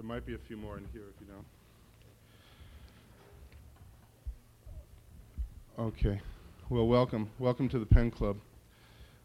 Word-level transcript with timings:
There 0.00 0.08
might 0.08 0.24
be 0.24 0.32
a 0.32 0.38
few 0.38 0.56
more 0.56 0.78
in 0.78 0.86
here 0.94 1.02
if 1.14 1.20
you 1.20 1.26
don't. 5.76 5.88
Okay. 5.88 6.18
Well, 6.70 6.88
welcome. 6.88 7.28
Welcome 7.38 7.68
to 7.68 7.78
the 7.78 7.84
Pen 7.84 8.10
Club. 8.10 8.38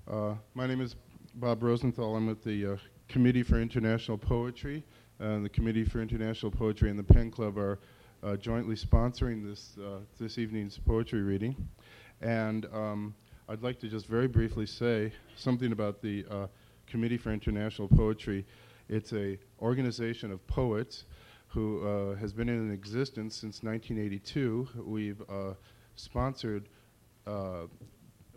Uh, 0.06 0.34
my 0.54 0.68
name 0.68 0.82
is 0.82 0.98
Bob 1.36 1.64
Rosenthal. 1.64 2.17
I'm 2.17 2.28
with 2.28 2.44
the 2.44 2.74
uh, 2.74 2.78
Committee 3.08 3.42
for 3.42 3.62
International 3.62 4.17
Poetry. 4.17 4.84
Uh, 5.17 5.40
the 5.40 5.48
Committee 5.48 5.85
for 5.85 6.02
International 6.02 6.52
Poetry 6.52 6.89
and 6.89 6.99
the 6.99 7.03
Pen 7.03 7.31
Club 7.31 7.57
are 7.57 7.80
uh, 8.21 8.35
jointly 8.35 8.76
sponsoring 8.76 9.49
this, 9.49 9.78
uh, 9.81 9.99
this 10.20 10.38
evening's 10.38 10.78
poetry 10.78 11.21
reading. 11.21 11.56
And 12.21 12.66
um, 12.74 13.16
I'd 13.48 13.63
like 13.63 13.80
to 13.80 13.88
just 13.88 14.07
very 14.07 14.28
briefly 14.28 14.66
say 14.66 15.13
something 15.38 15.71
about 15.71 16.02
the 16.02 16.26
uh, 16.30 16.48
Committee 16.85 17.17
for 17.17 17.31
International 17.31 17.88
Poetry. 17.88 18.45
It's 18.88 19.13
a 19.13 19.38
organization 19.62 20.31
of 20.31 20.45
poets 20.48 21.05
who 21.48 21.88
uh, 21.88 22.16
has 22.16 22.34
been 22.34 22.49
in 22.49 22.71
existence 22.71 23.35
since 23.35 23.63
1982. 23.63 24.67
We've 24.85 25.21
uh, 25.30 25.53
sponsored 25.95 26.70
uh, 27.25 27.63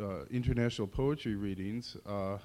uh, 0.01 0.25
international 0.31 0.87
poetry 0.87 1.35
readings 1.35 1.97
uh, 2.07 2.39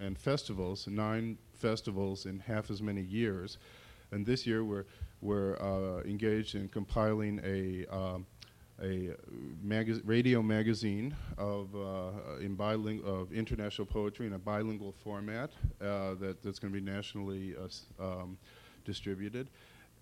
and 0.00 0.18
festivals, 0.18 0.86
nine 0.86 1.36
festivals 1.52 2.26
in 2.26 2.38
half 2.40 2.70
as 2.70 2.82
many 2.82 3.02
years. 3.02 3.58
And 4.10 4.26
this 4.26 4.46
year 4.46 4.64
we're, 4.64 4.86
we're 5.20 6.02
engaged 6.04 6.54
in 6.56 6.68
compiling 6.68 7.40
a 7.44 7.86
um, 7.94 8.26
a 8.82 9.10
mag 9.62 10.00
radio 10.04 10.42
magazine 10.42 11.14
of 11.36 11.74
uh, 11.74 12.38
in 12.40 12.54
biling 12.54 13.02
of 13.04 13.32
international 13.32 13.86
poetry 13.86 14.26
in 14.26 14.32
a 14.32 14.38
bilingual 14.38 14.94
format 15.04 15.50
uh, 15.80 16.14
that, 16.14 16.42
that's 16.42 16.58
going 16.58 16.72
to 16.72 16.80
be 16.80 16.84
nationally 16.84 17.54
uh, 17.56 18.04
um, 18.04 18.38
distributed. 18.84 19.48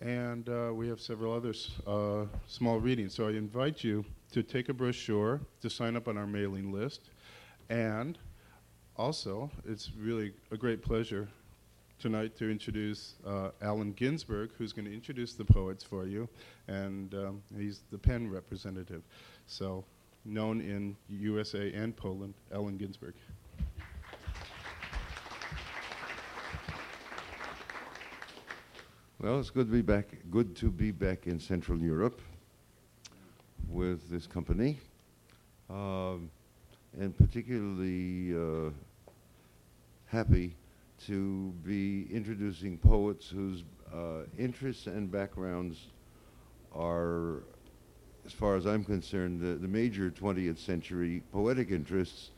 And 0.01 0.47
uh, 0.47 0.71
we 0.73 0.87
have 0.87 1.01
several 1.01 1.33
other 1.33 1.53
uh, 1.85 2.25
small 2.47 2.79
readings. 2.79 3.13
So 3.13 3.27
I 3.27 3.31
invite 3.31 3.83
you 3.83 4.05
to 4.31 4.43
take 4.43 4.69
a 4.69 4.73
brochure, 4.73 5.41
to 5.61 5.69
sign 5.69 5.97
up 5.97 6.07
on 6.07 6.17
our 6.17 6.27
mailing 6.27 6.71
list, 6.71 7.09
and 7.69 8.17
also, 8.99 9.49
it's 9.65 9.91
really 9.97 10.33
a 10.51 10.57
great 10.57 10.81
pleasure 10.81 11.29
tonight 11.99 12.33
to 12.37 12.49
introduce 12.49 13.15
uh, 13.27 13.49
Allen 13.61 13.91
Ginsberg, 13.91 14.51
who's 14.57 14.71
going 14.71 14.85
to 14.85 14.93
introduce 14.93 15.33
the 15.33 15.43
poets 15.43 15.83
for 15.83 16.07
you, 16.07 16.29
and 16.69 17.13
um, 17.13 17.43
he's 17.57 17.81
the 17.91 17.97
PEN 17.97 18.31
representative. 18.31 19.03
So, 19.47 19.83
known 20.23 20.61
in 20.61 20.95
USA 21.09 21.73
and 21.73 21.95
Poland, 21.95 22.35
Allen 22.53 22.77
Ginsberg. 22.77 23.15
Well, 29.19 29.41
it's 29.41 29.49
good 29.49 29.67
to 29.67 29.73
be 29.73 29.81
back. 29.81 30.07
Good 30.31 30.55
to 30.57 30.71
be 30.71 30.91
back 30.91 31.27
in 31.27 31.37
Central 31.37 31.77
Europe 31.77 32.21
with 33.67 34.09
this 34.09 34.25
company, 34.25 34.79
um, 35.69 36.31
and 36.97 37.15
particularly 37.17 38.33
uh, 38.33 38.71
happy 40.05 40.55
to 41.07 41.53
be 41.65 42.07
introducing 42.11 42.77
poets 42.77 43.29
whose 43.29 43.63
uh, 43.93 44.23
interests 44.37 44.87
and 44.87 45.11
backgrounds 45.11 45.87
are, 46.75 47.43
as 48.25 48.33
far 48.33 48.55
as 48.55 48.65
I'm 48.65 48.83
concerned, 48.83 49.41
the, 49.41 49.55
the, 49.55 49.67
major 49.67 50.11
20th 50.11 50.57
century 50.57 51.23
poetic 51.31 51.71
interests, 51.71 52.31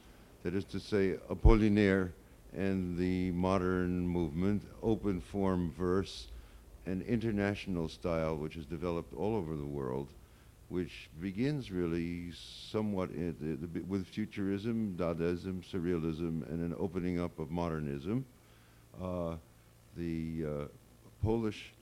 that 0.43 0.53
is 0.53 0.63
to 0.65 0.79
say, 0.79 1.17
Apollinaire 1.29 2.11
and 2.55 2.97
the 2.97 3.31
modern 3.31 4.07
movement, 4.07 4.63
open 4.81 5.21
form 5.21 5.71
verse, 5.77 6.27
and 6.85 7.01
international 7.03 7.87
style, 7.87 8.35
which 8.35 8.55
has 8.55 8.65
developed 8.65 9.13
all 9.13 9.35
over 9.35 9.55
the 9.55 9.65
world, 9.65 10.07
which 10.69 11.09
begins 11.19 11.71
really 11.71 12.31
somewhat 12.31 13.09
with 13.87 14.07
futurism, 14.07 14.95
Dadaism, 14.97 15.63
surrealism, 15.63 16.49
and 16.49 16.61
an 16.61 16.75
opening 16.79 17.19
up 17.19 17.37
of 17.39 17.51
modernism. 17.51 18.25
Uh, 18.99 19.35
the 19.97 20.45
uh, 20.45 20.65
Polish 21.23 21.73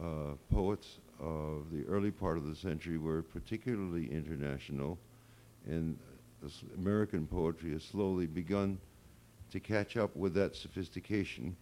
uh, 0.00 0.34
poets 0.50 0.98
of 1.20 1.70
the 1.72 1.84
early 1.86 2.10
part 2.10 2.36
of 2.36 2.46
the 2.46 2.54
century 2.54 2.98
were 2.98 3.22
particularly 3.22 4.10
international, 4.10 4.98
and 5.66 5.98
American 6.76 7.26
poetry 7.26 7.72
has 7.72 7.82
slowly 7.82 8.26
begun 8.26 8.78
to 9.50 9.60
catch 9.60 9.96
up 9.96 10.14
with 10.14 10.34
that 10.34 10.54
sophistication. 10.54 11.56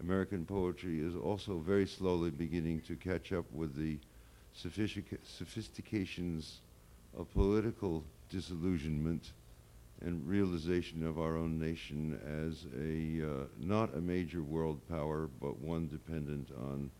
American 0.00 0.44
poetry 0.44 1.00
is 1.00 1.14
also 1.16 1.58
very 1.58 1.86
slowly 1.86 2.30
beginning 2.30 2.80
to 2.82 2.96
catch 2.96 3.32
up 3.32 3.44
with 3.52 3.74
the 3.76 3.98
sophistica 4.56 5.18
sophistications 5.24 6.60
of 7.16 7.30
political 7.32 8.04
disillusionment 8.30 9.32
and 10.02 10.26
realization 10.26 11.06
of 11.06 11.18
our 11.18 11.36
own 11.36 11.58
nation 11.58 12.18
as 12.48 12.66
a 12.78 13.26
uh, 13.26 13.46
not 13.58 13.94
a 13.94 14.00
major 14.00 14.42
world 14.42 14.80
power, 14.88 15.28
but 15.40 15.58
one 15.60 15.88
dependent 15.88 16.50
on 16.56 16.90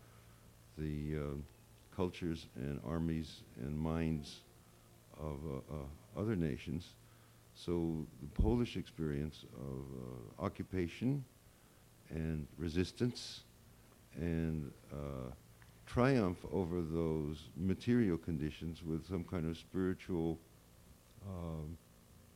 the 0.77 1.17
uh, 1.17 1.95
cultures 1.95 2.47
and 2.55 2.79
armies 2.85 3.41
and 3.61 3.77
minds 3.77 4.41
of 5.19 5.37
uh, 5.45 5.75
uh 5.75 6.19
other 6.19 6.35
nations. 6.35 6.89
So 7.55 8.05
the 8.21 8.41
Polish 8.41 8.77
experience 8.77 9.45
of 9.55 10.41
uh, 10.41 10.43
occupation 10.43 11.23
and 12.09 12.47
resistance 12.57 13.41
and 14.15 14.71
uh, 14.91 15.31
triumph 15.85 16.37
over 16.51 16.81
those 16.81 17.49
material 17.55 18.17
conditions 18.17 18.83
with 18.83 19.07
some 19.07 19.23
kind 19.23 19.49
of 19.49 19.57
spiritual 19.57 20.37
um, 21.27 21.77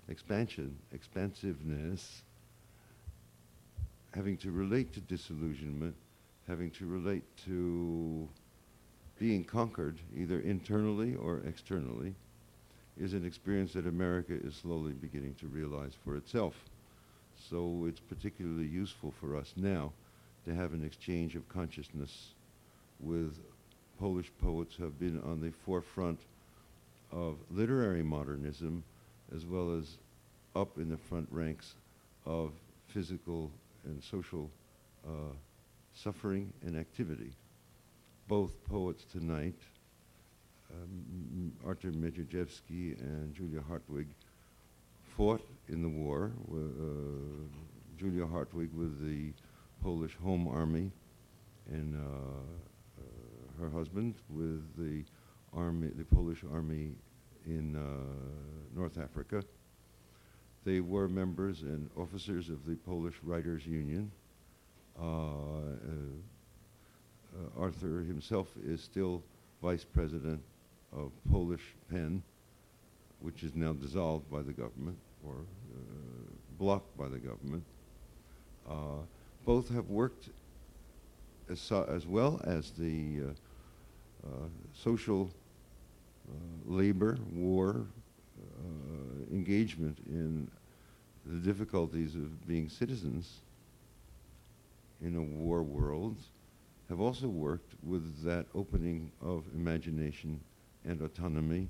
expansion, 0.10 0.78
expansiveness, 0.92 2.24
having 4.14 4.38
to 4.38 4.52
relate 4.52 4.94
to 4.94 5.02
disillusionment, 5.02 5.96
having 6.48 6.72
to 6.72 6.86
relate 6.86 7.24
to 7.46 8.28
being 9.20 9.44
conquered, 9.44 9.98
either 10.16 10.40
internally 10.40 11.16
or 11.16 11.42
externally, 11.48 12.14
is 13.00 13.14
an 13.14 13.26
experience 13.26 13.74
that 13.74 13.88
America 13.88 14.34
is 14.34 14.56
slowly 14.56 14.94
beginning 14.94 15.34
to 15.36 15.48
realize 15.48 15.94
for 16.04 16.16
itself. 16.16 16.56
So 17.50 17.86
it's 17.88 18.00
particularly 18.00 18.68
useful 18.68 19.14
for 19.20 19.36
us 19.36 19.54
now 19.56 19.92
to 20.46 20.54
have 20.54 20.74
an 20.74 20.84
exchange 20.84 21.36
of 21.36 21.48
consciousness 21.50 22.30
with 23.00 23.38
Polish 24.00 24.32
poets 24.42 24.76
who 24.76 24.84
have 24.84 25.00
been 25.00 25.22
on 25.24 25.42
the 25.42 25.52
forefront 25.66 26.20
of 27.12 27.38
literary 27.50 28.04
modernism 28.04 28.84
as 29.36 29.46
well 29.46 29.78
as 29.78 29.98
up 30.56 30.78
in 30.78 30.90
the 30.90 30.98
front 30.98 31.28
ranks 31.32 31.76
of 32.26 32.52
physical 32.88 33.52
and 33.84 34.02
social 34.02 34.50
uh, 35.06 35.34
suffering 35.94 36.52
and 36.66 36.78
activity. 36.78 37.32
Both 38.28 38.52
poets 38.66 39.04
tonight, 39.12 39.56
um, 40.72 41.52
Artur 41.66 41.92
Międzyrzecki 41.92 43.00
and 43.00 43.36
Julia 43.36 43.62
Hartwig, 43.68 44.08
fought 45.16 45.46
in 45.70 45.82
the 45.82 45.90
war. 45.90 46.32
Uh, 46.52 46.56
Julia 47.98 48.26
Hartwig 48.26 48.74
with 48.74 49.06
the 49.06 49.32
Polish 49.82 50.16
Home 50.24 50.48
Army 50.48 50.92
and 51.72 51.96
uh, 51.96 52.00
uh, 53.00 53.62
her 53.62 53.70
husband 53.70 54.16
with 54.30 54.64
the 54.78 55.04
army, 55.54 55.90
the 55.96 56.04
Polish 56.04 56.40
army 56.52 56.92
in 57.46 57.76
uh, 57.76 58.78
North 58.78 58.98
Africa. 58.98 59.44
They 60.64 60.80
were 60.80 61.08
members 61.08 61.62
and 61.62 61.90
officers 61.96 62.50
of 62.50 62.66
the 62.66 62.76
Polish 62.76 63.16
Writers 63.24 63.66
Union. 63.66 64.12
Uh, 65.00 65.04
uh, 65.04 65.08
Arthur 67.58 68.02
himself 68.02 68.48
is 68.66 68.82
still 68.82 69.22
vice 69.62 69.84
president 69.84 70.42
of 70.94 71.12
Polish 71.30 71.76
PEN, 71.92 72.24
which 73.20 73.44
is 73.44 73.54
now 73.56 73.74
dissolved 73.74 74.32
by 74.32 74.42
the 74.42 74.54
government 74.54 74.98
or 75.24 75.36
blocked 76.58 76.98
by 76.98 77.08
the 77.08 77.20
government. 77.20 77.64
Uh, 78.70 79.04
both 79.46 79.70
have 79.70 79.90
worked 79.90 80.30
as, 81.50 81.60
so 81.60 81.86
as 81.90 82.08
well 82.08 82.42
as 82.46 82.72
the 82.72 83.22
uh, 84.26 84.30
social 84.74 85.30
uh, 85.30 85.45
labor, 86.66 87.18
war, 87.32 87.86
uh, 88.40 89.34
engagement 89.34 89.98
in 90.08 90.50
the 91.26 91.40
difficulties 91.40 92.16
of 92.16 92.48
being 92.48 92.70
citizens 92.70 93.42
in 95.02 95.16
a 95.16 95.22
war 95.22 95.64
world 95.64 96.18
have 96.90 97.00
also 97.00 97.28
worked 97.28 97.74
with 97.84 98.24
that 98.24 98.46
opening 98.54 99.12
of 99.22 99.44
imagination 99.56 100.40
and 100.86 101.02
autonomy 101.02 101.68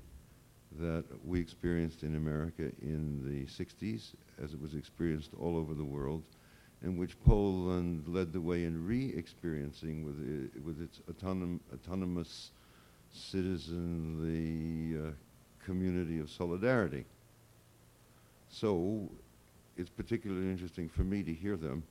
that 0.78 1.04
we 1.24 1.40
experienced 1.40 2.02
in 2.02 2.16
America 2.16 2.70
in 2.82 3.22
the 3.24 3.46
60s 3.46 4.12
as 4.42 4.52
it 4.52 4.60
was 4.60 4.74
experienced 4.74 5.30
all 5.40 5.56
over 5.56 5.74
the 5.74 5.84
world 5.84 6.22
in 6.82 6.96
which 6.98 7.18
Poland 7.24 8.06
led 8.06 8.32
the 8.32 8.40
way 8.40 8.64
in 8.64 8.86
re-experiencing 8.86 10.04
with, 10.04 10.16
i 10.20 10.60
with 10.66 10.82
its 10.82 11.00
autonom 11.10 11.60
autonomous 11.72 12.50
citizenly 13.16 14.98
uh, 14.98 15.12
community 15.64 16.20
of 16.20 16.30
solidarity. 16.30 17.04
So 18.48 19.10
it's 19.76 19.90
particularly 19.90 20.46
interesting 20.50 20.88
for 20.88 21.02
me 21.02 21.22
to 21.22 21.32
hear 21.32 21.56
them 21.56 21.82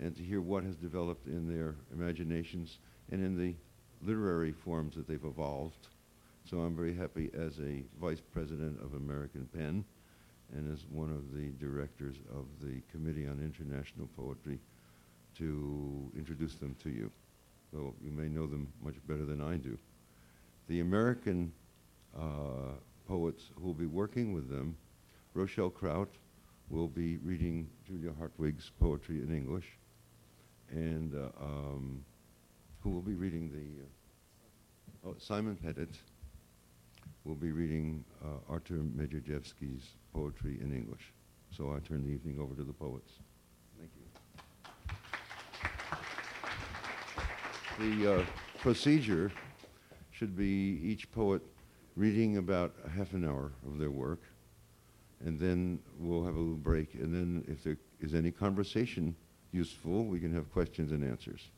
and 0.00 0.16
to 0.16 0.22
hear 0.22 0.40
what 0.40 0.64
has 0.64 0.76
developed 0.76 1.26
in 1.26 1.46
their 1.46 1.74
imaginations 1.92 2.78
and 3.10 3.24
in 3.24 3.36
the 3.36 3.54
literary 4.02 4.52
forms 4.52 4.94
that 4.96 5.06
they've 5.06 5.24
evolved. 5.24 5.88
So 6.48 6.60
I'm 6.60 6.74
very 6.74 6.94
happy 6.94 7.30
as 7.34 7.58
a 7.60 7.82
vice 8.00 8.20
president 8.32 8.80
of 8.82 8.94
American 8.94 9.46
Pen 9.54 9.84
and 10.56 10.72
as 10.72 10.84
one 10.90 11.10
of 11.10 11.36
the 11.36 11.50
directors 11.64 12.16
of 12.34 12.46
the 12.60 12.80
Committee 12.90 13.26
on 13.26 13.38
International 13.38 14.08
Poetry 14.16 14.58
to 15.38 16.10
introduce 16.16 16.54
them 16.56 16.74
to 16.82 16.90
you, 16.90 17.10
though 17.72 17.94
you 18.02 18.10
may 18.10 18.28
know 18.28 18.46
them 18.46 18.72
much 18.82 18.96
better 19.06 19.24
than 19.24 19.40
I 19.40 19.56
do. 19.56 19.78
The 20.68 20.80
American 20.80 21.52
uh, 22.16 22.74
poets 23.06 23.50
who 23.56 23.66
will 23.66 23.74
be 23.74 23.86
working 23.86 24.32
with 24.32 24.48
them, 24.48 24.76
Rochelle 25.34 25.70
Kraut 25.70 26.08
will 26.68 26.88
be 26.88 27.16
reading 27.18 27.68
Julia 27.86 28.12
Hartwig's 28.16 28.70
poetry 28.80 29.22
in 29.22 29.34
English, 29.34 29.66
and 30.70 31.14
uh, 31.14 31.30
um, 31.44 32.04
who 32.80 32.90
will 32.90 33.02
be 33.02 33.14
reading 33.14 33.50
the, 33.50 35.08
uh, 35.08 35.10
oh, 35.10 35.16
Simon 35.18 35.56
Pettet 35.56 35.98
will 37.24 37.34
be 37.34 37.50
reading 37.50 38.04
uh, 38.24 38.38
Artur 38.48 38.84
Międzyrzecki's 38.96 39.96
poetry 40.14 40.58
in 40.60 40.72
English. 40.72 41.12
So 41.50 41.74
I 41.74 41.80
turn 41.80 42.04
the 42.04 42.10
evening 42.10 42.38
over 42.38 42.54
to 42.54 42.62
the 42.62 42.72
poets. 42.72 43.12
Thank 43.78 43.90
you. 47.78 48.04
The 48.04 48.20
uh, 48.20 48.24
procedure 48.58 49.32
should 50.20 50.36
be 50.36 50.78
each 50.84 51.10
poet 51.12 51.40
reading 51.96 52.36
about 52.36 52.74
a 52.84 52.90
half 52.90 53.14
an 53.14 53.24
hour 53.24 53.52
of 53.66 53.78
their 53.78 53.90
work, 53.90 54.20
and 55.24 55.40
then 55.40 55.78
we'll 55.98 56.22
have 56.22 56.34
a 56.34 56.38
little 56.38 56.56
break, 56.56 56.92
and 56.92 57.14
then 57.14 57.42
if 57.48 57.64
there 57.64 57.78
is 58.02 58.14
any 58.14 58.30
conversation 58.30 59.16
useful, 59.50 60.04
we 60.04 60.20
can 60.20 60.30
have 60.34 60.52
questions 60.52 60.92
and 60.92 61.02
answers. 61.02 61.48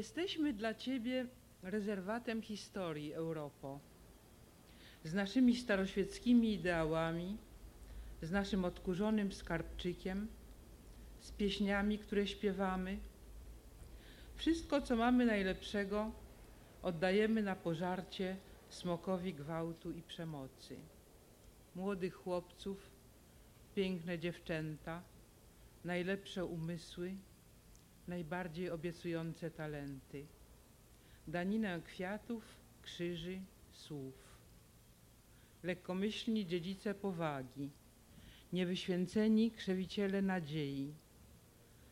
Jesteśmy 0.00 0.52
dla 0.52 0.74
Ciebie 0.74 1.26
rezerwatem 1.62 2.42
historii, 2.42 3.12
Europo. 3.14 3.80
Z 5.04 5.14
naszymi 5.14 5.56
staroświeckimi 5.56 6.52
ideałami, 6.54 7.36
z 8.22 8.30
naszym 8.30 8.64
odkurzonym 8.64 9.32
skarbczykiem, 9.32 10.28
z 11.20 11.32
pieśniami, 11.32 11.98
które 11.98 12.26
śpiewamy. 12.26 12.98
Wszystko, 14.36 14.82
co 14.82 14.96
mamy 14.96 15.26
najlepszego, 15.26 16.12
oddajemy 16.82 17.42
na 17.42 17.56
pożarcie 17.56 18.36
smokowi 18.68 19.34
gwałtu 19.34 19.90
i 19.90 20.02
przemocy. 20.02 20.76
Młodych 21.74 22.14
chłopców, 22.14 22.90
piękne 23.74 24.18
dziewczęta, 24.18 25.02
najlepsze 25.84 26.44
umysły, 26.44 27.14
najbardziej 28.10 28.70
obiecujące 28.70 29.50
talenty. 29.50 30.26
Daninę 31.28 31.80
kwiatów, 31.84 32.44
krzyży, 32.82 33.40
słów. 33.72 34.14
Lekkomyślni 35.62 36.46
dziedzice 36.46 36.94
powagi, 36.94 37.70
niewyświęceni 38.52 39.50
krzewiciele 39.50 40.22
nadziei, 40.22 40.94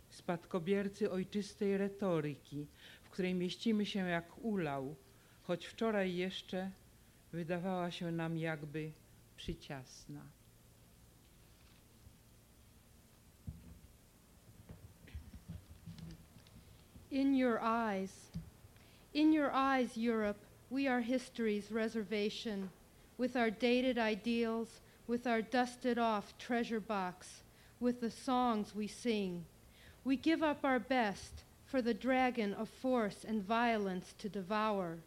spadkobiercy 0.09 1.11
ojczystej 1.11 1.79
retoryki, 1.79 2.67
w 3.03 3.11
której 3.11 3.35
mieścimy 3.35 3.87
się 3.87 4.01
jak 4.09 4.39
ulał, 4.45 4.97
choć 5.43 5.67
wczoraj 5.67 6.17
jeszcze 6.17 6.71
wydawała 7.33 7.91
się 7.91 8.13
nam 8.13 8.39
jakby 8.39 8.93
przyciasna. 9.37 10.38
In 17.11 17.35
your 17.35 17.59
eyes, 17.59 18.13
in 19.15 19.33
your 19.33 19.51
eyes, 19.51 19.97
Europe, 19.97 20.45
we 20.69 20.87
are 20.87 21.01
history's 21.01 21.73
reservation, 21.73 22.69
with 23.17 23.35
our 23.35 23.49
dated 23.49 23.97
ideals, 23.97 24.81
with 25.07 25.27
our 25.27 25.41
dusted 25.41 25.97
off 25.97 26.37
treasure 26.37 26.81
box, 26.81 27.45
with 27.81 28.03
the 28.03 28.11
songs 28.11 28.75
we 28.75 28.87
sing. 28.87 29.47
We 30.05 30.17
give 30.17 30.43
up 30.43 30.59
our 30.65 30.79
best 30.79 31.45
for 31.65 31.81
the 31.81 31.95
dragon 31.95 32.53
of 32.53 32.69
force 32.69 33.25
and 33.27 33.43
violence 33.43 34.15
to 34.19 34.29
devour. 34.29 34.99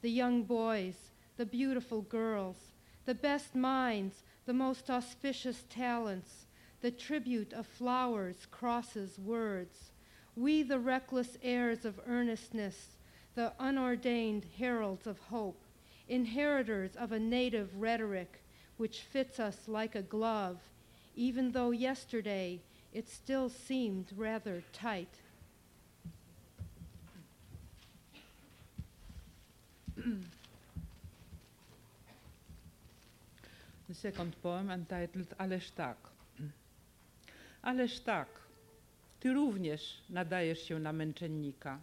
The 0.00 0.10
young 0.10 0.44
boys, 0.44 1.10
the 1.36 1.46
beautiful 1.46 2.02
girls, 2.02 2.72
the 3.04 3.16
best 3.16 3.56
minds, 3.56 4.22
the 4.46 4.54
most 4.54 4.88
auspicious 4.88 5.64
talents, 5.68 6.46
the 6.82 6.92
tribute 6.92 7.52
of 7.52 7.66
flowers, 7.66 8.46
crosses, 8.48 9.18
words 9.18 9.90
we, 10.38 10.62
the 10.62 10.78
reckless 10.78 11.36
heirs 11.42 11.84
of 11.84 12.00
earnestness, 12.06 12.96
the 13.34 13.52
unordained 13.58 14.46
heralds 14.58 15.06
of 15.06 15.18
hope, 15.18 15.60
inheritors 16.08 16.96
of 16.96 17.12
a 17.12 17.18
native 17.18 17.68
rhetoric 17.76 18.40
which 18.76 19.00
fits 19.00 19.40
us 19.40 19.66
like 19.66 19.96
a 19.96 20.02
glove, 20.02 20.58
even 21.16 21.50
though 21.50 21.72
yesterday 21.72 22.60
it 22.92 23.08
still 23.08 23.48
seemed 23.48 24.06
rather 24.16 24.62
tight. 24.72 25.08
the 33.88 33.94
second 33.94 34.36
poem 34.42 34.70
entitled 34.70 35.26
Ależ 35.40 35.72
tak. 35.74 35.96
Ty 39.20 39.32
również 39.32 40.02
nadajesz 40.10 40.62
się 40.62 40.78
na 40.78 40.92
męczennika. 40.92 41.80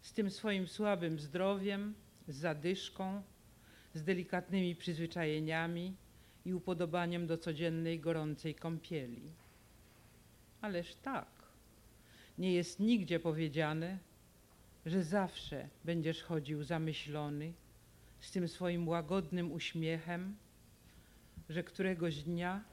Z 0.00 0.12
tym 0.12 0.30
swoim 0.30 0.68
słabym 0.68 1.18
zdrowiem, 1.18 1.94
z 2.28 2.36
zadyszką, 2.36 3.22
z 3.94 4.02
delikatnymi 4.02 4.76
przyzwyczajeniami 4.76 5.94
i 6.44 6.54
upodobaniem 6.54 7.26
do 7.26 7.38
codziennej 7.38 8.00
gorącej 8.00 8.54
kąpieli. 8.54 9.22
Ależ 10.60 10.94
tak, 10.94 11.28
nie 12.38 12.52
jest 12.52 12.80
nigdzie 12.80 13.20
powiedziane, 13.20 13.98
że 14.86 15.02
zawsze 15.02 15.68
będziesz 15.84 16.22
chodził 16.22 16.62
zamyślony, 16.62 17.52
z 18.20 18.30
tym 18.30 18.48
swoim 18.48 18.88
łagodnym 18.88 19.52
uśmiechem, 19.52 20.36
że 21.48 21.62
któregoś 21.62 22.22
dnia 22.22 22.64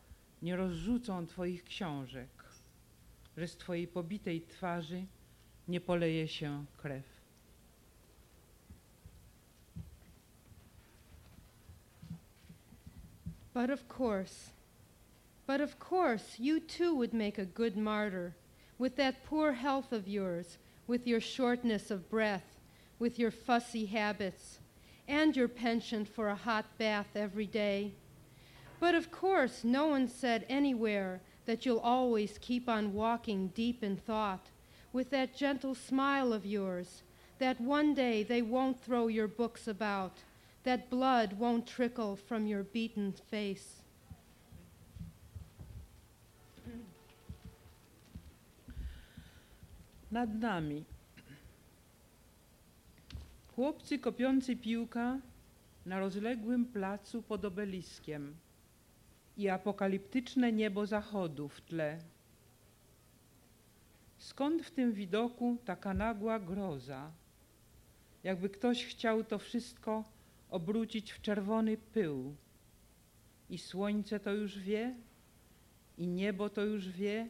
nie 0.42 0.56
rozrzucą 0.56 1.28
Twoich 1.28 1.64
książek, 1.64 2.30
że 3.38 3.48
z 3.48 3.58
Twojej 3.58 3.88
pobitej 3.88 4.42
twarzy 4.42 5.06
nie 5.68 5.82
poleje 5.82 6.28
się 6.28 6.66
krew. 6.78 7.04
But 13.54 13.70
of 13.70 13.88
course, 13.88 14.52
but 15.48 15.62
of 15.62 15.80
course, 15.80 16.38
you 16.40 16.60
too 16.60 16.94
would 16.94 17.14
make 17.14 17.40
a 17.40 17.46
good 17.46 17.78
martyr 17.78 18.34
with 18.78 18.96
that 18.98 19.24
poor 19.24 19.54
health 19.54 19.94
of 19.94 20.08
yours, 20.08 20.58
with 20.88 21.08
your 21.08 21.22
shortness 21.22 21.92
of 21.92 22.10
breath, 22.10 22.60
with 23.00 23.18
your 23.18 23.32
fussy 23.32 23.86
habits, 23.86 24.60
and 25.08 25.36
your 25.36 25.48
penchant 25.48 26.08
for 26.10 26.30
a 26.30 26.36
hot 26.36 26.66
bath 26.78 27.16
every 27.16 27.48
day. 27.48 27.94
But 28.80 28.94
of 28.94 29.10
course, 29.10 29.64
no 29.64 29.88
one 29.88 30.10
said 30.10 30.46
anywhere 30.50 31.22
that 31.46 31.66
you'll 31.66 31.80
always 31.80 32.38
keep 32.40 32.68
on 32.70 32.94
walking 32.94 33.48
deep 33.50 33.84
in 33.84 33.96
thought 33.96 34.50
with 34.94 35.10
that 35.10 35.36
gentle 35.36 35.76
smile 35.76 36.32
of 36.32 36.46
yours, 36.46 37.04
that 37.38 37.60
one 37.60 37.94
day 37.94 38.24
they 38.24 38.42
won't 38.42 38.80
throw 38.80 39.08
your 39.08 39.28
books 39.28 39.68
about, 39.68 40.14
that 40.64 40.90
blood 40.90 41.34
won't 41.34 41.68
trickle 41.68 42.16
from 42.16 42.48
your 42.48 42.64
beaten 42.64 43.14
face. 43.30 43.82
Nad 50.12 50.42
nami. 50.42 50.86
Chłopcy 53.56 54.00
kopiący 54.00 54.56
piłka 54.56 55.20
na 55.86 56.00
rozległym 56.00 56.66
placu 56.66 57.22
pod 57.22 57.46
obeliskiem 57.46 58.36
i 59.38 59.50
apokaliptyczne 59.50 60.52
niebo 60.52 60.86
zachodu 60.86 61.50
w 61.50 61.62
tle. 61.62 62.00
Skąd 64.18 64.64
w 64.64 64.72
tym 64.72 64.94
widoku 64.94 65.58
taka 65.66 65.94
nagła 65.94 66.40
groza? 66.40 67.12
Jakby 68.24 68.50
ktoś 68.50 68.86
chciał 68.86 69.24
to 69.24 69.40
wszystko 69.40 70.04
obrócić 70.50 71.12
w 71.12 71.22
czerwony 71.22 71.78
pył. 71.78 72.36
I 73.50 73.58
słońce 73.58 74.20
to 74.20 74.32
już 74.32 74.60
wie, 74.60 74.96
i 75.98 76.08
niebo 76.08 76.50
to 76.50 76.62
już 76.62 76.90
wie, 76.90 77.30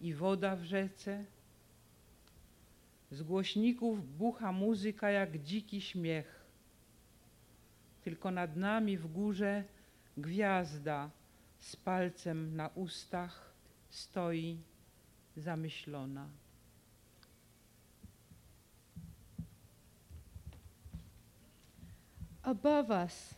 i 0.00 0.14
woda 0.14 0.56
w 0.56 0.64
rzece. 0.64 1.24
Z 3.10 3.22
głośników 3.22 4.16
bucha 4.18 4.52
muzyka 4.52 5.10
jak 5.10 5.38
dziki 5.38 5.80
śmiech. 5.80 6.44
Tylko 8.02 8.30
nad 8.30 8.56
nami 8.56 8.96
w 8.96 9.12
górze 9.12 9.64
gwiazda 10.16 11.10
z 11.64 11.76
palcem 11.76 12.56
na 12.56 12.70
ustach 12.74 13.54
stoi 13.90 14.58
zamyślona. 15.36 16.28
Above 22.42 22.90
us, 22.90 23.34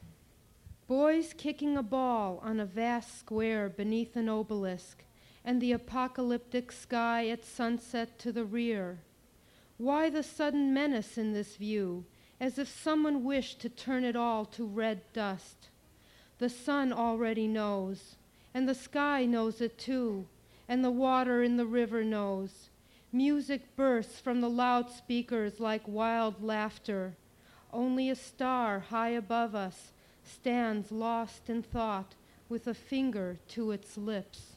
boys 0.88 1.35
kicking 1.35 1.76
a 1.76 1.83
ball 1.83 2.40
on 2.42 2.61
a 2.61 2.66
vast 2.66 3.18
square 3.18 3.68
beneath 3.68 4.16
an 4.16 4.28
obelisk, 4.28 5.04
and 5.45 5.62
the 5.62 5.73
apocalyptic 5.73 6.73
sky 6.73 7.28
at 7.30 7.45
sunset 7.45 8.18
to 8.18 8.33
the 8.33 8.45
rear. 8.45 8.99
Why 9.78 10.11
the 10.11 10.25
sudden 10.25 10.75
menace 10.75 11.16
in 11.16 11.33
this 11.33 11.56
view, 11.56 12.04
as 12.40 12.59
if 12.59 12.68
someone 12.68 13.23
wished 13.23 13.61
to 13.61 13.68
turn 13.68 14.04
it 14.04 14.16
all 14.16 14.45
to 14.47 14.64
red 14.64 15.00
dust? 15.12 15.68
The 16.38 16.49
sun 16.49 16.93
already 16.93 17.49
knows, 17.49 18.16
and 18.52 18.69
the 18.69 18.75
sky 18.75 19.25
knows 19.25 19.61
it 19.61 19.78
too, 19.78 20.26
and 20.69 20.85
the 20.85 20.90
water 20.90 21.43
in 21.43 21.57
the 21.57 21.66
river 21.66 22.05
knows. 22.05 22.69
Music 23.12 23.75
bursts 23.76 24.21
from 24.21 24.40
the 24.40 24.50
loudspeakers 24.50 25.61
like 25.61 25.83
wild 25.87 26.43
laughter. 26.43 27.14
Only 27.73 28.11
a 28.11 28.14
star 28.14 28.81
high 28.81 29.11
above 29.11 29.55
us 29.55 29.93
stands 30.23 30.93
lost 30.93 31.49
in 31.49 31.62
thought 31.62 32.14
with 32.49 32.66
a 32.66 32.75
finger 32.75 33.38
to 33.49 33.71
its 33.71 33.97
lips. 33.97 34.57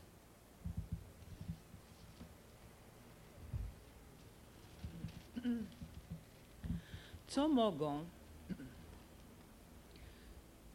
Co 7.34 7.48
mogą, 7.48 8.04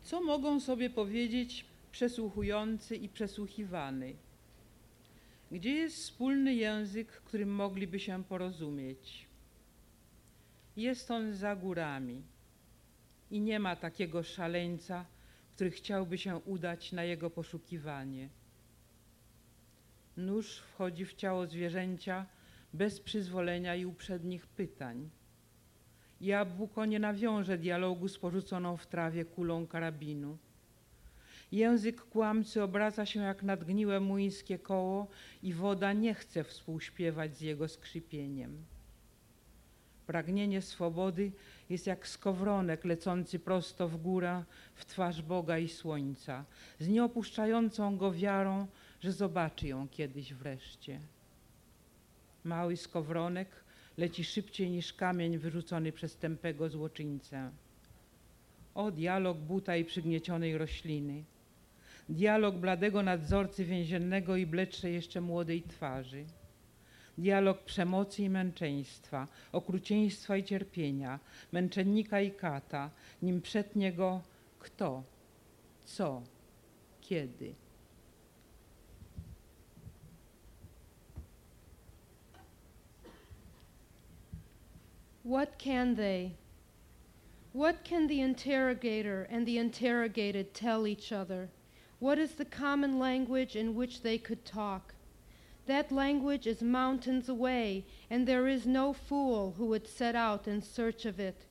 co 0.04 0.20
mogą 0.20 0.60
sobie 0.60 0.90
powiedzieć 0.90 1.64
przesłuchujący 1.92 2.96
i 2.96 3.08
przesłuchiwany? 3.08 4.16
Gdzie 5.50 5.70
jest 5.70 5.96
wspólny 5.96 6.54
język, 6.54 7.08
którym 7.08 7.54
mogliby 7.54 8.00
się 8.00 8.24
porozumieć? 8.24 9.26
Jest 10.76 11.10
on 11.10 11.34
za 11.34 11.56
górami 11.56 12.22
i 13.30 13.40
nie 13.40 13.60
ma 13.60 13.76
takiego 13.76 14.22
szaleńca, 14.22 15.06
który 15.54 15.70
chciałby 15.70 16.18
się 16.18 16.36
udać 16.36 16.92
na 16.92 17.04
jego 17.04 17.30
poszukiwanie. 17.30 18.28
Nóż 20.16 20.58
wchodzi 20.58 21.04
w 21.04 21.14
ciało 21.14 21.46
zwierzęcia 21.46 22.26
bez 22.72 23.00
przyzwolenia 23.00 23.76
i 23.76 23.86
uprzednich 23.86 24.46
pytań. 24.46 25.10
Jabłko 26.24 26.84
nie 26.84 26.98
nawiąże 26.98 27.58
dialogu 27.58 28.08
z 28.08 28.18
porzuconą 28.18 28.76
w 28.76 28.86
trawie 28.86 29.24
kulą 29.24 29.66
karabinu. 29.66 30.38
Język 31.52 32.00
kłamcy 32.00 32.62
obraca 32.62 33.06
się 33.06 33.20
jak 33.20 33.42
nadgniłe 33.42 34.00
młyńskie 34.00 34.58
koło 34.58 35.06
i 35.42 35.52
woda 35.52 35.92
nie 35.92 36.14
chce 36.14 36.44
współśpiewać 36.44 37.36
z 37.36 37.40
jego 37.40 37.68
skrzypieniem. 37.68 38.64
Pragnienie 40.06 40.62
swobody 40.62 41.32
jest 41.70 41.86
jak 41.86 42.08
skowronek 42.08 42.84
lecący 42.84 43.38
prosto 43.38 43.88
w 43.88 43.96
górę 43.96 44.44
w 44.74 44.84
twarz 44.84 45.22
Boga 45.22 45.58
i 45.58 45.68
słońca, 45.68 46.44
z 46.78 46.88
nieopuszczającą 46.88 47.96
go 47.96 48.12
wiarą, 48.12 48.66
że 49.00 49.12
zobaczy 49.12 49.68
ją 49.68 49.88
kiedyś 49.88 50.34
wreszcie. 50.34 51.00
Mały 52.44 52.76
skowronek 52.76 53.63
leci 53.96 54.24
szybciej 54.24 54.70
niż 54.70 54.92
kamień 54.92 55.38
wyrzucony 55.38 55.92
przez 55.92 56.16
tępego 56.16 56.68
złoczyńcę. 56.68 57.50
O 58.74 58.90
dialog 58.90 59.38
buta 59.38 59.76
i 59.76 59.84
przygniecionej 59.84 60.58
rośliny, 60.58 61.24
dialog 62.08 62.56
bladego 62.56 63.02
nadzorcy 63.02 63.64
więziennego 63.64 64.36
i 64.36 64.46
bleczej 64.46 64.94
jeszcze 64.94 65.20
młodej 65.20 65.62
twarzy 65.62 66.24
dialog 67.18 67.62
przemocy 67.62 68.22
i 68.22 68.30
męczeństwa, 68.30 69.28
okrucieństwa 69.52 70.36
i 70.36 70.44
cierpienia, 70.44 71.20
męczennika 71.52 72.20
i 72.20 72.30
kata, 72.30 72.90
nim 73.22 73.40
przetnie 73.40 73.92
go 73.92 74.22
kto, 74.58 75.02
co, 75.84 76.22
kiedy. 77.00 77.54
What 85.24 85.56
can 85.56 85.94
they? 85.94 86.36
What 87.54 87.82
can 87.82 88.08
the 88.08 88.20
interrogator 88.20 89.26
and 89.30 89.46
the 89.46 89.56
interrogated 89.56 90.52
tell 90.52 90.86
each 90.86 91.12
other? 91.12 91.48
What 91.98 92.18
is 92.18 92.32
the 92.32 92.44
common 92.44 92.98
language 92.98 93.56
in 93.56 93.74
which 93.74 94.02
they 94.02 94.18
could 94.18 94.44
talk? 94.44 94.94
That 95.64 95.90
language 95.90 96.46
is 96.46 96.60
mountains 96.60 97.30
away, 97.30 97.86
and 98.10 98.28
there 98.28 98.46
is 98.46 98.66
no 98.66 98.92
fool 98.92 99.54
who 99.56 99.64
would 99.68 99.88
set 99.88 100.14
out 100.14 100.46
in 100.46 100.60
search 100.60 101.06
of 101.06 101.18
it. 101.18 101.46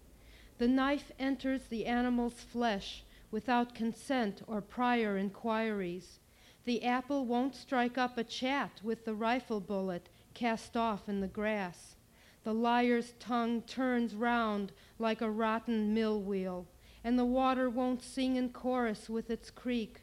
The 0.59 0.67
knife 0.67 1.11
enters 1.17 1.63
the 1.63 1.87
animal's 1.87 2.41
flesh 2.41 3.03
without 3.31 3.73
consent 3.73 4.43
or 4.45 4.61
prior 4.61 5.17
inquiries. 5.17 6.19
The 6.65 6.83
apple 6.85 7.25
won't 7.25 7.55
strike 7.55 7.97
up 7.97 8.19
a 8.19 8.23
chat 8.23 8.81
with 8.83 9.03
the 9.03 9.15
rifle 9.15 9.59
bullet 9.59 10.09
cast 10.35 10.77
off 10.77 11.09
in 11.09 11.21
the 11.21 11.27
grass. 11.27 11.95
The 12.43 12.53
liar's 12.53 13.13
tongue 13.19 13.61
turns 13.61 14.13
round 14.13 14.73
like 14.99 15.21
a 15.21 15.31
rotten 15.31 15.93
mill 15.93 16.21
wheel, 16.21 16.67
and 17.03 17.17
the 17.17 17.25
water 17.25 17.69
won't 17.69 18.01
sing 18.01 18.35
in 18.35 18.49
chorus 18.49 19.09
with 19.09 19.29
its 19.29 19.49
creak. 19.49 20.01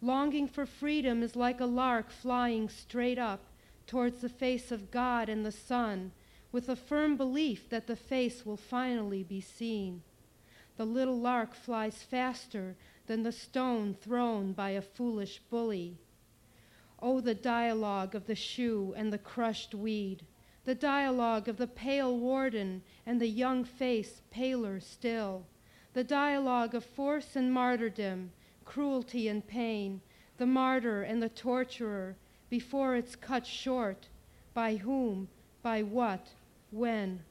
Longing 0.00 0.48
for 0.48 0.64
freedom 0.64 1.22
is 1.22 1.36
like 1.36 1.60
a 1.60 1.66
lark 1.66 2.10
flying 2.10 2.68
straight 2.70 3.18
up 3.18 3.44
towards 3.86 4.20
the 4.20 4.28
face 4.30 4.72
of 4.72 4.90
God 4.90 5.28
and 5.28 5.44
the 5.44 5.52
sun, 5.52 6.12
with 6.50 6.68
a 6.68 6.76
firm 6.76 7.16
belief 7.16 7.68
that 7.68 7.86
the 7.86 7.96
face 7.96 8.46
will 8.46 8.56
finally 8.56 9.22
be 9.22 9.40
seen. 9.40 10.02
The 10.78 10.86
little 10.86 11.18
lark 11.18 11.54
flies 11.54 12.02
faster 12.02 12.76
than 13.06 13.22
the 13.22 13.32
stone 13.32 13.92
thrown 13.92 14.52
by 14.52 14.70
a 14.70 14.80
foolish 14.80 15.40
bully. 15.50 15.98
Oh, 17.02 17.20
the 17.20 17.34
dialogue 17.34 18.14
of 18.14 18.26
the 18.26 18.34
shoe 18.34 18.94
and 18.96 19.12
the 19.12 19.18
crushed 19.18 19.74
weed, 19.74 20.24
the 20.70 20.74
dialogue 20.76 21.48
of 21.48 21.56
the 21.56 21.66
pale 21.66 22.16
warden 22.16 22.80
and 23.04 23.20
the 23.20 23.26
young 23.26 23.64
face 23.64 24.22
paler 24.30 24.78
still, 24.78 25.44
the 25.94 26.04
dialogue 26.04 26.76
of 26.76 26.84
force 26.84 27.34
and 27.34 27.52
martyrdom 27.52 28.30
cruelty 28.64 29.26
and 29.26 29.44
pain, 29.48 30.00
the 30.38 30.46
martyr 30.46 31.02
and 31.02 31.20
the 31.20 31.28
torturer, 31.28 32.14
before 32.48 32.94
it's 32.94 33.16
cut 33.16 33.44
short. 33.44 34.06
By 34.54 34.76
whom, 34.76 35.26
by 35.60 35.82
what, 35.82 36.28
when? 36.70 37.24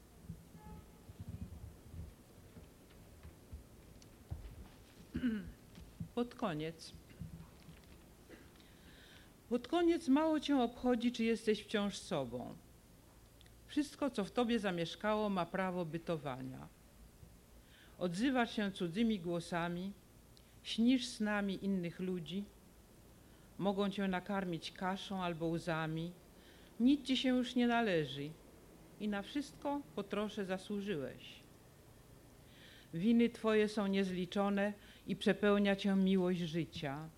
Pod 6.14 6.38
koniec. 6.38 6.92
Pod 9.50 9.68
koniec 9.68 10.08
mało 10.10 10.40
cię 10.40 10.62
obchodzi, 10.62 11.12
czy 11.12 11.24
jesteś 11.24 11.64
wciąż 11.64 11.98
sobą. 11.98 12.56
Wszystko, 13.70 14.10
co 14.10 14.26
w 14.26 14.32
tobie 14.32 14.60
zamieszkało, 14.60 15.30
ma 15.30 15.46
prawo 15.46 15.86
bytowania. 15.86 16.68
Odzywasz 17.98 18.56
się 18.56 18.72
cudzymi 18.72 19.20
głosami, 19.20 19.94
Śnisz 20.64 21.08
z 21.08 21.20
nami 21.20 21.66
innych 21.66 22.00
ludzi, 22.00 22.46
mogą 23.58 23.90
cię 23.90 24.08
nakarmić 24.08 24.72
kaszą 24.72 25.24
albo 25.24 25.46
łzami, 25.46 26.12
nic 26.80 27.06
ci 27.06 27.18
się 27.18 27.30
już 27.30 27.56
nie 27.56 27.68
należy 27.68 28.30
i 29.00 29.08
na 29.08 29.22
wszystko 29.22 29.82
po 29.96 30.04
trosze 30.04 30.46
zasłużyłeś. 30.46 31.40
Winy 32.94 33.30
twoje 33.30 33.68
są 33.68 33.88
niezliczone 33.88 34.74
i 35.08 35.16
przepełnia 35.16 35.76
cię 35.76 35.96
miłość 35.96 36.40
życia. 36.40 37.10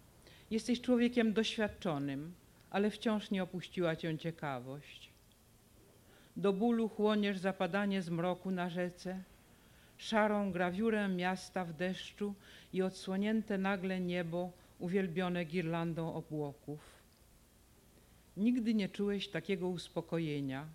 Jesteś 0.51 0.81
człowiekiem 0.81 1.33
doświadczonym, 1.33 2.33
ale 2.69 2.89
wciąż 2.89 3.31
nie 3.31 3.43
opuściła 3.43 3.95
cię 3.95 4.17
ciekawość. 4.17 5.00
Do 6.37 6.53
bólu 6.53 6.89
chłoniesz 6.89 7.37
zapadanie 7.37 8.01
zmroku 8.01 8.51
na 8.51 8.69
rzece, 8.69 9.23
szarą 9.97 10.51
grawiurę 10.51 11.07
miasta 11.07 11.65
w 11.65 11.73
deszczu 11.73 12.33
i 12.73 12.81
odsłonięte 12.81 13.57
nagle 13.57 13.99
niebo 13.99 14.51
uwielbione 14.79 15.45
girlandą 15.45 16.13
obłoków. 16.13 16.79
Nigdy 18.37 18.73
nie 18.73 18.89
czułeś 18.89 19.27
takiego 19.27 19.67
uspokojenia, 19.67 20.67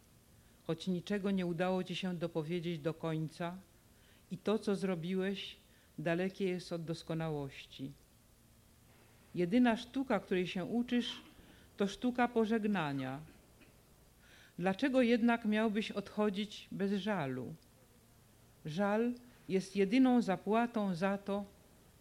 choć 0.66 0.86
niczego 0.86 1.30
nie 1.30 1.46
udało 1.46 1.84
ci 1.84 1.96
się 1.96 2.14
dopowiedzieć 2.14 2.78
do 2.78 2.94
końca 2.94 3.56
i 4.30 4.38
to, 4.38 4.58
co 4.58 4.76
zrobiłeś, 4.76 5.56
dalekie 5.98 6.48
jest 6.48 6.72
od 6.72 6.84
doskonałości. 6.84 7.92
Jedyna 9.34 9.76
sztuka, 9.76 10.20
której 10.20 10.46
się 10.46 10.64
uczysz, 10.64 11.22
to 11.76 11.88
sztuka 11.88 12.28
pożegnania. 12.28 13.20
Dlaczego 14.58 15.02
jednak 15.02 15.44
miałbyś 15.44 15.90
odchodzić 15.90 16.68
bez 16.72 16.92
żalu? 16.92 17.54
Żal 18.64 19.12
jest 19.48 19.76
jedyną 19.76 20.22
zapłatą 20.22 20.94
za 20.94 21.18
to, 21.18 21.44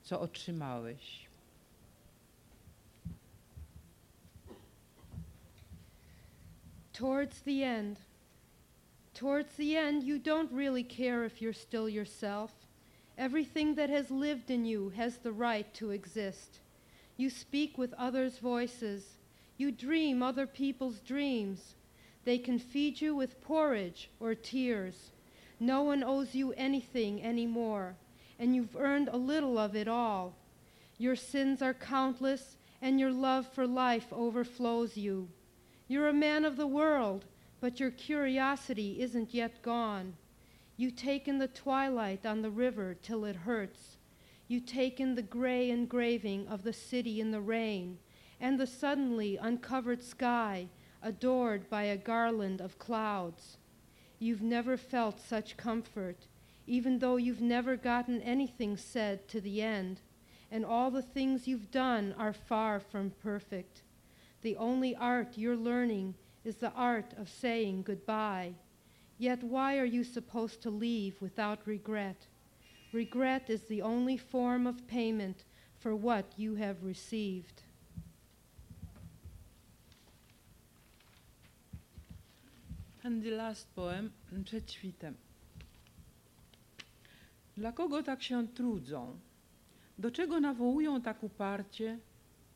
co 0.03 0.21
otrzymałeś. 0.21 1.25
Towards 6.93 7.41
the 7.41 7.65
end. 7.65 7.99
Towards 9.13 9.55
the 9.55 9.77
end, 9.77 10.03
you 10.03 10.17
don't 10.17 10.51
really 10.51 10.83
care 10.83 11.25
if 11.25 11.41
you're 11.41 11.53
still 11.53 11.89
yourself. 11.89 12.51
Everything 13.17 13.75
that 13.75 13.89
has 13.89 14.11
lived 14.11 14.49
in 14.49 14.65
you 14.65 14.89
has 14.89 15.17
the 15.17 15.31
right 15.31 15.73
to 15.73 15.91
exist. 15.91 16.59
You 17.17 17.29
speak 17.29 17.77
with 17.77 17.93
others' 17.97 18.39
voices. 18.39 19.17
You 19.57 19.71
dream 19.71 20.21
other 20.21 20.47
people's 20.47 20.99
dreams. 20.99 21.75
They 22.25 22.39
can 22.39 22.57
feed 22.57 23.01
you 23.01 23.15
with 23.15 23.41
porridge 23.41 24.09
or 24.19 24.33
tears. 24.33 25.11
No 25.59 25.83
one 25.83 26.03
owes 26.03 26.33
you 26.33 26.51
anything 26.53 27.23
anymore, 27.23 27.95
and 28.39 28.55
you've 28.55 28.75
earned 28.75 29.09
a 29.09 29.17
little 29.17 29.57
of 29.59 29.75
it 29.75 29.87
all. 29.87 30.35
Your 30.97 31.15
sins 31.15 31.61
are 31.61 31.73
countless, 31.73 32.57
and 32.81 32.99
your 32.99 33.11
love 33.11 33.47
for 33.53 33.67
life 33.67 34.07
overflows 34.11 34.97
you. 34.97 35.29
You're 35.87 36.07
a 36.09 36.13
man 36.13 36.45
of 36.45 36.57
the 36.57 36.67
world, 36.67 37.25
but 37.61 37.79
your 37.79 37.91
curiosity 37.91 38.99
isn't 38.99 39.33
yet 39.33 39.61
gone. 39.61 40.15
You 40.77 40.91
take 40.91 41.27
in 41.27 41.37
the 41.37 41.47
twilight 41.47 42.25
on 42.25 42.41
the 42.41 42.49
river 42.49 42.95
till 42.95 43.23
it 43.23 43.35
hurts. 43.35 43.97
You 44.47 44.59
take 44.59 44.99
in 44.99 45.15
the 45.15 45.21
gray 45.21 45.69
engraving 45.69 46.47
of 46.47 46.63
the 46.63 46.73
city 46.73 47.21
in 47.21 47.31
the 47.31 47.41
rain, 47.41 47.99
and 48.41 48.59
the 48.59 48.67
suddenly 48.67 49.37
uncovered 49.37 50.03
sky 50.03 50.69
adored 51.05 51.69
by 51.69 51.83
a 51.83 51.95
garland 51.95 52.59
of 52.59 52.79
clouds. 52.79 53.57
You've 54.17 54.41
never 54.41 54.75
felt 54.75 55.21
such 55.21 55.55
comfort, 55.55 56.25
even 56.65 56.97
though 56.97 57.17
you've 57.17 57.41
never 57.41 57.77
gotten 57.77 58.21
anything 58.23 58.75
said 58.75 59.27
to 59.27 59.39
the 59.39 59.61
end, 59.61 60.01
and 60.49 60.65
all 60.65 60.89
the 60.89 61.03
things 61.03 61.47
you've 61.47 61.69
done 61.69 62.15
are 62.17 62.33
far 62.33 62.79
from 62.79 63.11
perfect. 63.21 63.83
The 64.41 64.57
only 64.57 64.95
art 64.95 65.37
you're 65.37 65.55
learning 65.55 66.15
is 66.43 66.55
the 66.55 66.71
art 66.71 67.13
of 67.19 67.29
saying 67.29 67.83
goodbye. 67.83 68.53
Yet 69.19 69.43
why 69.43 69.77
are 69.77 69.85
you 69.85 70.03
supposed 70.03 70.63
to 70.63 70.71
leave 70.71 71.21
without 71.21 71.59
regret? 71.67 72.25
Regret 72.91 73.49
is 73.49 73.61
the 73.61 73.83
only 73.83 74.17
form 74.17 74.65
of 74.65 74.87
payment 74.87 75.43
for 75.77 75.95
what 75.95 76.33
you 76.35 76.55
have 76.55 76.83
received. 76.83 77.61
And 83.05 83.23
the 83.23 83.31
last 83.31 83.67
poem, 83.75 84.11
przed 84.45 84.71
świtem. 84.71 85.15
Dla 87.57 87.71
kogo 87.71 88.03
tak 88.03 88.23
się 88.23 88.47
trudzą? 88.47 89.19
Do 89.97 90.11
czego 90.11 90.39
nawołują 90.39 91.01
tak 91.01 91.23
uparcie, 91.23 91.99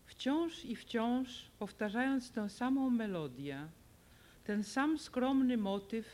wciąż 0.06 0.66
i 0.66 0.76
wciąż 0.76 1.52
powtarzając 1.60 2.32
tę 2.32 2.50
samą 2.50 2.90
melodię, 2.90 3.68
ten 4.44 4.64
sam 4.64 5.00
skromny 5.00 5.58
motyw 5.58 6.06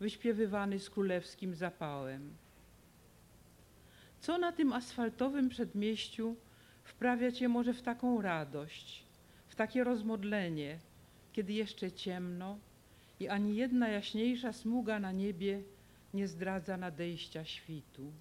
wyśpiewywany 0.00 0.78
z 0.78 0.90
królewskim 0.90 1.54
zapałem? 1.54 2.34
Co 4.20 4.38
na 4.38 4.52
tym 4.52 4.72
asfaltowym 4.72 5.48
przedmieściu 5.48 6.36
wprawia 6.82 7.32
cię 7.32 7.48
może 7.48 7.74
w 7.74 7.82
taką 7.82 8.22
radość, 8.22 9.04
w 9.48 9.54
takie 9.54 9.84
rozmodlenie, 9.84 10.78
kiedy 11.32 11.52
jeszcze 11.52 11.92
ciemno, 11.92 12.58
i 13.20 13.28
ani 13.28 13.56
jedna 13.56 13.88
jaśniejsza 13.88 14.52
smuga 14.52 14.98
na 14.98 15.12
niebie 15.12 15.62
nie 16.14 16.28
zdradza 16.28 16.76
nadejścia 16.76 17.44
świtu. 17.44 18.12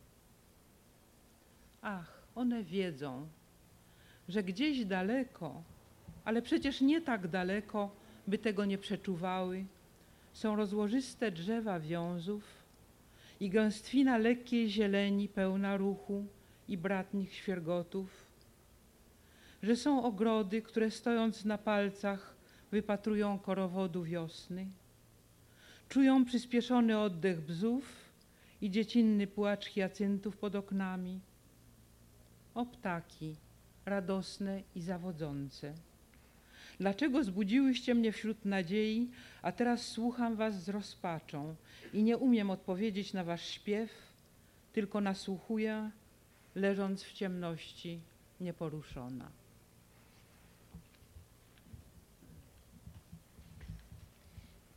Ach, 1.81 2.23
one 2.35 2.63
wiedzą, 2.63 3.27
że 4.29 4.43
gdzieś 4.43 4.85
daleko, 4.85 5.63
ale 6.25 6.41
przecież 6.41 6.81
nie 6.81 7.01
tak 7.01 7.27
daleko, 7.27 7.95
by 8.27 8.37
tego 8.37 8.65
nie 8.65 8.77
przeczuwały, 8.77 9.65
są 10.33 10.55
rozłożyste 10.55 11.31
drzewa 11.31 11.79
wiązów 11.79 12.43
i 13.39 13.49
gęstwina 13.49 14.17
lekkiej 14.17 14.69
zieleni 14.69 15.27
pełna 15.27 15.77
ruchu 15.77 16.25
i 16.67 16.77
bratnich 16.77 17.33
świergotów, 17.33 18.25
że 19.63 19.75
są 19.75 20.03
ogrody, 20.03 20.61
które 20.61 20.91
stojąc 20.91 21.45
na 21.45 21.57
palcach 21.57 22.35
wypatrują 22.71 23.39
korowodu 23.39 24.03
wiosny, 24.03 24.67
Czują 25.91 26.25
przyspieszony 26.25 26.99
oddech 26.99 27.41
bzów 27.41 27.95
i 28.61 28.69
dziecinny 28.69 29.27
płacz 29.27 29.65
hiacyntów 29.65 30.37
pod 30.37 30.55
oknami. 30.55 31.19
O 32.53 32.65
ptaki, 32.65 33.35
radosne 33.85 34.61
i 34.75 34.81
zawodzące. 34.81 35.73
Dlaczego 36.79 37.23
zbudziłyście 37.23 37.95
mnie 37.95 38.11
wśród 38.11 38.45
nadziei, 38.45 39.09
a 39.41 39.51
teraz 39.51 39.81
słucham 39.81 40.35
was 40.35 40.63
z 40.63 40.69
rozpaczą 40.69 41.55
i 41.93 42.03
nie 42.03 42.17
umiem 42.17 42.49
odpowiedzieć 42.49 43.13
na 43.13 43.23
wasz 43.23 43.45
śpiew, 43.49 43.89
tylko 44.73 45.01
nasłuchuję, 45.01 45.91
leżąc 46.55 47.03
w 47.03 47.13
ciemności 47.13 47.99
nieporuszona. 48.41 49.40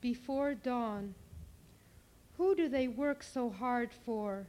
Before 0.04 0.52
dawn. 0.52 1.14
Who 2.36 2.54
do 2.54 2.68
they 2.68 2.88
work 2.88 3.22
so 3.22 3.48
hard 3.48 3.88
for? 4.04 4.46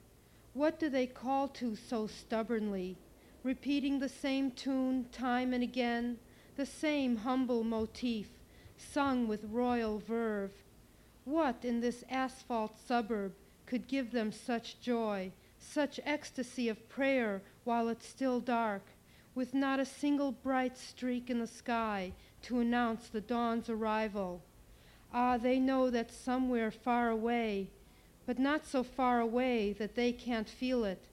What 0.52 0.82
do 0.82 0.90
they 0.90 1.08
call 1.08 1.48
to 1.48 1.78
so 1.78 2.08
stubbornly? 2.08 2.98
Repeating 3.42 3.98
the 3.98 4.10
same 4.10 4.52
tune 4.52 5.06
time 5.14 5.54
and 5.54 5.64
again, 5.64 6.18
the 6.58 6.66
same 6.66 7.16
humble 7.16 7.64
motif, 7.64 8.28
sung 8.78 9.30
with 9.30 9.46
royal 9.50 10.00
verve. 10.00 10.52
What 11.24 11.64
in 11.64 11.80
this 11.80 12.04
asphalt 12.10 12.78
suburb 12.86 13.32
could 13.66 13.88
give 13.88 14.12
them 14.12 14.34
such 14.34 14.82
joy, 14.82 15.32
such 15.58 16.02
ecstasy 16.04 16.68
of 16.68 16.90
prayer 16.90 17.42
while 17.64 17.88
it's 17.88 18.06
still 18.06 18.42
dark, 18.42 18.84
with 19.34 19.54
not 19.54 19.80
a 19.80 19.86
single 19.86 20.34
bright 20.34 20.78
streak 20.78 21.30
in 21.30 21.40
the 21.40 21.48
sky 21.48 22.12
to 22.42 22.60
announce 22.60 23.08
the 23.08 23.22
dawn's 23.22 23.70
arrival? 23.70 24.42
Ah, 25.18 25.38
they 25.38 25.60
know 25.60 25.90
that 25.90 26.12
somewhere 26.12 26.70
far 26.70 27.10
away, 27.10 27.70
but 28.26 28.38
not 28.38 28.66
so 28.66 28.84
far 28.84 29.22
away 29.22 29.72
that 29.72 29.96
they 29.96 30.12
can't 30.12 30.50
feel 30.50 30.84
it, 30.84 31.06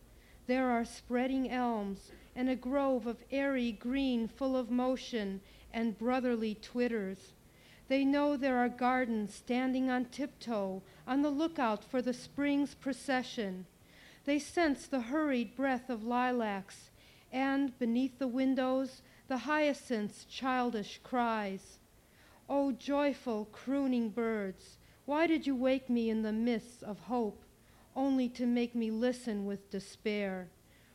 there 0.49 0.69
are 0.69 0.85
spreading 0.85 1.49
elms 1.49 2.11
and 2.35 2.51
a 2.51 2.57
grove 2.57 3.07
of 3.07 3.23
airy 3.31 3.71
green 3.71 4.27
full 4.27 4.57
of 4.57 4.73
motion 4.73 5.41
and 5.73 5.97
brotherly 5.97 6.57
twitters. 6.57 7.33
They 7.87 8.05
know 8.05 8.37
there 8.37 8.59
are 8.59 8.69
gardens 8.69 9.35
standing 9.35 9.89
on 9.89 10.07
tiptoe 10.07 10.83
on 11.07 11.23
the 11.23 11.31
lookout 11.31 11.85
for 11.85 12.03
the 12.03 12.13
spring's 12.13 12.75
procession. 12.75 13.67
They 14.25 14.41
sense 14.41 14.89
the 14.89 15.03
hurried 15.03 15.55
breath 15.55 15.89
of 15.89 16.03
lilacs, 16.03 16.91
and 17.31 17.79
beneath 17.79 18.19
the 18.19 18.27
windows, 18.27 19.03
the 19.29 19.39
hyacinth's 19.39 20.25
childish 20.25 20.99
cries. 21.05 21.79
O 22.55 22.67
oh, 22.67 22.73
joyful, 22.73 23.47
crooning 23.47 24.11
birds, 24.11 24.77
why 25.07 25.27
did 25.27 25.47
you 25.47 25.57
wake 25.57 25.89
me 25.89 26.11
in 26.11 26.21
the 26.21 26.35
mists 26.35 26.83
of 26.83 26.99
hope, 26.99 27.43
only 27.97 28.29
to 28.29 28.45
make 28.45 28.75
me 28.75 28.91
listen 28.91 29.47
with 29.47 29.71
despair? 29.71 30.51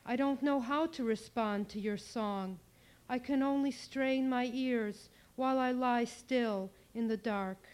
I 0.05 0.17
don't 0.17 0.43
know 0.43 0.59
how 0.59 0.85
to 0.85 1.03
respond 1.03 1.67
to 1.69 1.79
your 1.79 1.97
song. 1.97 2.59
I 3.09 3.17
can 3.17 3.41
only 3.41 3.71
strain 3.71 4.29
my 4.29 4.51
ears 4.53 5.09
while 5.35 5.57
I 5.57 5.71
lie 5.71 6.03
still 6.03 6.69
in 6.93 7.07
the 7.07 7.17
dark. 7.17 7.67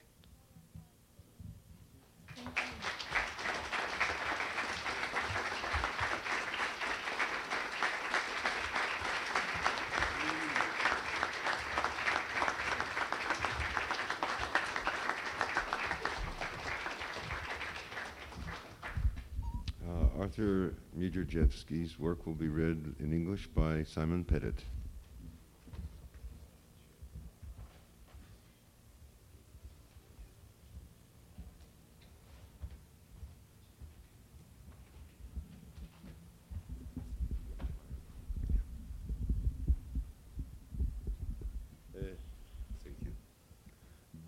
Międzyrzecki's 21.23 21.97
work 21.99 22.25
will 22.25 22.33
be 22.33 22.47
read 22.47 22.95
in 22.99 23.13
English 23.13 23.47
by 23.47 23.83
Simon 23.83 24.25
Pettet. 24.25 24.65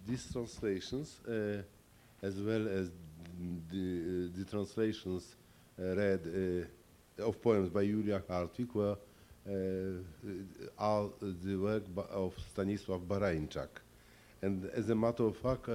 These 0.08 0.32
translations, 0.32 1.20
uh, 1.28 1.64
as 2.22 2.40
well 2.40 2.68
as 2.70 2.92
the, 3.70 4.30
uh, 4.32 4.38
the 4.38 4.46
translations 4.50 5.36
uh, 5.78 5.96
read 5.96 6.22
uh, 6.26 6.85
of 7.20 7.42
poems 7.42 7.70
by 7.70 7.86
Julia 7.86 8.22
Hartwig, 8.28 8.74
were 8.74 8.98
the 9.46 10.04
work 11.58 11.84
of 12.12 12.36
Stanisław 12.54 13.06
Barańczak. 13.06 13.70
And 14.42 14.66
as 14.76 14.90
a 14.90 14.96
matter 14.96 15.24
of 15.24 15.38
fact, 15.38 15.70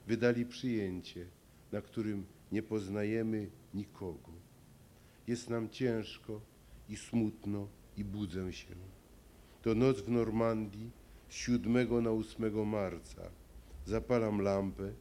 wydali 0.07 0.45
przyjęcie, 0.45 1.25
na 1.71 1.81
którym 1.81 2.25
nie 2.51 2.63
poznajemy 2.63 3.49
nikogo. 3.73 4.31
Jest 5.27 5.49
nam 5.49 5.69
ciężko 5.69 6.41
i 6.89 6.97
smutno 6.97 7.67
i 7.97 8.03
budzę 8.03 8.53
się. 8.53 8.75
To 9.61 9.75
noc 9.75 10.01
w 10.01 10.09
Normandii 10.09 11.00
7 11.31 12.03
na 12.03 12.11
8 12.11 12.65
marca. 12.65 13.21
Zapalam 13.85 14.41
lampę, 14.41 14.91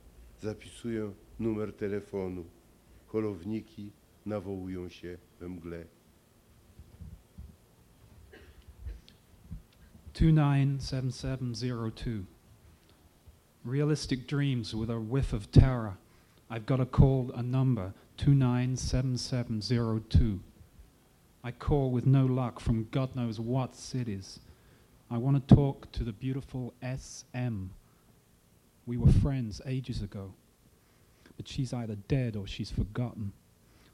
zapisuję 0.41 1.13
numer 1.41 1.73
telefonu. 1.73 2.45
Holowniki 3.07 3.93
nawołują 4.27 4.89
się 4.89 5.19
we 5.41 5.49
mgle. 5.49 5.85
297702. 10.15 12.25
Realistic 13.65 14.27
dreams 14.27 14.75
with 14.75 14.91
a 14.91 14.99
whiff 14.99 15.35
of 15.35 15.51
terror. 15.51 15.97
I've 16.51 16.67
got 16.67 16.77
to 16.77 16.87
call 16.87 17.31
a 17.35 17.43
number 17.43 17.93
297702. 18.17 20.41
I 21.43 21.53
call 21.53 21.91
with 21.91 22.07
no 22.07 22.27
luck 22.27 22.61
from 22.61 22.87
God 22.91 23.17
knows 23.17 23.41
what 23.41 23.77
cities. 23.77 24.41
I 25.13 25.19
want 25.19 25.49
to 25.49 25.55
talk 25.55 25.91
to 25.93 26.05
the 26.05 26.13
beautiful 26.13 26.73
SM. 26.81 27.65
We 28.87 28.97
were 28.97 29.11
friends 29.11 29.61
ages 29.67 30.03
ago, 30.03 30.35
but 31.37 31.49
she's 31.49 31.73
either 31.73 31.97
dead 31.97 32.37
or 32.37 32.47
she's 32.47 32.71
forgotten. 32.71 33.33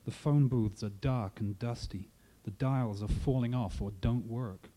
The 0.05 0.11
phone 0.11 0.47
booths 0.47 0.85
are 0.85 0.91
dark 0.91 1.41
and 1.41 1.59
dusty. 1.59 2.11
The 2.45 2.51
dials 2.51 3.03
are 3.03 3.09
falling 3.09 3.55
off 3.55 3.81
or 3.81 3.93
don't 4.03 4.27
work. 4.27 4.69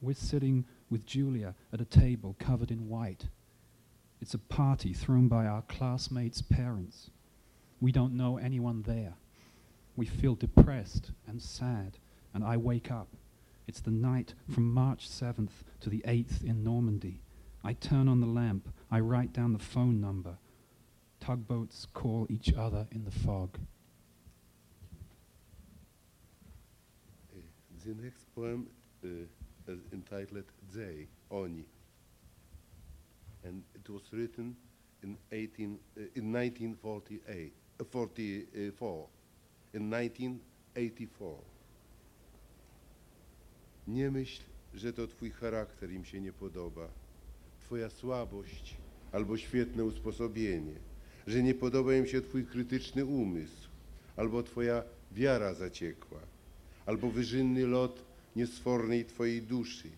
We're 0.00 0.14
sitting 0.14 0.64
with 0.90 1.06
Julia 1.06 1.54
at 1.72 1.80
a 1.80 1.84
table 1.84 2.34
covered 2.40 2.72
in 2.72 2.88
white. 2.88 3.28
It's 4.20 4.34
a 4.34 4.38
party 4.38 4.92
thrown 4.92 5.28
by 5.28 5.46
our 5.46 5.62
classmates' 5.62 6.42
parents. 6.42 7.10
We 7.80 7.92
don't 7.92 8.16
know 8.16 8.36
anyone 8.36 8.82
there. 8.82 9.14
We 9.94 10.06
feel 10.06 10.34
depressed 10.34 11.12
and 11.28 11.40
sad, 11.40 11.98
and 12.34 12.42
I 12.42 12.56
wake 12.56 12.90
up. 12.90 13.08
It's 13.68 13.80
the 13.80 13.90
night 13.90 14.32
from 14.48 14.72
March 14.72 15.10
7th 15.10 15.62
to 15.80 15.90
the 15.90 16.02
8th 16.08 16.42
in 16.42 16.64
Normandy. 16.64 17.20
I 17.62 17.74
turn 17.74 18.08
on 18.08 18.18
the 18.18 18.26
lamp. 18.26 18.66
I 18.90 19.00
write 19.00 19.34
down 19.34 19.52
the 19.52 19.58
phone 19.58 20.00
number. 20.00 20.38
Tugboats 21.20 21.86
call 21.92 22.26
each 22.30 22.54
other 22.54 22.86
in 22.90 23.04
the 23.04 23.10
fog. 23.10 23.58
Uh, 27.30 27.40
The 27.84 27.94
next 28.02 28.24
poem 28.34 28.68
uh, 29.04 29.08
is 29.70 29.80
entitled 29.92 30.44
They, 30.74 31.06
Oni. 31.30 31.66
And 33.44 33.62
it 33.74 33.90
was 33.90 34.02
written 34.12 34.56
in, 35.02 35.18
18, 35.30 35.78
uh, 35.94 36.00
in 36.14 36.32
1948, 36.32 37.52
uh, 37.80 37.84
44, 37.84 39.06
in 39.74 39.90
1984. 39.90 41.38
Nie 43.88 44.10
myśl, 44.10 44.42
że 44.74 44.92
to 44.92 45.06
twój 45.06 45.30
charakter 45.30 45.92
im 45.92 46.04
się 46.04 46.20
nie 46.20 46.32
podoba, 46.32 46.88
twoja 47.60 47.90
słabość 47.90 48.76
albo 49.12 49.36
świetne 49.36 49.84
usposobienie, 49.84 50.74
że 51.26 51.42
nie 51.42 51.54
podoba 51.54 51.94
im 51.94 52.06
się 52.06 52.20
twój 52.20 52.46
krytyczny 52.46 53.04
umysł, 53.04 53.68
albo 54.16 54.42
twoja 54.42 54.82
wiara 55.12 55.54
zaciekła, 55.54 56.20
albo 56.86 57.10
wyżynny 57.10 57.66
lot 57.66 58.02
niesfornej 58.36 59.04
twojej 59.04 59.42
duszy, 59.42 59.88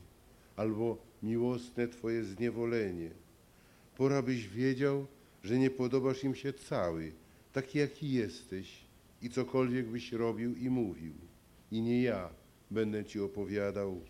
albo 0.56 0.98
miłosne 1.22 1.88
twoje 1.88 2.24
zniewolenie. 2.24 3.10
Pora 3.96 4.22
byś 4.22 4.48
wiedział, 4.48 5.06
że 5.44 5.58
nie 5.58 5.70
podobasz 5.70 6.24
im 6.24 6.34
się 6.34 6.52
cały, 6.52 7.12
taki 7.52 7.78
jaki 7.78 8.12
jesteś 8.12 8.80
i 9.22 9.30
cokolwiek 9.30 9.86
byś 9.86 10.12
robił 10.12 10.54
i 10.54 10.70
mówił. 10.70 11.12
I 11.72 11.82
nie 11.82 12.02
ja 12.02 12.39
będę 12.70 13.04
ci 13.04 13.20
opowiadał, 13.20 14.00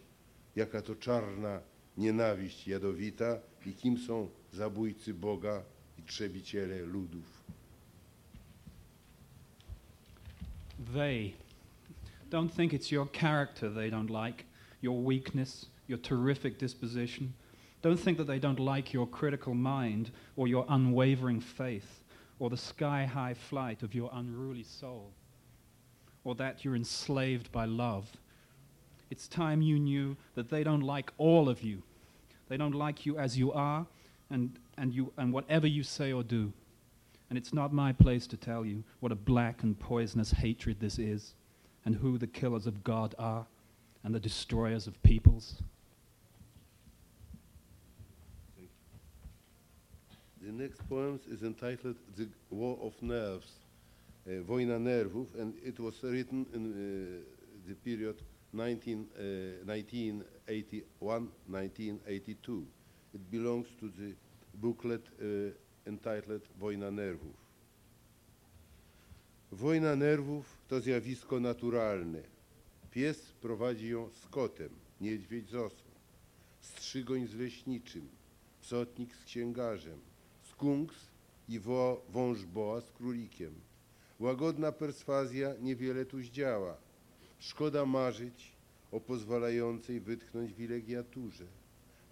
jaka 0.57 0.83
to 0.83 0.95
czarna 0.95 1.61
nienawiść 1.97 2.69
jadowita 2.69 3.39
i 3.67 3.73
kim 3.73 3.99
są 3.99 4.29
zabójcy 4.53 5.15
Boga 5.15 5.63
i 5.99 6.03
trzebiciele 6.03 6.81
ludów. 6.81 7.45
They. 10.95 11.33
Don't 12.31 12.51
think 12.57 12.73
it's 12.73 12.93
your 12.93 13.07
character 13.13 13.75
they 13.75 13.91
don't 13.91 14.11
like, 14.27 14.45
your 14.83 15.05
weakness, 15.05 15.67
your 15.89 15.99
terrific 15.99 16.59
disposition. 16.59 17.33
Don't 17.83 18.01
think 18.01 18.19
that 18.19 18.27
they 18.27 18.39
don't 18.39 18.61
like 18.61 18.93
your 18.95 19.07
critical 19.07 19.55
mind 19.55 20.11
or 20.37 20.49
your 20.49 20.65
unwavering 20.69 21.41
faith 21.41 22.05
or 22.39 22.51
the 22.51 22.57
sky 22.57 23.05
high 23.05 23.35
flight 23.35 23.83
of 23.83 23.95
your 23.95 24.11
unruly 24.13 24.63
soul 24.63 25.13
or 26.25 26.35
that 26.35 26.65
you're 26.65 26.77
enslaved 26.77 27.51
by 27.53 27.65
love. 27.65 28.07
It's 29.11 29.27
time 29.27 29.61
you 29.61 29.79
knew 29.79 30.17
that 30.35 30.49
they 30.49 30.63
don't 30.63 30.83
like 30.83 31.13
all 31.19 31.49
of 31.49 31.63
you. 31.63 31.83
They 32.49 32.57
don't 32.57 32.75
like 32.75 33.05
you 33.05 33.19
as 33.19 33.37
you 33.37 33.53
are 33.53 33.87
and, 34.31 34.59
and, 34.79 34.95
you, 34.95 35.13
and 35.17 35.33
whatever 35.33 35.67
you 35.67 35.83
say 35.83 36.13
or 36.13 36.23
do. 36.23 36.53
And 37.29 37.37
it's 37.37 37.53
not 37.53 37.73
my 37.73 37.93
place 37.93 38.27
to 38.29 38.37
tell 38.37 38.65
you 38.65 38.85
what 39.01 39.13
a 39.13 39.17
black 39.17 39.63
and 39.63 39.79
poisonous 39.79 40.31
hatred 40.31 40.81
this 40.81 40.99
is, 40.99 41.35
and 41.85 41.95
who 41.95 42.19
the 42.19 42.27
killers 42.27 42.67
of 42.67 42.83
God 42.83 43.15
are, 43.19 43.47
and 44.03 44.15
the 44.15 44.21
destroyers 44.21 44.87
of 44.87 45.01
peoples. 45.03 45.63
The 50.43 50.53
next 50.53 50.89
poem 50.89 51.21
is 51.31 51.43
entitled 51.43 51.97
The 52.17 52.27
War 52.51 52.79
of 52.83 53.01
Nerves, 53.01 53.53
uh, 54.27 54.43
Wojna 54.49 54.81
Nerwów, 54.81 55.27
and 55.39 55.55
it 55.65 55.79
was 55.79 55.95
written 56.03 56.47
in 56.53 56.73
uh, 56.73 57.69
the 57.69 57.75
period 57.75 58.17
19, 58.53 59.01
uh, 59.01 59.07
1981-1982. 59.67 62.67
It 63.15 63.31
belongs 63.31 63.69
to 63.81 63.89
the 63.89 64.15
booklet 64.55 65.09
uh, 65.21 65.51
entitled 65.87 66.43
Wojna 66.59 66.91
Nerwów. 66.91 67.51
Wojna 69.53 69.97
nerwów 69.97 70.59
to 70.69 70.81
zjawisko 70.81 71.41
naturalne. 71.41 72.23
Pies 72.91 73.33
prowadzi 73.41 73.89
ją 73.89 74.11
z 74.11 74.29
kotem, 74.29 74.71
niedźwiedź 75.01 75.49
z 75.49 75.55
osą, 75.55 75.85
strzygoń 76.61 77.27
z 77.27 77.35
leśniczym, 77.35 78.09
psotnik 78.61 79.15
z 79.15 79.25
księgarzem, 79.25 79.99
skunks 80.43 80.97
i 81.49 81.59
wo, 81.59 82.03
wąż 82.09 82.45
boa 82.45 82.81
z 82.81 82.93
królikiem. 82.93 83.55
Łagodna 84.21 84.73
perswazja 84.73 85.55
niewiele 85.61 86.05
tu 86.05 86.23
zdziała. 86.23 86.77
Szkoda 87.41 87.87
marzyć 87.87 88.53
o 88.93 89.01
pozwalającej 89.01 90.01
wytchnąć 90.01 90.53
wilegiaturze, 90.53 91.47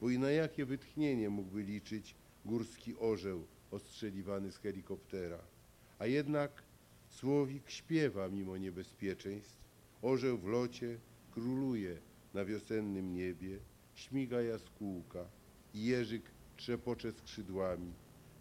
bo 0.01 0.11
i 0.11 0.19
na 0.19 0.31
jakie 0.31 0.65
wytchnienie 0.65 1.31
mógłby 1.31 1.63
liczyć 1.63 2.15
górski 2.45 2.95
orzeł 2.99 3.45
ostrzeliwany 3.71 4.53
z 4.53 4.57
helikoptera. 4.57 5.39
A 5.99 6.07
jednak 6.07 6.63
słowik 7.09 7.71
śpiewa 7.71 8.29
mimo 8.29 8.57
niebezpieczeństw, 8.57 9.59
orzeł 10.03 10.39
w 10.39 10.47
locie 10.47 10.99
króluje 11.31 12.01
na 12.35 12.45
wiosennym 12.45 13.15
niebie, 13.15 13.59
śmiga 13.95 14.43
jaskółka 14.43 15.31
i 15.75 15.85
jeżyk 15.85 16.31
trzepocze 16.57 17.13
skrzydłami. 17.13 17.93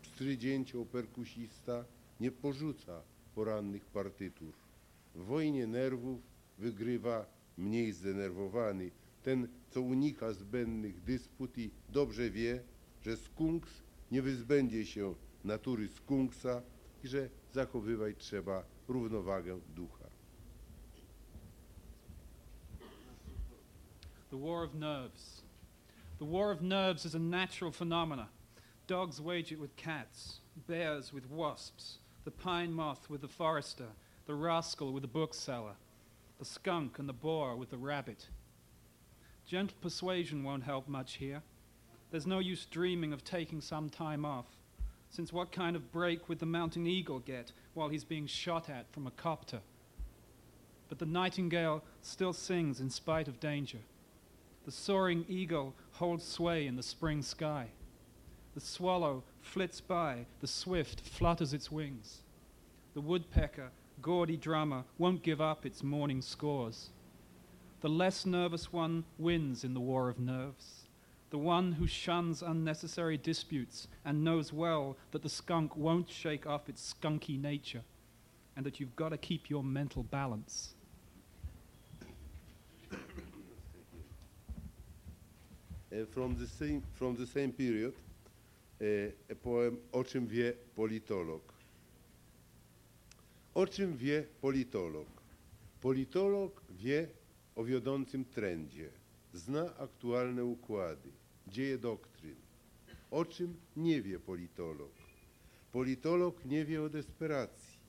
Pstry 0.02 0.38
dzięcioł 0.38 0.86
perkusista 0.86 1.86
nie 2.20 2.32
porzuca 2.32 3.04
porannych 3.36 3.86
partytur. 3.86 4.54
W 5.16 5.26
wojnie 5.26 5.68
nerwów 5.68 6.22
wygrywa 6.58 7.26
mniej 7.58 7.92
zdenerwowany, 7.92 8.92
ten, 9.24 9.48
co 9.70 9.82
unika 9.82 10.34
zbędnych 10.34 11.04
dysput 11.04 11.58
i 11.58 11.72
dobrze 11.90 12.30
wie, 12.30 12.64
że 13.02 13.18
skunks 13.18 13.84
nie 14.12 14.22
wyzbędzie 14.22 14.86
się 14.86 15.16
natury 15.44 15.88
skunksa 15.88 16.62
i 17.04 17.08
że 17.08 17.30
zachowywać 17.52 18.16
trzeba 18.18 18.64
równowagę 18.88 19.60
ducha. 19.76 20.08
The 24.30 24.38
war 24.38 24.64
of 24.64 24.74
nerves. 24.74 25.44
The 26.20 26.26
war 26.26 26.52
of 26.52 26.62
nerves 26.62 27.06
is 27.06 27.16
a 27.16 27.20
natural 27.20 27.72
phenomena. 27.72 28.28
Dogs 28.88 29.20
wage 29.20 29.52
it 29.52 29.60
with 29.60 29.76
cats, 29.76 30.42
bears 30.68 31.14
with 31.14 31.30
wasps, 31.30 32.00
the 32.26 32.32
pine 32.32 32.72
moth 32.72 33.10
with 33.10 33.22
the 33.22 33.28
forester, 33.28 33.88
the 34.26 34.34
rascal 34.34 34.94
with 34.94 35.04
the 35.04 35.08
bookseller, 35.08 35.76
the 36.40 36.46
skunk 36.46 37.00
and 37.00 37.10
the 37.10 37.14
boar 37.14 37.56
with 37.56 37.70
the 37.70 37.78
rabbit. 37.78 38.28
Gentle 39.46 39.78
persuasion 39.82 40.44
won't 40.44 40.64
help 40.64 40.88
much 40.88 41.16
here. 41.16 41.42
There's 42.12 42.28
no 42.28 42.40
use 42.40 42.66
dreaming 42.66 43.14
of 43.14 43.24
taking 43.24 43.62
some 43.62 43.90
time 43.90 44.26
off, 44.26 44.46
since 45.10 45.34
what 45.34 45.52
kind 45.52 45.76
of 45.76 45.92
break 45.92 46.28
would 46.30 46.40
the 46.40 46.46
mountain 46.46 46.86
eagle 46.86 47.20
get 47.20 47.52
while 47.74 47.90
he's 47.90 48.04
being 48.04 48.28
shot 48.28 48.70
at 48.70 48.92
from 48.92 49.08
a 49.08 49.12
copter? 49.12 49.62
But 50.90 51.00
the 51.00 51.06
nightingale 51.06 51.84
still 52.02 52.34
sings 52.34 52.80
in 52.80 52.90
spite 52.90 53.28
of 53.28 53.40
danger. 53.40 53.80
The 54.66 54.72
soaring 54.72 55.26
eagle 55.28 55.74
holds 55.94 56.26
sway 56.26 56.68
in 56.68 56.76
the 56.76 56.84
spring 56.84 57.22
sky. 57.22 57.68
The 58.54 58.62
swallow 58.62 59.24
flits 59.42 59.80
by, 59.80 60.26
the 60.40 60.48
swift 60.48 61.02
flutters 61.02 61.54
its 61.54 61.72
wings. 61.72 62.22
The 62.94 63.02
woodpecker, 63.02 63.70
gaudy 64.02 64.38
drama 64.38 64.86
won't 64.98 65.24
give 65.24 65.42
up 65.42 65.66
its 65.66 65.84
morning 65.84 66.22
scores. 66.22 66.90
The 67.82 67.90
less 67.90 68.26
nervous 68.26 68.74
one 68.74 69.04
wins 69.18 69.64
in 69.64 69.74
the 69.74 69.80
war 69.80 70.10
of 70.10 70.20
nerves. 70.20 70.88
The 71.30 71.38
one 71.38 71.74
who 71.74 71.88
shuns 71.88 72.42
unnecessary 72.42 73.18
disputes 73.18 73.88
and 74.06 74.24
knows 74.24 74.54
well 74.54 74.98
that 75.12 75.24
the 75.24 75.30
skunk 75.30 75.76
won't 75.76 76.10
shake 76.10 76.48
off 76.48 76.70
its 76.70 76.94
skunky 76.94 77.40
nature 77.40 77.84
and 78.56 78.66
that 78.66 78.80
you've 78.80 78.96
got 78.96 79.10
to 79.10 79.18
keep 79.18 79.50
your 79.50 79.64
mental 79.64 80.04
balance. 80.04 80.74
Uh, 85.92 86.06
from, 86.12 86.36
the 86.38 86.48
same, 86.48 86.82
from 86.94 87.16
the 87.16 87.28
same 87.28 87.52
period, 87.52 87.94
uh, 88.82 89.12
a 89.30 89.36
poem 89.36 89.78
O 89.94 90.04
czym 90.04 90.28
wie 90.28 90.54
politolog. 90.76 91.57
O 93.58 93.68
czym 93.68 93.98
wie 93.98 94.26
politolog? 94.42 95.08
Politolog 95.82 96.62
wie 96.70 97.08
o 97.56 97.64
wiodącym 97.64 98.26
trendzie, 98.26 98.90
zna 99.34 99.78
aktualne 99.78 100.46
układy, 100.46 101.10
dzieje 101.48 101.78
doktryn. 101.78 102.36
O 103.12 103.26
czym 103.26 103.56
nie 103.76 104.02
wie 104.02 104.20
politolog? 104.20 104.92
Politolog 105.72 106.46
nie 106.46 106.66
wie 106.66 106.82
o 106.82 106.90
desperacji, 106.90 107.80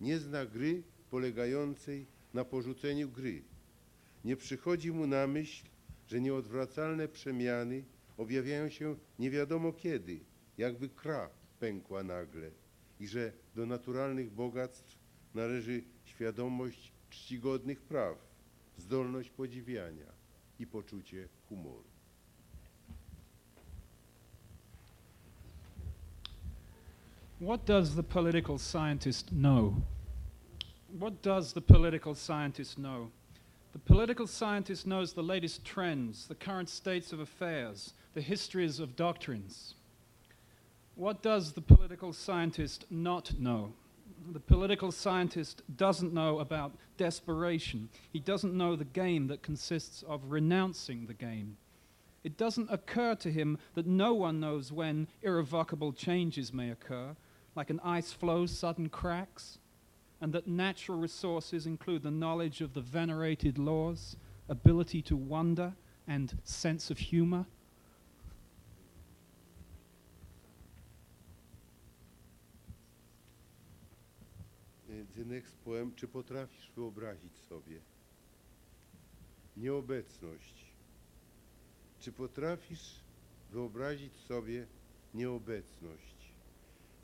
nie 0.00 0.18
zna 0.18 0.46
gry 0.46 0.82
polegającej 1.10 2.06
na 2.34 2.44
porzuceniu 2.44 3.08
gry. 3.08 3.42
Nie 4.24 4.36
przychodzi 4.36 4.92
mu 4.92 5.06
na 5.06 5.26
myśl, 5.26 5.64
że 6.06 6.20
nieodwracalne 6.20 7.08
przemiany 7.08 7.84
objawiają 8.16 8.68
się 8.68 8.96
nie 9.18 9.30
wiadomo 9.30 9.72
kiedy, 9.72 10.20
jakby 10.58 10.88
kra 10.88 11.30
pękła 11.60 12.02
nagle 12.02 12.50
i 13.00 13.06
że 13.06 13.32
do 13.54 13.66
naturalnych 13.66 14.30
bogactw 14.30 15.01
należy 15.34 15.82
świadomość 16.04 16.92
czcigodnych 17.10 17.80
praw, 17.80 18.18
zdolność 18.78 19.30
podziwiania 19.30 20.12
i 20.58 20.66
poczucie 20.66 21.28
humoru. 21.48 21.84
What 27.40 27.64
does 27.64 27.94
the 27.94 28.02
political 28.02 28.58
scientist 28.58 29.30
know? 29.30 29.74
What 30.98 31.22
does 31.22 31.52
the 31.52 31.60
political 31.60 32.14
scientist 32.14 32.76
know? 32.76 33.10
The 33.72 33.78
political 33.78 34.26
scientist 34.26 34.86
knows 34.86 35.12
the 35.12 35.22
latest 35.22 35.64
trends, 35.64 36.28
the 36.28 36.34
current 36.34 36.70
states 36.70 37.12
of 37.12 37.20
affairs, 37.20 37.94
the 38.14 38.20
histories 38.20 38.78
of 38.78 38.94
doctrines. 38.94 39.74
What 40.94 41.22
does 41.22 41.52
the 41.52 41.62
political 41.62 42.12
scientist 42.12 42.84
not 42.90 43.32
know? 43.40 43.72
The 44.30 44.40
political 44.40 44.92
scientist 44.92 45.62
doesn't 45.76 46.12
know 46.12 46.38
about 46.38 46.76
desperation. 46.96 47.88
He 48.12 48.20
doesn't 48.20 48.56
know 48.56 48.76
the 48.76 48.84
game 48.84 49.26
that 49.28 49.42
consists 49.42 50.02
of 50.02 50.30
renouncing 50.30 51.06
the 51.06 51.14
game. 51.14 51.56
It 52.22 52.36
doesn't 52.36 52.70
occur 52.70 53.16
to 53.16 53.32
him 53.32 53.58
that 53.74 53.86
no 53.86 54.14
one 54.14 54.38
knows 54.38 54.70
when 54.70 55.08
irrevocable 55.22 55.92
changes 55.92 56.52
may 56.52 56.70
occur, 56.70 57.16
like 57.56 57.70
an 57.70 57.80
ice 57.82 58.12
floe's 58.12 58.56
sudden 58.56 58.88
cracks, 58.88 59.58
and 60.20 60.32
that 60.32 60.46
natural 60.46 60.98
resources 60.98 61.66
include 61.66 62.02
the 62.02 62.10
knowledge 62.10 62.60
of 62.60 62.74
the 62.74 62.80
venerated 62.80 63.58
laws, 63.58 64.16
ability 64.48 65.02
to 65.02 65.16
wonder, 65.16 65.74
and 66.06 66.38
sense 66.44 66.90
of 66.90 66.98
humor. 66.98 67.46
The 75.16 75.24
next 75.24 75.56
poem, 75.64 75.94
czy 75.94 76.08
potrafisz 76.08 76.70
wyobrazić 76.76 77.38
sobie 77.38 77.80
nieobecność? 79.56 80.74
Czy 81.98 82.12
potrafisz 82.12 83.00
wyobrazić 83.50 84.14
sobie 84.14 84.66
nieobecność? 85.14 86.34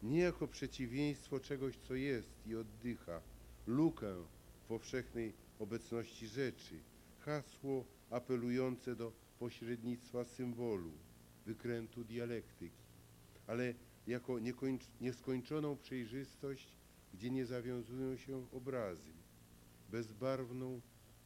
Nie 0.03 0.19
jako 0.19 0.49
przeciwieństwo 0.49 1.41
czegoś, 1.41 1.77
co 1.77 1.95
jest 1.95 2.47
i 2.47 2.55
oddycha, 2.55 3.23
lukę 3.67 4.27
powszechnej 4.69 5.35
obecności 5.59 6.27
rzeczy, 6.27 6.81
hasło 7.19 7.85
apelujące 8.11 8.97
do 8.97 9.13
pośrednictwa 9.39 10.25
symbolu, 10.25 10.93
wykrętu 11.47 12.05
dialektyki, 12.05 12.85
ale 13.47 13.75
jako 14.07 14.39
nieskończoną 15.01 15.77
przejrzystość 15.77 16.78
gdzie 17.15 17.31
nie 17.31 17.47
zawiązują 17.47 18.17
się 18.17 18.47
obrazy, 18.53 19.13
bezbarwną 19.91 20.81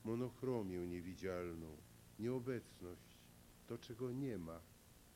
monochromię 0.05 0.87
niewidzialną, 0.87 1.77
nieobecność, 2.19 3.17
to 3.67 3.79
czego 3.79 4.13
nie 4.13 4.39
ma, 4.39 4.61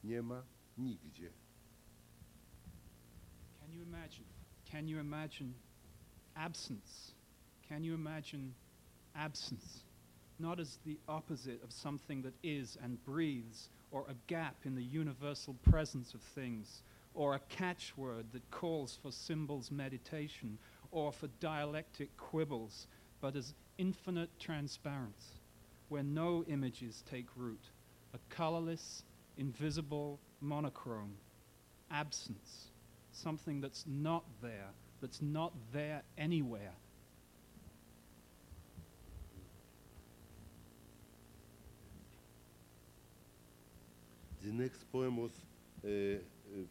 nie 0.05 0.23
ma 0.23 0.43
nigdzie. 0.79 1.31
Can 3.61 3.73
you 3.73 3.83
imagine? 3.83 4.27
Can 4.71 4.89
you 4.89 5.01
imagine 5.01 5.53
absence? 6.35 7.13
Can 7.69 7.85
you 7.85 7.95
imagine 7.95 8.55
absence? 9.15 9.85
Not 10.39 10.61
as 10.61 10.79
the 10.85 10.97
opposite 11.09 11.65
of 11.65 11.73
something 11.73 12.23
that 12.23 12.35
is 12.43 12.77
and 12.83 13.05
breathes, 13.05 13.71
or 13.91 14.05
a 14.09 14.15
gap 14.27 14.67
in 14.67 14.75
the 14.75 14.99
universal 15.01 15.55
presence 15.71 16.15
of 16.15 16.21
things, 16.35 16.83
or 17.17 17.35
a 17.35 17.41
catchword 17.49 18.27
that 18.33 18.49
calls 18.51 18.99
for 19.03 19.11
symbols 19.11 19.71
meditation, 19.71 20.59
or 20.93 21.11
for 21.11 21.29
dialectic 21.41 22.15
quibbles, 22.19 22.87
but 23.23 23.35
as 23.35 23.55
infinite 23.79 24.29
transparence, 24.39 25.41
where 25.89 26.03
no 26.03 26.45
images 26.47 27.03
take 27.11 27.27
root, 27.35 27.71
a 28.15 28.19
colorless, 28.29 29.03
invisible 29.39 30.21
monochrome, 30.43 31.17
absence, 31.91 32.69
something 33.13 33.63
that's 33.63 33.85
not 33.87 34.25
there, 34.43 34.69
that's 35.01 35.23
not 35.23 35.55
there 35.73 36.03
anywhere. 36.19 36.73
The 44.45 44.53
next 44.53 44.85
poem 44.93 45.17
was 45.17 45.33
uh, 45.85 46.23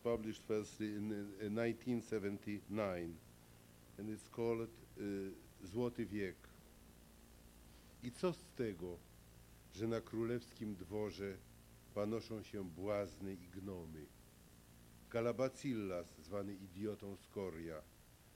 published 0.04 0.42
firstly 0.48 0.88
in, 0.88 1.12
uh, 1.12 1.50
1979 1.50 3.16
and 3.98 4.10
it's 4.10 4.28
called 4.30 4.70
uh, 4.98 5.04
Złoty 5.64 6.06
wiek. 6.06 6.36
I 8.04 8.12
co 8.12 8.34
z 8.34 8.46
tego, 8.56 8.98
że 9.74 9.88
na 9.88 10.02
królewskim 10.02 10.76
dworze 10.76 11.38
panoszą 11.96 12.44
się 12.44 12.64
błazny 12.64 13.34
i 13.34 13.48
gnomy? 13.48 14.06
Kalabacillas, 15.10 16.08
zwany 16.20 16.54
idiotą 16.54 17.16
Skoria, 17.16 17.82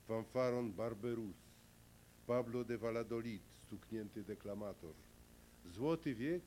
fanfaron 0.08 0.72
Barberus, 0.72 1.36
Pablo 2.26 2.64
de 2.64 2.78
Valladolid, 2.78 3.42
stuknięty 3.66 4.24
deklamator. 4.24 4.94
Złoty 5.64 6.14
wiek 6.14 6.42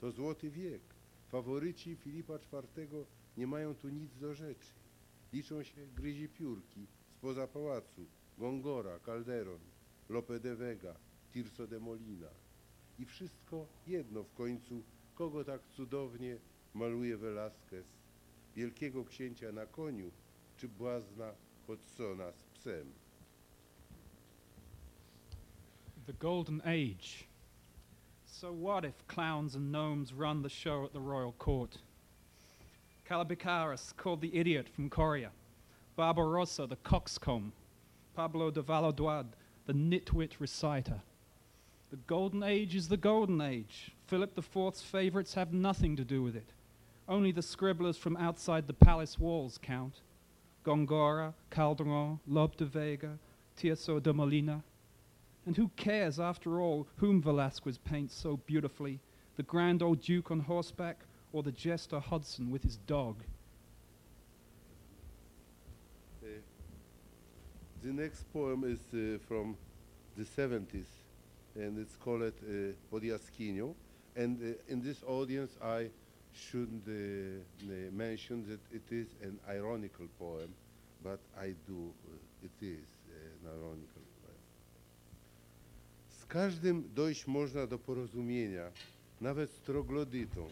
to 0.00 0.10
złoty 0.10 0.50
wiek. 0.50 0.80
Faworyci 1.28 1.96
Filipa 1.96 2.34
IV 2.34 3.06
nie 3.38 3.46
mają 3.46 3.74
tu 3.74 3.88
nic 3.88 4.16
do 4.16 4.34
rzeczy. 4.34 4.72
Liczą 5.32 5.62
się 5.62 5.86
gryzi 5.86 6.28
piórki 6.28 6.86
spoza 7.18 7.46
pałacu, 7.46 8.06
Gongora, 8.38 8.98
Calderon, 8.98 9.60
Lope 10.08 10.40
de 10.40 10.56
Vega, 10.56 10.94
Tirso 11.32 11.66
de 11.66 11.80
Molina. 11.80 12.30
I 12.98 13.04
wszystko 13.04 13.66
jedno 13.86 14.22
w 14.22 14.34
końcu, 14.34 14.82
kogo 15.14 15.44
tak 15.44 15.68
cudownie 15.68 16.38
maluje 16.74 17.16
Velasquez, 17.16 17.86
wielkiego 18.56 19.04
księcia 19.04 19.52
na 19.52 19.66
koniu, 19.66 20.10
czy 20.56 20.68
błazna 20.68 21.34
Hodsona 21.66 22.32
z 22.32 22.58
psem. 22.58 22.92
The 26.06 26.12
Golden 26.12 26.60
Age. 26.60 27.28
So 28.24 28.52
what 28.52 28.84
if 28.84 29.06
clowns 29.06 29.56
and 29.56 29.70
gnomes 29.70 30.12
run 30.12 30.42
the 30.42 30.50
show 30.50 30.84
at 30.84 30.92
the 30.92 31.00
royal 31.00 31.32
court? 31.32 31.87
Calabacillas, 33.08 33.96
called 33.96 34.20
the 34.20 34.36
idiot 34.36 34.68
from 34.68 34.90
Coria, 34.90 35.30
Barbarossa, 35.96 36.66
the 36.66 36.76
coxcomb, 36.76 37.52
Pablo 38.14 38.50
de 38.50 38.60
Valladolid, 38.60 39.28
the 39.66 39.72
nitwit 39.72 40.32
reciter. 40.38 41.00
The 41.90 41.96
Golden 42.06 42.42
Age 42.42 42.74
is 42.74 42.88
the 42.88 42.98
Golden 42.98 43.40
Age. 43.40 43.92
Philip 44.06 44.36
IV's 44.36 44.82
favorites 44.82 45.32
have 45.34 45.54
nothing 45.54 45.96
to 45.96 46.04
do 46.04 46.22
with 46.22 46.36
it. 46.36 46.52
Only 47.08 47.32
the 47.32 47.40
scribblers 47.40 47.96
from 47.96 48.18
outside 48.18 48.66
the 48.66 48.74
palace 48.74 49.18
walls 49.18 49.58
count. 49.62 50.02
Gongora, 50.66 51.32
Calderon, 51.50 52.20
Lope 52.26 52.56
de 52.56 52.66
Vega, 52.66 53.18
Tirso 53.56 54.02
de 54.02 54.12
Molina. 54.12 54.62
And 55.46 55.56
who 55.56 55.70
cares, 55.76 56.20
after 56.20 56.60
all, 56.60 56.86
whom 56.96 57.22
Velasquez 57.22 57.78
paints 57.78 58.14
so 58.14 58.36
beautifully, 58.44 59.00
the 59.36 59.42
grand 59.44 59.82
old 59.82 60.02
duke 60.02 60.30
on 60.30 60.40
horseback 60.40 60.98
or 61.32 61.42
the 61.42 61.52
jester 61.52 61.98
Hudson 62.00 62.50
with 62.50 62.62
his 62.62 62.76
dog? 62.76 63.16
Uh, 66.22 66.26
the 67.82 67.92
next 67.92 68.32
poem 68.32 68.64
is 68.64 68.80
uh, 68.92 69.18
from 69.26 69.56
the 70.16 70.24
70s 70.24 70.86
and 71.54 71.78
it's 71.78 71.96
called 71.96 72.22
uh, 72.22 72.72
Pod 72.90 73.02
jaskinią. 73.02 73.74
And 74.16 74.40
uh, 74.40 74.72
in 74.72 74.80
this 74.82 75.02
audience, 75.06 75.56
I 75.62 75.90
should 76.32 76.82
uh, 76.86 77.72
mention 77.92 78.44
that 78.48 78.60
it 78.72 78.92
is 78.92 79.08
an 79.22 79.38
ironical 79.48 80.06
poem, 80.18 80.52
but 81.02 81.20
I 81.36 81.54
do, 81.66 81.92
uh, 82.06 82.44
it 82.44 82.66
is 82.66 82.86
an 83.08 83.48
ironical 83.48 84.02
poem. 84.22 84.42
Z 86.08 86.26
każdym 86.26 86.84
dojść 86.94 87.26
można 87.26 87.66
do 87.66 87.78
porozumienia, 87.78 88.70
nawet 89.20 89.50
z 89.50 89.60
troglodytą. 89.60 90.48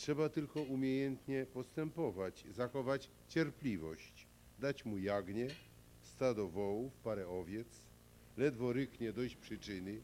Trzeba 0.00 0.28
tylko 0.28 0.62
umiejętnie 0.62 1.46
postępować, 1.46 2.44
zachować 2.50 3.10
cierpliwość, 3.28 4.26
dać 4.58 4.84
mu 4.84 4.98
jagnię, 4.98 5.48
stado 6.02 6.48
wołów, 6.48 6.92
parę 6.96 7.28
owiec, 7.28 7.82
ledwo 8.36 8.72
ryknie 8.72 9.12
dojść 9.12 9.36
przyczyny, 9.36 10.02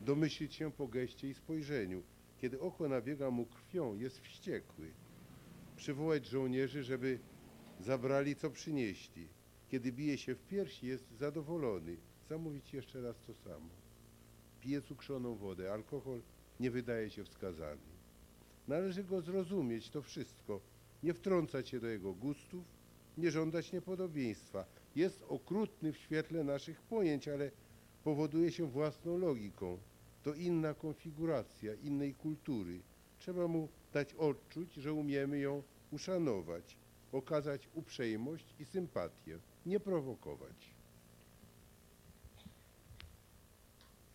domyślić 0.00 0.54
się 0.54 0.72
po 0.72 0.88
geście 0.88 1.28
i 1.28 1.34
spojrzeniu. 1.34 2.02
Kiedy 2.40 2.60
oko 2.60 2.88
nabiega 2.88 3.30
mu 3.30 3.46
krwią, 3.46 3.94
jest 3.94 4.20
wściekły. 4.20 4.92
Przywołać 5.76 6.26
żołnierzy, 6.26 6.82
żeby 6.82 7.18
zabrali, 7.80 8.36
co 8.36 8.50
przynieśli. 8.50 9.28
Kiedy 9.68 9.92
bije 9.92 10.18
się 10.18 10.34
w 10.34 10.42
piersi, 10.42 10.86
jest 10.86 11.12
zadowolony. 11.12 11.96
Zamówić 12.28 12.74
jeszcze 12.74 13.02
raz 13.02 13.20
to 13.20 13.34
samo. 13.34 13.70
Pije 14.60 14.82
cukrzoną 14.82 15.36
wodę, 15.36 15.72
alkohol 15.72 16.22
nie 16.60 16.70
wydaje 16.70 17.10
się 17.10 17.24
wskazany. 17.24 17.91
Należy 18.68 19.04
go 19.04 19.20
zrozumieć, 19.20 19.90
to 19.90 20.02
wszystko. 20.02 20.60
Nie 21.02 21.14
wtrącać 21.14 21.68
się 21.68 21.80
do 21.80 21.86
jego 21.86 22.14
gustów, 22.14 22.64
nie 23.18 23.30
żądać 23.30 23.72
niepodobieństwa. 23.72 24.64
Jest 24.96 25.24
okrutny 25.28 25.92
w 25.92 25.96
świetle 25.96 26.44
naszych 26.44 26.82
pojęć, 26.82 27.28
ale 27.28 27.50
powoduje 28.04 28.52
się 28.52 28.66
własną 28.66 29.18
logiką. 29.18 29.78
To 30.22 30.34
inna 30.34 30.74
konfiguracja, 30.74 31.74
innej 31.74 32.14
kultury. 32.14 32.80
Trzeba 33.18 33.48
mu 33.48 33.68
dać 33.92 34.14
odczuć, 34.14 34.74
że 34.74 34.92
umiemy 34.92 35.38
ją 35.38 35.62
uszanować, 35.90 36.76
okazać 37.12 37.68
uprzejmość 37.74 38.54
i 38.60 38.64
sympatię, 38.64 39.38
nie 39.66 39.80
prowokować. 39.80 40.72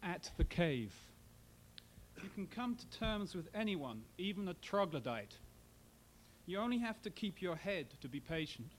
At 0.02 0.36
the 0.38 0.46
cave. 0.46 1.17
You 2.24 2.30
can 2.34 2.48
come 2.48 2.76
to 2.76 3.00
terms 3.00 3.36
with 3.36 3.48
anyone, 3.54 4.02
even 4.18 4.48
a 4.48 4.54
troglodyte. 4.56 5.36
You 6.46 6.60
only 6.60 6.80
have 6.80 7.02
to 7.04 7.10
keep 7.10 7.42
your 7.42 7.56
head 7.56 7.88
to 8.02 8.08
be 8.08 8.20
patient, 8.20 8.72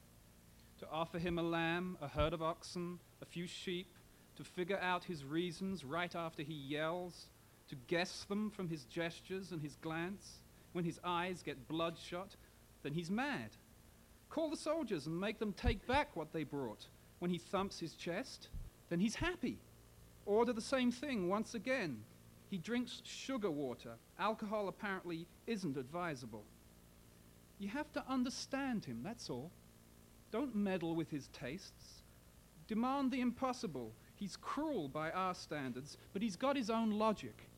to 0.80 0.90
offer 0.90 1.18
him 1.18 1.38
a 1.38 1.42
lamb, 1.42 1.96
a 2.00 2.08
herd 2.08 2.32
of 2.32 2.42
oxen, 2.42 2.98
a 3.22 3.26
few 3.26 3.46
sheep, 3.46 3.94
to 4.36 4.44
figure 4.44 4.78
out 4.78 5.04
his 5.04 5.24
reasons 5.24 5.84
right 5.84 6.14
after 6.14 6.42
he 6.42 6.54
yells, 6.54 7.26
to 7.68 7.76
guess 7.86 8.24
them 8.24 8.50
from 8.50 8.68
his 8.68 8.84
gestures 8.84 9.52
and 9.52 9.60
his 9.60 9.76
glance. 9.76 10.40
When 10.72 10.84
his 10.84 11.00
eyes 11.04 11.42
get 11.42 11.68
bloodshot, 11.68 12.36
then 12.82 12.92
he's 12.92 13.10
mad. 13.10 13.50
Call 14.30 14.50
the 14.50 14.56
soldiers 14.56 15.06
and 15.06 15.18
make 15.18 15.38
them 15.38 15.52
take 15.52 15.86
back 15.86 16.14
what 16.14 16.32
they 16.32 16.44
brought. 16.44 16.86
When 17.18 17.30
he 17.30 17.38
thumps 17.38 17.78
his 17.80 17.94
chest, 17.94 18.48
then 18.88 19.00
he's 19.00 19.16
happy. 19.16 19.58
Order 20.26 20.52
the 20.52 20.60
same 20.60 20.92
thing 20.92 21.28
once 21.28 21.54
again. 21.54 22.04
He 22.50 22.58
drinks 22.58 23.02
sugar 23.04 23.50
water. 23.50 23.94
Alcohol 24.18 24.68
apparently 24.68 25.26
isn't 25.46 25.76
advisable. 25.76 26.44
You 27.58 27.68
have 27.68 27.92
to 27.92 28.04
understand 28.08 28.84
him, 28.84 29.00
that's 29.02 29.28
all. 29.28 29.50
Don't 30.30 30.54
meddle 30.54 30.94
with 30.94 31.10
his 31.10 31.28
tastes. 31.28 32.02
Demand 32.66 33.10
the 33.10 33.20
impossible. 33.20 33.92
He's 34.14 34.36
cruel 34.36 34.88
by 34.88 35.10
our 35.10 35.34
standards, 35.34 35.96
but 36.12 36.22
he's 36.22 36.36
got 36.36 36.56
his 36.56 36.70
own 36.70 36.92
logic. 36.92 37.48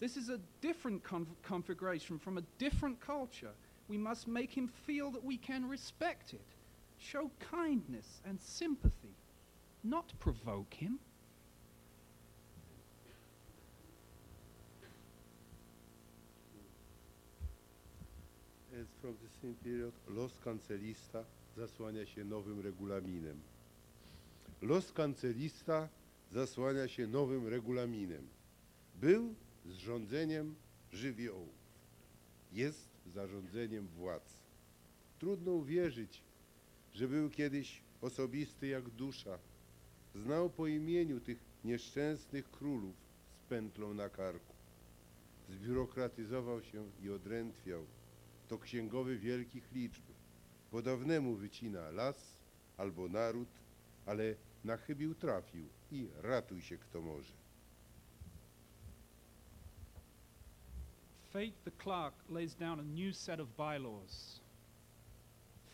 This 0.00 0.16
is 0.16 0.28
a 0.30 0.40
different 0.60 1.04
conf- 1.04 1.28
configuration 1.42 2.18
from 2.18 2.38
a 2.38 2.42
different 2.58 3.00
culture. 3.00 3.52
We 3.88 3.98
must 3.98 4.26
make 4.26 4.52
him 4.56 4.68
feel 4.68 5.10
that 5.10 5.24
we 5.24 5.36
can 5.36 5.68
respect 5.68 6.32
it, 6.32 6.46
show 6.98 7.30
kindness 7.38 8.20
and 8.24 8.40
sympathy, 8.40 9.16
not 9.84 10.12
provoke 10.18 10.72
him. 10.74 10.98
It's 18.80 18.94
from 19.00 19.14
the 19.14 19.28
same 19.40 19.54
period. 19.54 19.92
Los 20.08 20.38
Cancelista 20.38 21.24
zasłania 21.56 22.06
się 22.06 22.24
nowym 22.24 22.60
regulaminem. 22.60 23.40
Los 24.62 24.92
Cancelista 24.92 25.88
zasłania 26.32 26.88
się 26.88 27.06
nowym 27.06 27.48
regulaminem. 27.48 28.26
Był 29.00 29.34
zrządzeniem 29.66 30.54
żywiołów. 30.92 31.54
Jest 32.52 32.88
zarządzeniem 33.06 33.86
władz. 33.86 34.40
Trudno 35.18 35.52
uwierzyć, 35.52 36.22
że 36.94 37.08
był 37.08 37.30
kiedyś 37.30 37.82
osobisty 38.00 38.66
jak 38.66 38.90
dusza. 38.90 39.38
Znał 40.14 40.50
po 40.50 40.66
imieniu 40.66 41.20
tych 41.20 41.38
nieszczęsnych 41.64 42.50
królów 42.50 42.94
z 43.38 43.48
pętlą 43.48 43.94
na 43.94 44.08
karku. 44.08 44.54
Zbiurokratyzował 45.48 46.62
się 46.62 46.90
i 47.02 47.10
odrętwiał. 47.10 47.86
To 48.50 48.58
księgowy 48.58 49.18
wielkich 49.18 49.72
liczb. 49.72 50.02
Po 50.70 50.82
dawnemu 50.82 51.36
wycina 51.36 51.90
las 51.90 52.40
albo 52.76 53.08
naród, 53.08 53.48
ale 54.06 54.34
na 54.64 54.76
chybił 54.76 55.14
trafił 55.14 55.68
i 55.90 56.08
ratuj 56.22 56.62
się 56.62 56.78
kto 56.78 57.00
może. 57.00 57.32
Fate 61.32 61.64
the 61.64 61.70
clerk 61.70 62.14
lays 62.28 62.54
down 62.54 62.80
a 62.80 62.82
new 62.82 63.16
set 63.16 63.40
of 63.40 63.48
bylaws. 63.56 64.40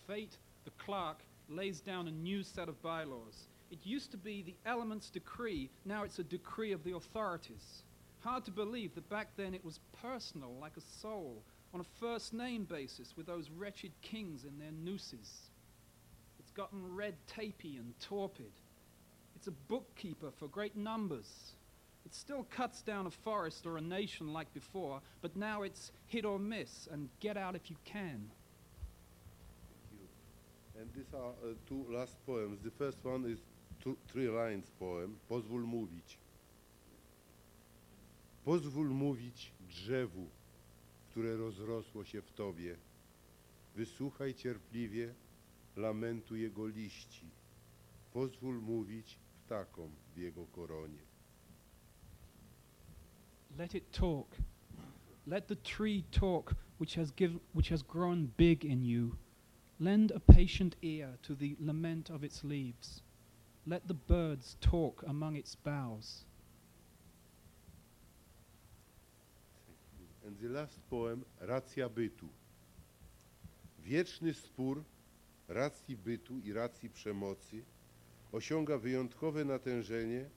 Fate 0.06 0.38
the 0.64 0.84
clerk 0.84 1.18
lays 1.48 1.80
down 1.82 2.08
a 2.08 2.12
new 2.12 2.44
set 2.44 2.68
of 2.68 2.82
bylaws. 2.82 3.48
It 3.70 3.86
used 3.86 4.10
to 4.10 4.18
be 4.18 4.42
the 4.42 4.70
element's 4.70 5.10
decree, 5.10 5.70
now 5.84 6.04
it's 6.04 6.18
a 6.18 6.24
decree 6.24 6.74
of 6.74 6.84
the 6.84 6.96
authorities. 6.96 7.84
Hard 8.20 8.44
to 8.44 8.50
believe 8.50 8.94
that 8.94 9.08
back 9.08 9.28
then 9.36 9.54
it 9.54 9.64
was 9.64 9.80
personal, 10.02 10.60
like 10.60 10.76
a 10.76 11.00
soul, 11.00 11.42
on 11.76 11.80
a 11.80 12.00
first 12.00 12.32
name 12.32 12.64
basis 12.64 13.14
with 13.18 13.26
those 13.26 13.50
wretched 13.50 13.92
kings 14.00 14.44
in 14.44 14.58
their 14.58 14.72
nooses. 14.72 15.50
It's 16.38 16.50
gotten 16.52 16.96
red 16.96 17.14
tapey 17.28 17.78
and 17.78 17.92
torpid. 18.00 18.50
It's 19.34 19.46
a 19.46 19.50
bookkeeper 19.68 20.30
for 20.38 20.48
great 20.48 20.74
numbers. 20.74 21.28
It 22.06 22.14
still 22.14 22.46
cuts 22.48 22.80
down 22.80 23.06
a 23.06 23.10
forest 23.10 23.66
or 23.66 23.76
a 23.76 23.82
nation 23.82 24.32
like 24.32 24.50
before, 24.54 25.02
but 25.20 25.36
now 25.36 25.64
it's 25.64 25.92
hit 26.06 26.24
or 26.24 26.38
miss 26.38 26.88
and 26.90 27.10
get 27.20 27.36
out 27.36 27.54
if 27.54 27.68
you 27.68 27.76
can. 27.84 28.30
And 30.80 30.88
these 30.94 31.12
are 31.12 31.34
uh, 31.44 31.52
two 31.68 31.84
last 31.90 32.16
poems. 32.24 32.58
The 32.64 32.70
first 32.70 32.96
one 33.02 33.26
is 33.26 33.40
two, 33.82 33.98
three 34.10 34.28
lines 34.28 34.70
poem. 34.78 35.18
Pozwól 35.28 35.66
mówić. 35.66 36.16
Pozwól 38.46 38.88
mówić 38.88 39.52
drzewu, 39.68 40.26
które 41.16 41.36
rozrosło 41.36 42.04
się 42.04 42.22
w 42.22 42.32
tobie. 42.32 42.76
Wysłuchaj 43.76 44.34
cierpliwie 44.34 45.14
lamentu 45.76 46.36
jego 46.36 46.66
liści. 46.66 47.30
Pozwól 48.12 48.60
mówić 48.60 49.18
ptakom 49.46 49.90
w 50.14 50.18
jego 50.18 50.46
koronie. 50.46 50.98
Let 53.58 53.74
it 53.74 53.90
talk. 53.90 54.36
Let 55.26 55.46
the 55.46 55.56
tree 55.56 56.02
talk 56.10 56.54
which 56.80 56.96
has, 56.96 57.12
give, 57.12 57.32
which 57.54 57.70
has 57.70 57.82
grown 57.82 58.28
big 58.36 58.64
in 58.64 58.84
you. 58.84 59.16
Lend 59.80 60.12
a 60.12 60.20
patient 60.20 60.76
ear 60.82 61.18
to 61.22 61.36
the 61.36 61.56
lament 61.60 62.10
of 62.10 62.24
its 62.24 62.44
leaves. 62.44 63.02
Let 63.66 63.88
the 63.88 63.94
birds 64.08 64.56
talk 64.60 65.04
among 65.06 65.36
its 65.36 65.56
boughs. 65.56 66.24
And 70.26 70.38
the 70.40 70.48
last 70.48 70.80
poem, 70.90 71.24
Racja 71.40 71.88
bytu. 71.88 72.28
Wieczny 73.78 74.34
spór 74.34 74.84
racji 75.48 75.96
bytu 75.96 76.38
i 76.38 76.52
racji 76.52 76.90
przemocy 76.90 77.64
osiąga 78.32 78.78
wyjątkowe 78.78 79.44
natężenie, 79.44 80.30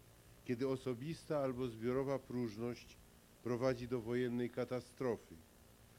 kiedy 0.45 0.67
osobista 0.67 1.39
albo 1.39 1.67
zbiorowa 1.67 2.19
próżność 2.19 2.97
prowadzi 3.43 3.87
do 3.87 4.01
wojennej 4.01 4.49
katastrofy, 4.49 5.35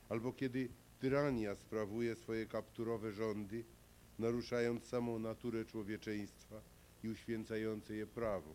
albo 0.09 0.33
kiedy 0.33 0.69
tyrania 1.01 1.57
sprawuje 1.57 2.17
swoje 2.17 2.47
kapturowe 2.47 3.13
rządy, 3.13 3.65
naruszając 4.19 4.85
samą 4.85 5.19
naturę 5.19 5.65
człowieczeństwa 5.65 6.61
i 7.05 7.09
uświęcające 7.09 7.95
je 7.95 8.07
prawo. 8.07 8.55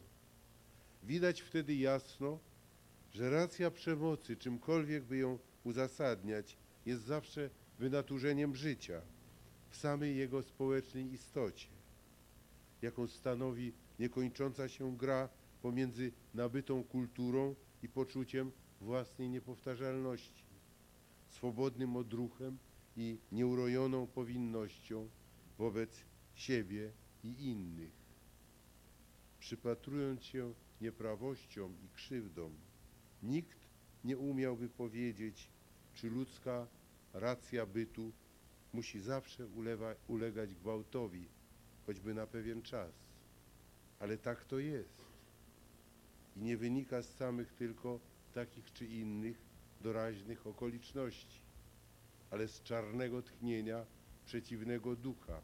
Widać 1.03 1.41
wtedy 1.41 1.75
jasno, 1.75 2.39
że 3.15 3.29
racja 3.29 3.71
przemocy, 3.71 4.37
czymkolwiek 4.37 5.03
by 5.03 5.17
ją 5.17 5.39
uzasadniać, 5.63 6.57
jest 6.85 7.03
zawsze 7.03 7.49
wynaturzeniem 7.79 8.55
życia 8.55 9.01
w 9.69 9.77
samej 9.77 10.17
jego 10.17 10.43
społecznej 10.43 11.13
istocie, 11.13 11.67
jaką 12.81 13.07
stanowi 13.07 13.73
niekończąca 13.99 14.67
się 14.69 14.97
gra 14.97 15.29
pomiędzy 15.61 16.11
nabytą 16.33 16.83
kulturą 16.83 17.55
i 17.83 17.89
poczuciem 17.89 18.51
własnej 18.81 19.29
niepowtarzalności, 19.29 20.45
swobodnym 21.29 21.95
odruchem 21.95 22.57
i 22.97 23.17
nieurojoną 23.31 24.07
powinnością 24.07 25.09
wobec 25.57 26.05
siebie 26.33 26.91
i 27.23 27.49
innych. 27.49 27.93
Przypatrując 29.39 30.23
się 30.23 30.53
nieprawościom 30.81 31.75
i 31.85 31.89
krzywdom, 31.89 32.64
nikt 33.25 33.57
nie 34.03 34.17
umiałby 34.17 34.69
powiedzieć, 34.69 35.49
czy 35.93 36.09
ludzka 36.09 36.67
racja 37.13 37.65
bytu 37.65 38.11
musi 38.73 38.99
zawsze 38.99 39.47
ulewa, 39.47 39.95
ulegać 40.07 40.55
gwałtowi, 40.55 41.27
choćby 41.85 42.13
na 42.13 42.27
pewien 42.27 42.61
czas. 42.61 42.93
Ale 43.99 44.17
tak 44.17 44.45
to 44.45 44.59
jest. 44.59 45.05
I 46.35 46.41
nie 46.41 46.57
wynika 46.57 47.01
z 47.01 47.15
samych 47.15 47.53
tylko 47.53 47.99
takich 48.33 48.73
czy 48.73 48.85
innych 48.85 49.37
doraźnych 49.81 50.47
okoliczności, 50.47 51.39
ale 52.31 52.47
z 52.47 52.63
czarnego 52.63 53.21
tchnienia 53.21 53.85
przeciwnego 54.25 54.95
ducha, 54.95 55.41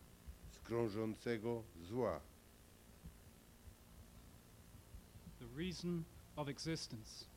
z 0.52 0.60
krążącego 0.60 1.64
zła. 1.82 2.22
The 5.40 5.46
reason 5.58 6.04
of 6.36 6.48
existence. 6.48 7.31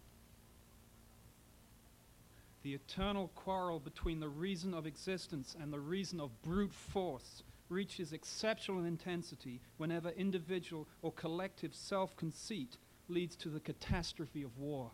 The 2.65 2.73
eternal 2.73 3.29
quarrel 3.35 3.79
between 3.79 4.21
the 4.21 4.29
reason 4.31 4.73
of 4.73 4.87
existence 4.87 5.55
and 5.61 5.71
the 5.71 5.79
reason 5.79 6.19
of 6.19 6.31
brute 6.41 6.73
force 6.73 7.43
reaches 7.69 8.15
exceptional 8.15 8.87
intensity 8.87 9.61
whenever 9.77 10.09
individual 10.09 10.89
or 11.03 11.13
collective 11.13 11.75
self 11.75 12.17
conceit 12.17 12.79
leads 13.11 13.37
to 13.37 13.51
the 13.51 13.61
catastrophe 13.61 14.43
of 14.43 14.59
war, 14.59 14.91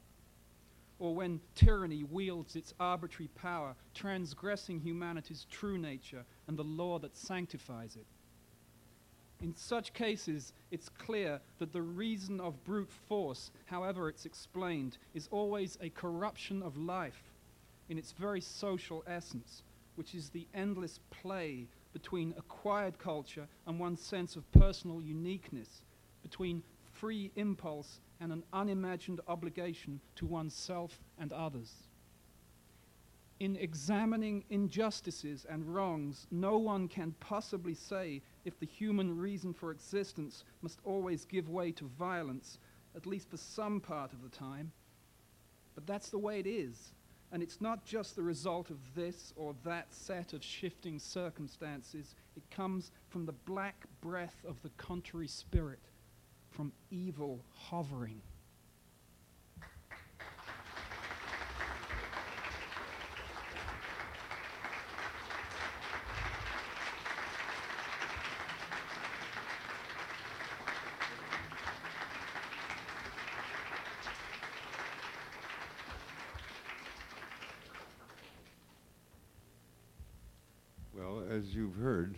or 0.98 1.14
when 1.14 1.40
tyranny 1.54 2.02
wields 2.02 2.56
its 2.56 2.74
arbitrary 2.80 3.30
power, 3.36 3.76
transgressing 3.94 4.80
humanity's 4.80 5.46
true 5.48 5.78
nature 5.78 6.24
and 6.48 6.58
the 6.58 6.64
law 6.64 6.98
that 6.98 7.16
sanctifies 7.16 7.94
it. 7.94 8.06
In 9.40 9.54
such 9.54 9.92
cases, 9.92 10.52
it's 10.72 10.88
clear 10.88 11.40
that 11.60 11.72
the 11.72 11.82
reason 11.82 12.40
of 12.40 12.64
brute 12.64 12.90
force, 12.90 13.52
however 13.66 14.08
it's 14.08 14.26
explained, 14.26 14.98
is 15.14 15.28
always 15.30 15.78
a 15.80 15.90
corruption 15.90 16.64
of 16.64 16.76
life 16.76 17.29
in 17.90 17.98
its 17.98 18.12
very 18.12 18.40
social 18.40 19.02
essence, 19.06 19.64
which 19.96 20.14
is 20.14 20.30
the 20.30 20.46
endless 20.54 21.00
play 21.10 21.66
between 21.92 22.32
acquired 22.38 22.96
culture 22.98 23.48
and 23.66 23.78
one's 23.78 24.00
sense 24.00 24.36
of 24.36 24.50
personal 24.52 25.02
uniqueness, 25.02 25.82
between 26.22 26.62
free 26.92 27.32
impulse 27.34 28.00
and 28.20 28.32
an 28.32 28.44
unimagined 28.52 29.20
obligation 29.26 30.00
to 30.14 30.24
oneself 30.24 31.00
and 31.18 31.32
others. 31.32 31.72
In 33.40 33.56
examining 33.56 34.44
injustices 34.50 35.44
and 35.50 35.74
wrongs, 35.74 36.26
no 36.30 36.58
one 36.58 36.86
can 36.86 37.12
possibly 37.18 37.74
say 37.74 38.22
if 38.44 38.58
the 38.60 38.66
human 38.66 39.18
reason 39.18 39.52
for 39.52 39.72
existence 39.72 40.44
must 40.62 40.78
always 40.84 41.24
give 41.24 41.48
way 41.48 41.72
to 41.72 41.84
violence, 41.98 42.58
at 42.94 43.06
least 43.06 43.30
for 43.30 43.38
some 43.38 43.80
part 43.80 44.12
of 44.12 44.22
the 44.22 44.28
time. 44.28 44.70
But 45.74 45.86
that's 45.86 46.10
the 46.10 46.18
way 46.18 46.38
it 46.38 46.46
is. 46.46 46.92
And 47.32 47.44
it's 47.44 47.60
not 47.60 47.84
just 47.84 48.16
the 48.16 48.22
result 48.22 48.70
of 48.70 48.78
this 48.96 49.32
or 49.36 49.54
that 49.64 49.94
set 49.94 50.32
of 50.32 50.42
shifting 50.42 50.98
circumstances, 50.98 52.16
it 52.36 52.42
comes 52.50 52.90
from 53.08 53.24
the 53.24 53.32
black 53.32 53.84
breath 54.00 54.42
of 54.48 54.60
the 54.62 54.70
contrary 54.70 55.28
spirit, 55.28 55.78
from 56.50 56.72
evil 56.90 57.44
hovering. 57.54 58.20
Well, 80.92 81.22
as 81.40 81.54
you've 81.54 81.76
heard, 81.76 82.16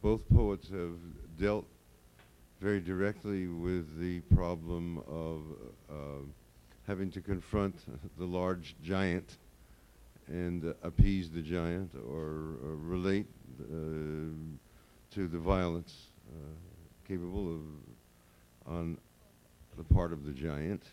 both 0.00 0.20
poets 0.32 0.68
have 0.68 0.94
dealt 1.40 1.66
very 2.60 2.78
directly 2.78 3.48
with 3.48 3.98
the 3.98 4.20
problem 4.32 4.98
of 5.08 5.40
uh, 5.90 6.22
having 6.86 7.10
to 7.10 7.20
confront 7.20 7.74
the 8.16 8.24
large 8.24 8.76
giant 8.80 9.38
and 10.28 10.64
uh, 10.64 10.72
appease 10.84 11.30
the 11.30 11.42
giant 11.42 11.90
or, 12.08 12.58
uh, 12.62 12.68
relate 12.76 13.26
uh, 13.60 13.64
to 15.12 15.26
the 15.26 15.38
violence 15.38 15.92
uh, 16.30 17.08
capable 17.08 17.52
of 17.52 18.72
on 18.72 18.96
the 19.78 19.84
part 19.94 20.12
of 20.12 20.24
the 20.24 20.32
giant. 20.32 20.84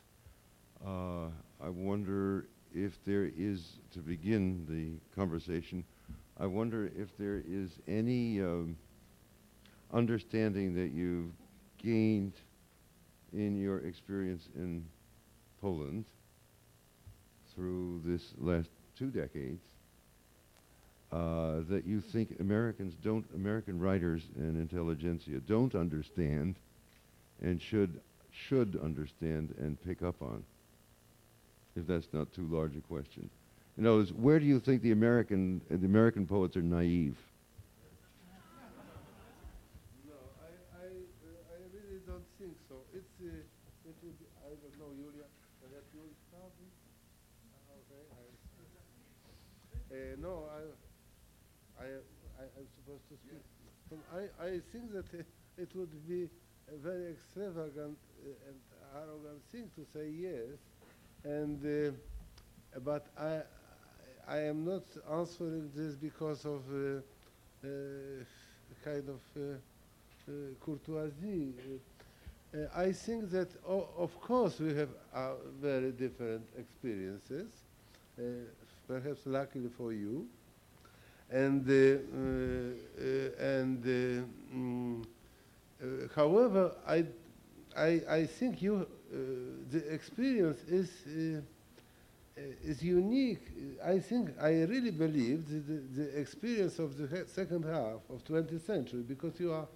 Uh, 0.84 1.28
I 1.64 1.70
wonder 1.70 2.48
if 2.74 2.98
there 3.06 3.30
is, 3.38 3.74
to 3.94 4.00
begin 4.00 4.66
the 4.68 5.16
conversation, 5.16 5.84
I 6.40 6.46
wonder 6.46 6.92
if 6.96 7.18
there 7.18 7.42
is 7.48 7.72
any 7.88 8.42
um, 8.42 8.78
understanding 9.92 10.76
that 10.76 10.92
you've 10.92 11.32
gained 11.82 12.34
in 13.34 13.60
your 13.60 13.80
experience 13.80 14.48
in 14.56 14.86
Poland 15.62 16.06
through 17.56 18.02
this 18.06 18.34
last 18.38 18.70
two 18.96 19.08
decades 19.08 19.64
uh, 21.12 21.62
that 21.70 21.84
you 21.86 22.02
think 22.02 22.40
Americans 22.40 22.94
don't, 23.02 23.26
American 23.34 23.80
writers 23.80 24.24
and 24.36 24.58
intelligentsia 24.58 25.40
don't 25.48 25.74
understand 25.74 26.56
and 27.42 27.62
should 27.62 28.00
should 28.32 28.80
understand 28.84 29.56
and 29.58 29.82
pick 29.84 30.04
up 30.04 30.22
on, 30.22 30.44
if 31.76 31.88
that's 31.88 32.08
not 32.14 32.32
too 32.34 32.46
large 32.52 32.76
a 32.76 32.82
question. 32.82 33.30
In 33.78 33.86
other 33.86 33.98
words, 33.98 34.12
where 34.14 34.40
do 34.40 34.46
you 34.46 34.60
think 34.60 34.82
the 34.82 34.92
American 34.92 35.62
the 35.70 35.86
American 35.86 36.26
poets 36.26 36.58
are 36.58 36.62
naive? 36.64 37.18
No, 40.08 40.18
I, 40.42 40.50
I, 40.82 40.88
uh, 40.90 41.54
I 41.54 41.58
really 41.70 42.02
don't 42.08 42.26
think 42.40 42.58
so. 42.68 42.76
It's, 42.92 43.06
uh, 43.22 43.30
it 43.86 43.96
would, 44.02 44.18
be 44.18 44.26
I 44.42 44.50
don't 44.50 44.78
know, 44.82 44.90
Julia, 44.98 45.30
perhaps 45.62 45.94
you? 45.94 46.02
Uh, 46.34 46.50
Okay, 47.78 48.04
I, 48.18 48.24
uh, 49.94 50.16
no, 50.20 50.50
I, 50.50 51.84
I, 51.84 51.86
I, 51.86 52.44
I'm 52.58 52.68
supposed 52.76 53.08
to 53.10 53.16
speak. 53.18 53.44
Um, 53.92 54.00
I, 54.12 54.22
I 54.44 54.50
think 54.72 54.92
that 54.92 55.06
uh, 55.14 55.24
it 55.58 55.70
would 55.76 55.94
be 56.08 56.30
a 56.74 56.76
very 56.78 57.12
extravagant 57.12 57.98
uh, 58.26 58.50
and 58.50 58.58
arrogant 58.96 59.42
thing 59.52 59.70
to 59.76 59.86
say 59.94 60.10
yes, 60.10 60.58
and, 61.24 61.64
uh, 61.64 61.92
but 62.84 63.08
I, 63.18 63.42
I 64.30 64.40
am 64.40 64.66
not 64.66 64.84
answering 65.10 65.72
this 65.74 65.96
because 65.96 66.44
of 66.44 66.62
uh, 66.70 67.00
uh, 67.64 67.70
kind 68.84 69.08
of 69.08 69.22
uh, 69.38 69.42
uh 70.28 70.34
courtoisie. 70.60 71.54
Uh, 72.54 72.58
I 72.76 72.92
think 72.92 73.30
that, 73.32 73.48
of 73.66 74.20
course, 74.20 74.60
we 74.60 74.74
have 74.76 74.90
uh, 75.14 75.36
very 75.62 75.92
different 75.92 76.46
experiences, 76.58 77.52
perhaps 78.88 79.22
luckily 79.26 79.70
for 79.78 79.94
you. 79.94 80.28
And, 81.30 81.68
and 83.40 83.84
mm, 84.54 85.06
however, 86.16 86.76
I, 86.88 87.06
I, 87.78 88.02
I 88.10 88.26
think 88.26 88.62
you, 88.62 88.88
the 89.70 89.94
experience 89.94 90.64
is, 90.70 90.90
is 92.64 92.82
unique. 92.84 93.52
I 93.84 94.00
think, 94.00 94.32
I 94.42 94.64
really 94.64 94.92
believe 94.92 95.48
that 95.50 95.68
the, 95.68 96.02
the 96.04 96.20
experience 96.20 96.80
of 96.80 96.98
the 96.98 97.08
he- 97.08 97.28
second 97.28 97.66
half 97.66 98.00
of 98.10 98.24
20th 98.24 98.66
century, 98.66 99.02
because 99.02 99.40
you 99.40 99.52
are, 99.52 99.68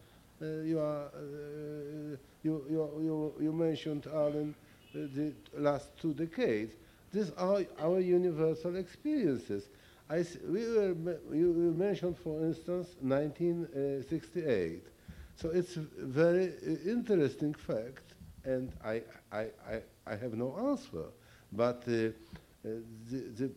uh, 0.42 0.46
you 0.64 0.80
are, 0.80 1.06
uh, 1.08 2.16
you, 2.44 2.66
you, 2.70 2.92
you, 3.02 3.34
you 3.46 3.52
mentioned, 3.54 4.08
Allen, 4.14 4.56
uh, 4.96 5.00
the 5.14 5.34
last 5.58 5.96
two 5.98 6.14
decades. 6.14 6.74
These 7.12 7.32
are 7.38 7.64
our 7.80 8.00
universal 8.00 8.76
experiences. 8.78 9.70
I 10.10 10.20
s- 10.20 10.38
we 10.48 10.68
were, 10.68 10.94
me- 10.96 11.22
you, 11.32 11.48
you 11.54 11.74
mentioned, 11.78 12.18
for 12.18 12.42
instance, 12.46 12.96
1968. 13.02 14.88
So 15.36 15.50
it's 15.50 15.78
a 15.78 15.82
very 15.98 16.48
uh, 16.50 16.90
interesting 16.90 17.54
fact, 17.54 18.14
and 18.44 18.72
I, 18.84 19.02
I, 19.32 19.48
I, 19.68 19.82
I 20.06 20.16
have 20.16 20.34
no 20.34 20.56
answer. 20.70 21.06
But 21.54 21.84
uh, 21.88 21.92
uh, 21.94 22.10
the, 22.64 23.18
the, 23.36 23.52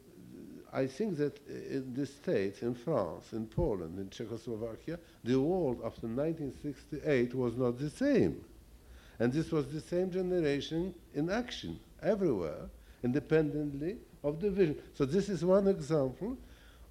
I 0.73 0.87
think 0.87 1.17
that 1.19 1.39
in 1.49 1.95
the 1.95 2.07
States, 2.07 2.63
in 2.63 2.75
France, 2.75 3.33
in 3.33 3.47
Poland, 3.47 3.99
in 3.99 4.11
Czechoslovakia, 4.11 4.99
the 5.23 5.41
world 5.41 5.81
after 5.85 6.07
1968 6.09 7.35
was 7.35 7.57
not 7.57 7.79
the 7.79 7.91
same. 7.91 8.45
And 9.21 9.33
this 9.33 9.53
was 9.53 9.73
the 9.73 9.81
same 9.81 10.11
generation 10.11 10.95
in 11.15 11.31
action 11.31 11.79
everywhere, 12.03 12.69
independently 13.05 13.97
of 14.25 14.41
the 14.41 14.51
vision. 14.51 14.77
So 14.95 15.05
this 15.05 15.29
is 15.29 15.45
one 15.45 15.69
example 15.69 16.37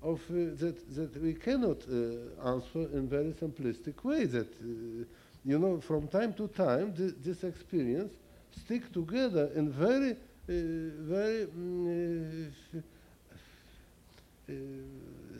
of 0.01 0.21
uh, 0.29 0.55
that, 0.59 0.95
that 0.95 1.21
we 1.21 1.33
cannot 1.33 1.81
uh, 1.89 2.47
answer 2.53 2.87
in 2.93 3.07
very 3.09 3.33
simplistic 3.33 4.03
way. 4.03 4.25
That 4.25 4.51
uh, 4.61 5.05
you 5.45 5.59
know, 5.59 5.81
from 5.81 6.07
time 6.07 6.33
to 6.33 6.47
time, 6.47 6.93
thi- 6.93 7.13
this 7.21 7.43
experience 7.43 8.13
stick 8.51 8.91
together 8.93 9.49
in 9.55 9.71
very, 9.71 10.15
very 10.47 11.47
mm, 11.47 12.51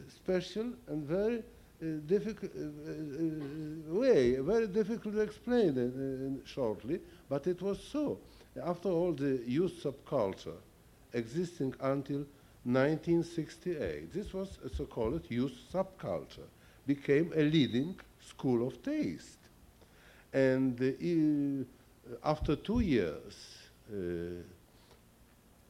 special 0.08 0.72
and 0.88 1.04
very 1.06 1.40
uh, 1.40 1.86
difficult 2.06 2.52
uh, 2.56 2.62
uh, 2.62 4.00
way, 4.00 4.36
very 4.38 4.68
difficult 4.68 5.14
to 5.16 5.22
explain 5.22 6.42
shortly, 6.46 7.00
but 7.30 7.46
it 7.48 7.62
was 7.62 7.80
so. 7.92 8.18
After 8.64 8.90
all, 8.90 9.12
the 9.12 9.42
youth 9.46 9.84
subculture 9.84 10.56
existing 11.14 11.74
until 11.82 12.26
1968, 12.64 14.14
this 14.14 14.34
was 14.34 14.58
a 14.64 14.70
so-called 14.70 15.26
youth 15.30 15.54
subculture, 15.74 16.48
became 16.88 17.34
a 17.36 17.42
leading 17.42 18.00
school 18.22 18.66
of 18.66 18.82
taste. 18.82 19.40
And 20.32 20.80
uh, 20.82 22.28
after 22.30 22.56
two 22.56 22.80
years, 22.80 23.36
uh, 23.92 23.96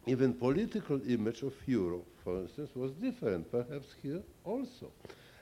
even 0.05 0.33
political 0.33 0.99
image 1.07 1.43
of 1.43 1.53
Europe, 1.65 2.05
for 2.23 2.37
instance, 2.39 2.69
was 2.75 2.91
different, 2.93 3.49
perhaps 3.51 3.95
here 4.01 4.21
also. 4.43 4.91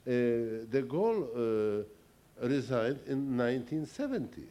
Uh, 0.06 0.66
de 0.70 0.84
Gaulle 0.88 1.86
uh, 2.44 2.48
resigned 2.48 3.00
in 3.08 3.38
1970, 3.38 4.44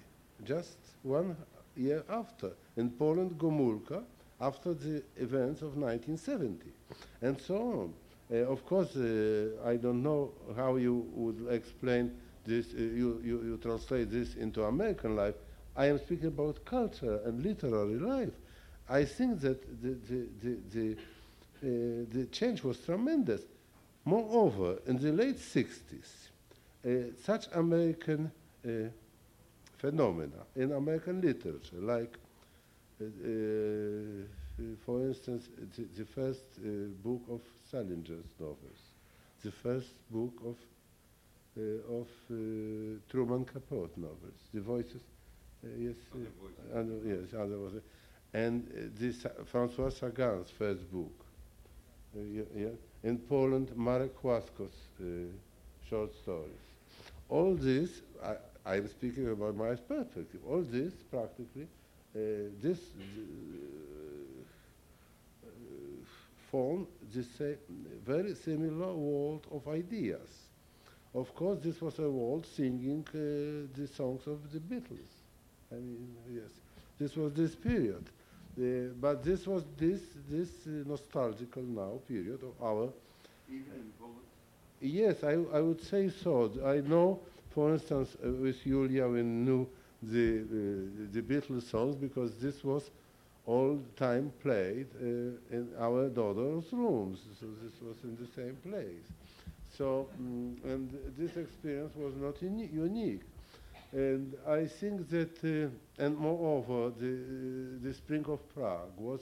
just 0.44 0.78
one 1.02 1.36
year 1.76 2.04
after. 2.08 2.52
In 2.76 2.90
Poland, 2.90 3.38
Gomułka, 3.38 4.02
after 4.40 4.74
the 4.74 5.02
events 5.16 5.62
of 5.62 5.76
1970, 5.76 6.66
and 7.22 7.40
so 7.40 7.56
on. 7.56 7.94
Uh, 8.32 8.46
of 8.50 8.64
course, 8.64 8.96
uh, 8.96 9.48
I 9.64 9.76
don't 9.76 10.02
know 10.02 10.32
how 10.56 10.76
you 10.76 11.06
would 11.14 11.52
explain 11.52 12.12
this, 12.46 12.72
uh, 12.74 12.78
you, 12.78 13.20
you, 13.24 13.42
you 13.42 13.58
translate 13.60 14.10
this 14.10 14.36
into 14.36 14.64
American 14.64 15.16
life. 15.16 15.34
I 15.76 15.86
am 15.86 15.98
speaking 15.98 16.28
about 16.28 16.64
culture 16.64 17.20
and 17.24 17.42
literary 17.42 17.98
life. 17.98 18.32
I 18.90 19.04
think 19.04 19.40
that 19.42 19.82
the, 19.82 19.96
the, 20.08 20.26
the, 20.42 20.58
the, 20.72 20.96
uh, 21.62 22.06
the 22.12 22.26
change 22.32 22.64
was 22.64 22.78
tremendous. 22.78 23.42
Moreover, 24.04 24.78
in 24.86 24.98
the 24.98 25.12
late 25.12 25.38
60s, 25.38 25.70
uh, 26.84 27.12
such 27.22 27.46
American 27.54 28.32
uh, 28.66 28.70
phenomena 29.78 30.44
in 30.56 30.72
American 30.72 31.20
literature, 31.20 31.76
like, 31.76 32.18
uh, 33.00 33.04
uh, 33.04 34.64
for 34.84 35.00
instance, 35.02 35.48
the, 35.76 35.84
the 35.96 36.04
first 36.04 36.42
uh, 36.58 36.68
book 37.04 37.22
of 37.30 37.40
Salinger's 37.70 38.26
novels, 38.40 38.80
the 39.44 39.52
first 39.52 39.94
book 40.10 40.34
of, 40.44 40.56
uh, 41.56 41.94
of 41.94 42.08
uh, 42.30 42.98
Truman 43.08 43.44
Capote 43.44 43.96
novels, 43.96 44.40
The 44.52 44.60
Voices, 44.60 45.02
uh, 45.64 45.68
yes, 45.78 45.94
uh, 46.14 46.78
other, 46.78 46.98
yes, 47.06 47.34
other 47.38 47.56
voices, 47.56 47.82
and 48.32 48.66
this 48.98 49.26
Françoise 49.52 49.98
Sagan's 49.98 50.50
first 50.50 50.90
book, 50.92 51.12
uh, 52.16 52.20
yeah, 52.32 52.42
yeah. 52.56 52.68
in 53.02 53.18
Poland, 53.18 53.76
Marek 53.76 54.20
Hłasko's 54.22 54.88
uh, 55.00 55.04
short 55.88 56.14
stories. 56.14 56.64
All 57.28 57.54
this, 57.54 58.02
I, 58.22 58.34
I'm 58.66 58.88
speaking 58.88 59.28
about 59.28 59.56
my 59.56 59.74
perspective, 59.74 60.40
all 60.48 60.62
this 60.62 60.92
practically, 61.10 61.66
uh, 62.14 62.50
this 62.60 62.78
form 66.50 66.86
this 67.12 67.26
very 68.04 68.34
similar 68.34 68.92
world 68.92 69.46
of 69.52 69.66
ideas. 69.68 70.48
Of 71.14 71.34
course, 71.34 71.58
this 71.62 71.80
was 71.80 71.98
a 71.98 72.08
world 72.08 72.46
singing 72.46 73.04
uh, 73.08 73.66
the 73.76 73.86
songs 73.86 74.26
of 74.26 74.52
the 74.52 74.58
Beatles. 74.58 75.12
I 75.72 75.76
mean, 75.76 76.14
yes, 76.28 76.50
this 76.98 77.16
was 77.16 77.32
this 77.32 77.54
period. 77.54 78.04
But 78.56 79.22
this 79.22 79.46
was 79.46 79.64
this 79.76 80.00
this 80.28 80.50
uh, 80.66 80.70
nostalgical 80.86 81.62
now 81.62 82.00
period 82.06 82.42
of 82.42 82.54
our. 82.62 82.92
Even 83.48 83.72
in 83.74 83.92
Poland. 83.98 84.26
Yes, 84.80 85.22
I, 85.24 85.32
I 85.52 85.60
would 85.60 85.80
say 85.80 86.08
so. 86.08 86.50
I 86.64 86.80
know, 86.80 87.20
for 87.50 87.72
instance, 87.72 88.16
uh, 88.24 88.30
with 88.30 88.62
Julia, 88.64 89.08
we 89.08 89.22
knew 89.22 89.66
the 90.02 90.40
uh, 90.40 91.08
the 91.12 91.22
Beatles 91.22 91.62
songs 91.64 91.96
because 91.96 92.34
this 92.40 92.64
was 92.64 92.90
all 93.46 93.76
the 93.76 93.90
time 94.06 94.32
played 94.40 94.86
uh, 95.00 95.56
in 95.56 95.68
our 95.78 96.08
daughter's 96.08 96.72
rooms. 96.72 97.20
So 97.40 97.46
this 97.62 97.80
was 97.80 97.96
in 98.04 98.16
the 98.16 98.26
same 98.26 98.56
place. 98.56 99.08
So, 99.68 100.08
mm, 100.20 100.62
and 100.64 100.90
this 101.16 101.36
experience 101.36 101.94
was 101.96 102.14
not 102.16 102.40
uni- 102.42 102.70
unique. 102.72 103.22
And 103.92 104.34
I 104.46 104.66
think 104.66 105.08
that, 105.10 105.36
uh, 105.44 106.02
and 106.02 106.16
moreover, 106.16 106.92
the, 106.96 107.12
uh, 107.12 107.82
the 107.82 107.92
Spring 107.92 108.24
of 108.28 108.38
Prague 108.54 108.96
was, 108.96 109.20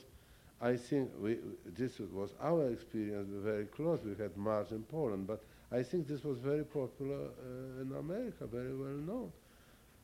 I 0.60 0.76
think, 0.76 1.10
we, 1.20 1.38
this 1.76 1.98
was 2.12 2.30
our 2.40 2.68
experience 2.70 3.28
very 3.42 3.64
close. 3.66 4.00
We 4.04 4.14
had 4.22 4.36
March 4.36 4.70
in 4.72 4.82
Poland, 4.82 5.26
but 5.26 5.42
I 5.72 5.82
think 5.82 6.06
this 6.06 6.22
was 6.22 6.38
very 6.38 6.64
popular 6.64 7.16
uh, 7.28 7.82
in 7.82 7.92
America, 7.98 8.46
very 8.46 8.74
well 8.74 8.98
known. 9.06 9.32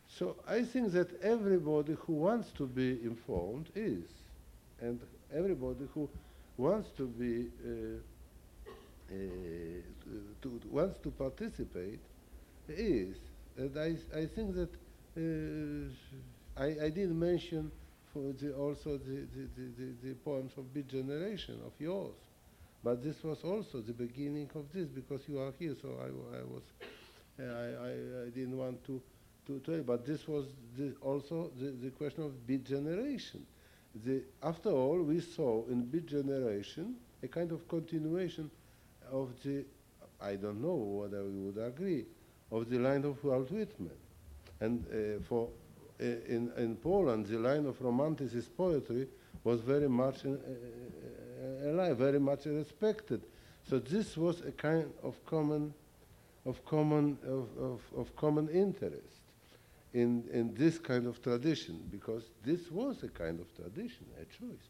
So 0.08 0.36
I 0.48 0.62
think 0.62 0.92
that 0.92 1.20
everybody 1.22 1.96
who 2.00 2.14
wants 2.14 2.50
to 2.52 2.66
be 2.66 3.02
informed 3.02 3.68
is, 3.74 4.04
and 4.80 5.00
everybody 5.34 5.86
who 5.92 6.08
wants 6.56 6.90
to 6.96 7.06
be 7.06 7.48
uh, 7.64 7.98
uh, 9.10 9.14
to, 10.42 10.60
wants 10.70 10.98
to 11.00 11.10
participate 11.10 12.00
is, 12.68 13.16
and 13.56 13.78
I, 13.78 13.96
I 14.18 14.26
think 14.26 14.54
that 14.54 14.70
uh, 15.16 16.62
I, 16.62 16.86
I 16.86 16.90
did 16.90 17.14
mention 17.14 17.70
for 18.12 18.32
the, 18.40 18.54
also 18.54 18.98
the, 18.98 19.26
the, 19.34 19.48
the, 19.56 20.08
the, 20.08 20.14
poems 20.24 20.52
of 20.56 20.72
Beat 20.72 20.88
Generation 20.88 21.60
of 21.66 21.72
yours, 21.78 22.14
but 22.82 23.02
this 23.02 23.22
was 23.22 23.42
also 23.42 23.80
the 23.80 23.92
beginning 23.92 24.50
of 24.54 24.64
this 24.72 24.88
because 24.88 25.22
you 25.28 25.40
are 25.40 25.52
here, 25.58 25.74
so 25.80 25.96
I, 26.00 26.38
I 26.38 26.42
was, 26.42 26.62
I, 27.38 27.42
I, 27.42 28.26
I 28.26 28.30
didn't 28.30 28.56
want 28.56 28.84
to, 28.86 29.00
to 29.46 29.58
tell 29.60 29.82
but 29.82 30.06
this 30.06 30.28
was 30.28 30.46
the, 30.76 30.94
also 31.00 31.50
the, 31.58 31.70
the 31.82 31.90
question 31.90 32.24
of 32.24 32.46
Beat 32.46 32.64
Generation. 32.64 33.44
The, 34.04 34.22
after 34.42 34.70
all, 34.70 35.02
we 35.02 35.20
saw 35.20 35.64
in 35.66 35.84
Beat 35.84 36.06
Generation 36.06 36.96
a 37.22 37.28
kind 37.28 37.52
of 37.52 37.68
continuation 37.68 38.50
of 39.12 39.30
the, 39.44 39.64
I 40.20 40.34
don't 40.36 40.60
know 40.60 40.74
whether 40.74 41.22
we 41.24 41.50
would 41.50 41.58
agree, 41.58 42.04
of 42.54 42.70
the 42.70 42.78
line 42.78 43.04
of 43.04 43.22
Walt 43.24 43.50
Whitman. 43.50 43.90
And 44.60 44.84
uh, 44.86 45.22
for 45.24 45.48
uh, 46.00 46.04
in, 46.04 46.52
in 46.56 46.76
Poland, 46.76 47.26
the 47.26 47.38
line 47.38 47.66
of 47.66 47.78
Romanticist 47.80 48.56
poetry 48.56 49.08
was 49.42 49.60
very 49.60 49.88
much 49.88 50.24
uh, 50.24 50.30
uh, 50.30 51.70
alive, 51.70 51.96
very 51.98 52.20
much 52.20 52.46
respected. 52.46 53.22
So 53.68 53.78
this 53.78 54.16
was 54.16 54.40
a 54.42 54.52
kind 54.52 54.90
of 55.02 55.14
common, 55.26 55.74
of 56.46 56.64
common, 56.64 57.18
of, 57.26 57.48
of, 57.58 57.80
of 57.96 58.16
common 58.16 58.48
interest 58.48 59.22
in, 59.92 60.24
in 60.32 60.54
this 60.54 60.78
kind 60.78 61.06
of 61.06 61.20
tradition, 61.22 61.80
because 61.90 62.30
this 62.44 62.70
was 62.70 63.02
a 63.02 63.08
kind 63.08 63.40
of 63.40 63.52
tradition, 63.56 64.06
a 64.20 64.24
choice. 64.26 64.68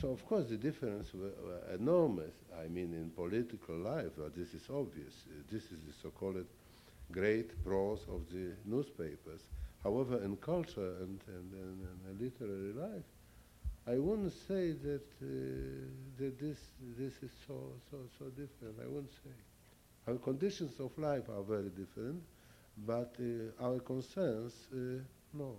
So 0.00 0.10
of 0.10 0.24
course 0.26 0.48
the 0.48 0.56
difference 0.56 1.12
were, 1.14 1.32
were 1.42 1.74
enormous. 1.74 2.34
I 2.62 2.68
mean, 2.68 2.92
in 2.92 3.10
political 3.10 3.76
life, 3.76 4.12
uh, 4.18 4.28
this 4.36 4.52
is 4.52 4.68
obvious. 4.70 5.24
This 5.50 5.64
is 5.64 5.80
the 5.86 5.94
so-called 6.02 6.44
great 7.12 7.62
prose 7.64 8.04
of 8.08 8.28
the 8.32 8.52
newspapers. 8.64 9.42
However, 9.82 10.22
in 10.22 10.36
culture 10.36 10.96
and, 11.00 11.20
and, 11.28 11.52
and, 11.52 11.88
and 12.08 12.20
literary 12.20 12.72
life, 12.72 13.04
I 13.86 13.98
wouldn't 13.98 14.32
say 14.32 14.72
that 14.72 15.06
uh, 15.22 15.26
that 16.18 16.38
this 16.38 16.58
this 16.98 17.14
is 17.22 17.30
so 17.46 17.72
so 17.90 17.98
so 18.18 18.26
different. 18.30 18.76
I 18.82 18.86
wouldn't 18.86 19.12
say. 19.24 19.30
Our 20.06 20.16
conditions 20.16 20.80
of 20.80 20.96
life 20.98 21.28
are 21.28 21.42
very 21.42 21.70
different, 21.70 22.22
but 22.86 23.14
uh, 23.20 23.64
our 23.64 23.78
concerns, 23.80 24.54
uh, 24.72 25.02
no. 25.34 25.56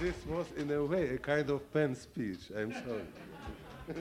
this 0.00 0.14
was, 0.26 0.46
in 0.56 0.70
a 0.70 0.84
way, 0.84 1.08
a 1.14 1.18
kind 1.18 1.50
of 1.50 1.72
pen 1.72 1.94
speech. 1.94 2.50
I'm 2.56 2.72
sorry. 2.72 3.02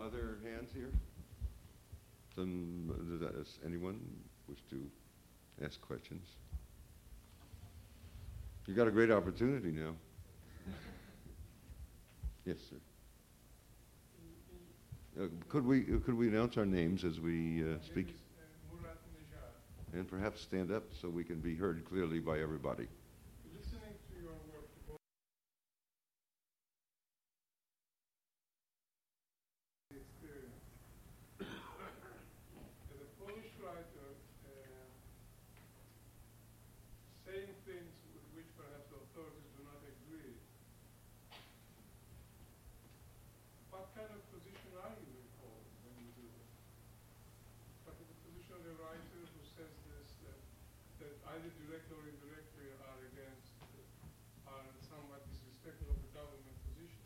Other 0.00 0.38
hands 0.44 0.70
here? 0.74 0.90
Then, 2.36 2.90
uh, 2.90 3.30
does 3.32 3.58
anyone 3.64 4.00
wish 4.48 4.60
to 4.70 4.82
ask 5.64 5.80
questions? 5.80 6.26
You 8.66 8.74
got 8.74 8.88
a 8.88 8.90
great 8.90 9.10
opportunity 9.10 9.70
now. 9.70 9.94
yes, 12.46 12.56
sir. 12.70 12.76
Uh, 15.20 15.26
could 15.48 15.66
we 15.66 15.82
uh, 15.82 15.98
could 16.06 16.14
we 16.14 16.28
announce 16.28 16.56
our 16.56 16.64
names 16.64 17.04
as 17.04 17.20
we 17.20 17.62
uh, 17.62 17.76
speak? 17.84 18.16
And 19.92 20.08
perhaps 20.08 20.40
stand 20.40 20.72
up 20.72 20.84
so 20.98 21.10
we 21.10 21.22
can 21.22 21.38
be 21.40 21.54
heard 21.54 21.84
clearly 21.84 22.18
by 22.18 22.38
everybody. 22.40 22.88
Listening 23.52 23.92
to 24.08 24.22
your 24.22 24.32
work, 24.48 24.64
experience. 29.90 30.64
As 31.40 32.98
a 33.04 33.08
Polish 33.20 33.52
writer, 33.60 34.08
uh, 34.48 34.88
saying 37.28 37.52
things 37.68 37.92
with 38.16 38.24
which 38.32 38.48
perhaps 38.56 38.88
the 38.88 38.96
authorities 38.96 39.48
do 39.52 39.60
not 39.68 39.80
agree, 39.84 40.32
what 43.68 43.92
kind 43.92 44.08
of 44.08 44.20
position 44.32 44.72
are 44.80 44.92
you 44.96 45.12
in 45.12 45.28
Poland 45.36 45.68
when 45.84 45.94
you 46.00 46.08
do 46.16 46.24
this? 46.24 46.48
What 47.84 48.00
is 48.00 48.08
the 48.08 48.18
position 48.24 48.52
of 48.56 48.64
a 48.64 48.74
writer 48.80 49.20
who 49.20 49.40
says 49.52 49.74
this, 49.92 50.08
that, 50.24 50.40
that 51.02 51.18
either 51.34 51.50
directly 51.66 51.98
or 51.98 52.04
indirectly 52.06 52.70
are 52.86 53.02
against, 53.10 53.50
are 54.46 54.70
somewhat 54.86 55.26
disrespectful 55.26 55.90
of 55.90 55.98
the 55.98 56.10
government 56.14 56.56
position? 56.70 57.02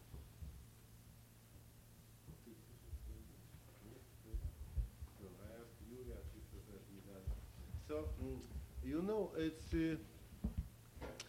So, 7.88 8.05
mm, 8.22 8.38
you 8.84 9.03
know, 9.03 9.30
it's. 9.38 9.72
Uh, 9.72 9.97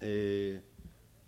uh, 0.04 0.60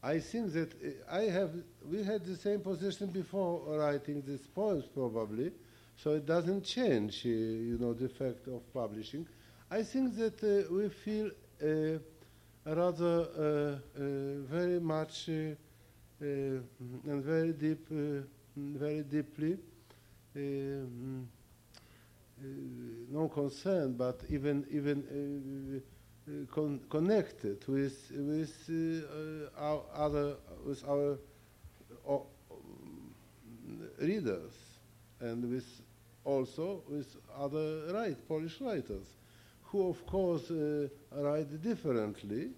I 0.01 0.19
think 0.19 0.53
that 0.53 0.71
uh, 0.73 1.15
I 1.15 1.23
have. 1.23 1.51
We 1.89 2.03
had 2.03 2.25
the 2.25 2.35
same 2.35 2.61
position 2.61 3.07
before 3.07 3.61
writing 3.77 4.23
these 4.25 4.45
poems, 4.47 4.85
probably. 4.93 5.51
So 5.97 6.11
it 6.11 6.25
doesn't 6.25 6.63
change, 6.63 7.23
uh, 7.25 7.29
you 7.29 7.77
know, 7.79 7.93
the 7.93 8.07
fact 8.09 8.47
of 8.47 8.61
publishing. 8.73 9.27
I 9.71 9.83
think 9.83 10.15
that 10.17 10.43
uh, 10.43 10.73
we 10.73 10.89
feel 10.89 11.29
uh, 11.61 11.99
rather 12.65 13.27
uh, 13.37 13.41
uh, 13.41 14.41
very 14.49 14.79
much 14.79 15.29
uh, 15.29 15.55
and 16.21 17.23
very 17.23 17.53
deep, 17.53 17.87
very 18.57 19.03
deeply. 19.03 19.57
No 23.11 23.27
concern, 23.27 23.93
but 23.93 24.21
even 24.29 24.65
even 24.71 25.81
con- 26.51 26.79
connected 26.89 27.67
with 27.67 28.11
with 28.11 28.71
our 29.57 29.83
other 29.93 30.35
with 30.65 30.83
our 30.87 31.17
readers 33.99 34.53
and 35.19 35.49
with 35.49 35.81
also 36.23 36.83
with 36.87 37.15
other 37.37 37.91
right 37.93 38.17
Polish 38.27 38.61
writers, 38.61 39.07
who 39.71 39.89
of 39.89 40.05
course 40.07 40.49
uh, 40.51 40.87
write 41.11 41.61
differently. 41.61 42.49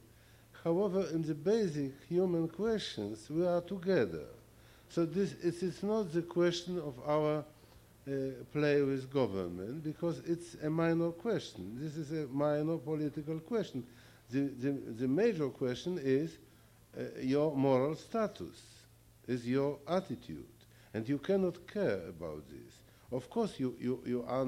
However, 0.64 1.08
in 1.12 1.24
the 1.24 1.34
basic 1.34 1.92
human 2.08 2.48
questions, 2.48 3.30
we 3.30 3.46
are 3.46 3.62
together. 3.62 4.26
So 4.90 5.06
this 5.06 5.34
it 5.44 5.64
is 5.64 5.84
not 5.84 6.14
the 6.14 6.22
question 6.22 6.78
of 6.80 6.94
our 7.08 7.44
uh, 8.08 8.12
play 8.52 8.82
with 8.82 9.12
government 9.12 9.84
because 9.84 10.20
it's 10.26 10.56
a 10.64 10.70
minor 10.70 11.12
question. 11.12 11.78
This 11.80 11.98
is 11.98 12.12
a 12.12 12.28
minor 12.28 12.78
political 12.78 13.40
question. 13.40 13.86
The, 14.30 14.50
the, 14.60 14.72
the 14.72 15.08
major 15.08 15.50
question 15.50 16.00
is 16.02 16.38
uh, 16.98 17.04
your 17.22 17.56
moral 17.56 17.96
status, 17.96 18.62
is 19.28 19.48
your 19.48 19.80
attitude. 19.88 20.46
And 20.94 21.08
you 21.08 21.20
cannot 21.20 21.68
care 21.68 22.02
about 22.10 22.44
this. 22.50 22.74
Of 23.12 23.30
course, 23.30 23.60
you, 23.60 23.76
you, 23.80 24.02
you 24.06 24.26
are 24.28 24.48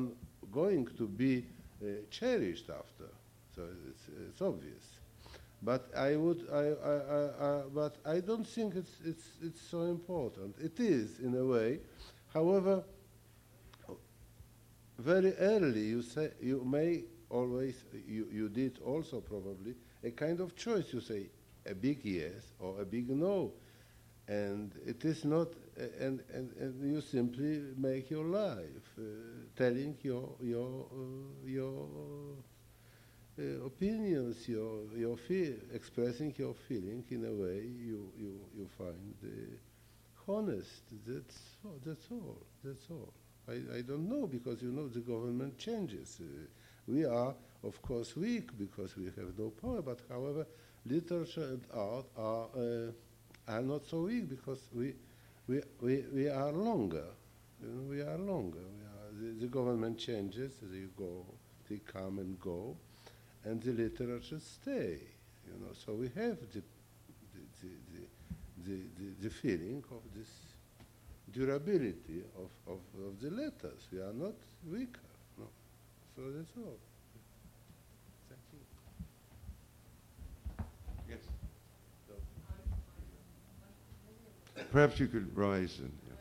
going 0.52 0.88
to 0.98 1.08
be 1.08 1.40
uh, 1.40 1.63
cherished 2.10 2.70
after, 2.70 3.10
so 3.56 3.64
it's, 3.90 4.04
it's 4.30 4.42
obvious. 4.42 5.00
But 5.62 5.90
I 5.96 6.18
would, 6.18 6.46
I, 6.52 6.58
I, 6.58 6.94
I, 6.94 7.48
I, 7.48 7.62
but 7.74 7.96
I 8.06 8.20
don't 8.20 8.46
think 8.46 8.76
it's, 8.76 8.98
it's, 9.06 9.28
it's 9.42 9.62
so 9.62 9.84
important. 9.84 10.56
It 10.60 10.80
is 10.80 11.20
in 11.20 11.36
a 11.36 11.46
way. 11.46 11.80
However, 12.34 12.84
very 15.00 15.34
early 15.38 15.82
you 15.82 16.02
say 16.02 16.32
you 16.42 16.64
may 16.64 17.04
always 17.30 17.84
you, 18.08 18.28
you 18.32 18.50
did 18.50 18.80
also 18.86 19.20
probably 19.20 19.76
a 20.04 20.12
kind 20.12 20.40
of 20.40 20.56
choice 20.56 20.94
you 20.94 21.02
say 21.02 21.30
a 21.66 21.74
big 21.74 22.00
yes 22.04 22.54
or 22.60 22.82
a 22.82 22.86
big 22.86 23.10
no 23.10 23.52
and 24.28 24.72
it 24.86 25.04
is 25.04 25.26
not 25.26 25.48
uh, 25.48 25.63
and, 25.78 26.22
and, 26.34 26.52
and 26.60 26.92
you 26.92 27.02
simply 27.02 27.62
make 27.78 28.10
your 28.10 28.26
life 28.26 28.88
uh, 29.00 29.04
telling 29.56 29.98
your 30.04 30.30
your 30.42 30.86
uh, 30.92 31.48
your 31.48 31.88
uh, 33.40 33.66
opinions 33.66 34.48
your 34.48 34.84
your 34.96 35.18
expressing 35.74 36.34
your 36.38 36.54
feeling 36.54 37.04
in 37.10 37.26
a 37.26 37.32
way 37.34 37.62
you 37.66 38.12
you, 38.18 38.40
you 38.56 38.68
find 38.78 39.16
uh, 39.24 40.32
honest 40.32 40.84
that's 41.08 41.40
all, 41.66 41.80
that's 41.86 42.08
all 42.12 42.38
that's 42.64 42.88
all 42.90 43.14
I, 43.48 43.78
I 43.78 43.82
don't 43.82 44.08
know 44.08 44.28
because 44.28 44.62
you 44.62 44.72
know 44.72 44.88
the 44.88 45.02
government 45.02 45.58
changes. 45.58 46.22
Uh, 46.22 46.46
we 46.88 47.04
are, 47.06 47.36
of 47.64 47.82
course, 47.82 48.16
weak 48.16 48.58
because 48.58 48.96
we 48.96 49.06
have 49.06 49.38
no 49.38 49.50
power. 49.50 49.82
But 49.82 50.00
however, 50.10 50.48
literature 50.86 51.44
and 51.44 51.62
art 51.74 52.06
are 52.18 52.48
uh, 52.56 52.92
are 53.50 53.62
not 53.62 53.86
so 53.86 54.04
weak 54.04 54.30
because 54.30 54.62
we 54.74 54.94
we 55.48 55.62
we, 55.82 56.06
we 56.14 56.30
are 56.30 56.52
longer. 56.52 57.06
You 57.62 57.70
know, 57.70 57.84
we 57.90 58.02
are 58.02 58.18
longer. 58.18 58.60
We 58.60 58.84
are, 58.86 59.34
the, 59.34 59.40
the 59.42 59.48
government 59.48 59.98
changes. 59.98 60.54
They 60.62 60.86
go. 60.98 61.26
They 61.70 61.80
come 61.80 62.20
and 62.20 62.40
go, 62.40 62.76
and 63.46 63.62
the 63.62 63.72
literature 63.72 64.40
stay. 64.40 65.00
You 65.46 65.60
know, 65.60 65.74
so 65.74 65.94
we 65.94 66.08
have 66.16 66.38
the 66.54 66.62
the, 67.64 67.70
the, 68.66 68.80
the, 68.98 69.24
the, 69.24 69.30
feeling 69.30 69.84
of 69.92 70.02
this 70.16 70.30
durability 71.32 72.24
of, 72.38 72.50
of, 72.74 72.80
of 73.06 73.20
the 73.22 73.30
letters. 73.30 73.88
We 73.92 74.00
are 74.00 74.14
not 74.14 74.34
weaker. 74.70 75.00
No. 75.38 75.46
So 76.16 76.22
that's 76.32 76.52
all. 76.58 76.78
Thank 78.30 78.42
you. 78.52 78.60
Yes. 81.10 81.20
Perhaps 84.72 85.00
you 85.00 85.08
could 85.08 85.36
rise 85.38 85.80
and. 85.80 85.92
yeah. 86.08 86.14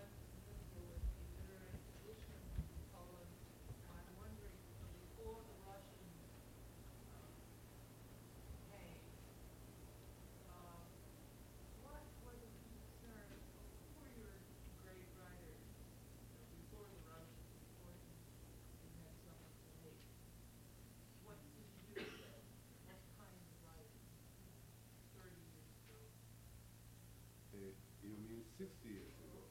Uh, 27.55 27.59
you 28.03 28.17
mean 28.29 28.43
60 28.59 28.89
years 28.89 29.15
ago? 29.21 29.43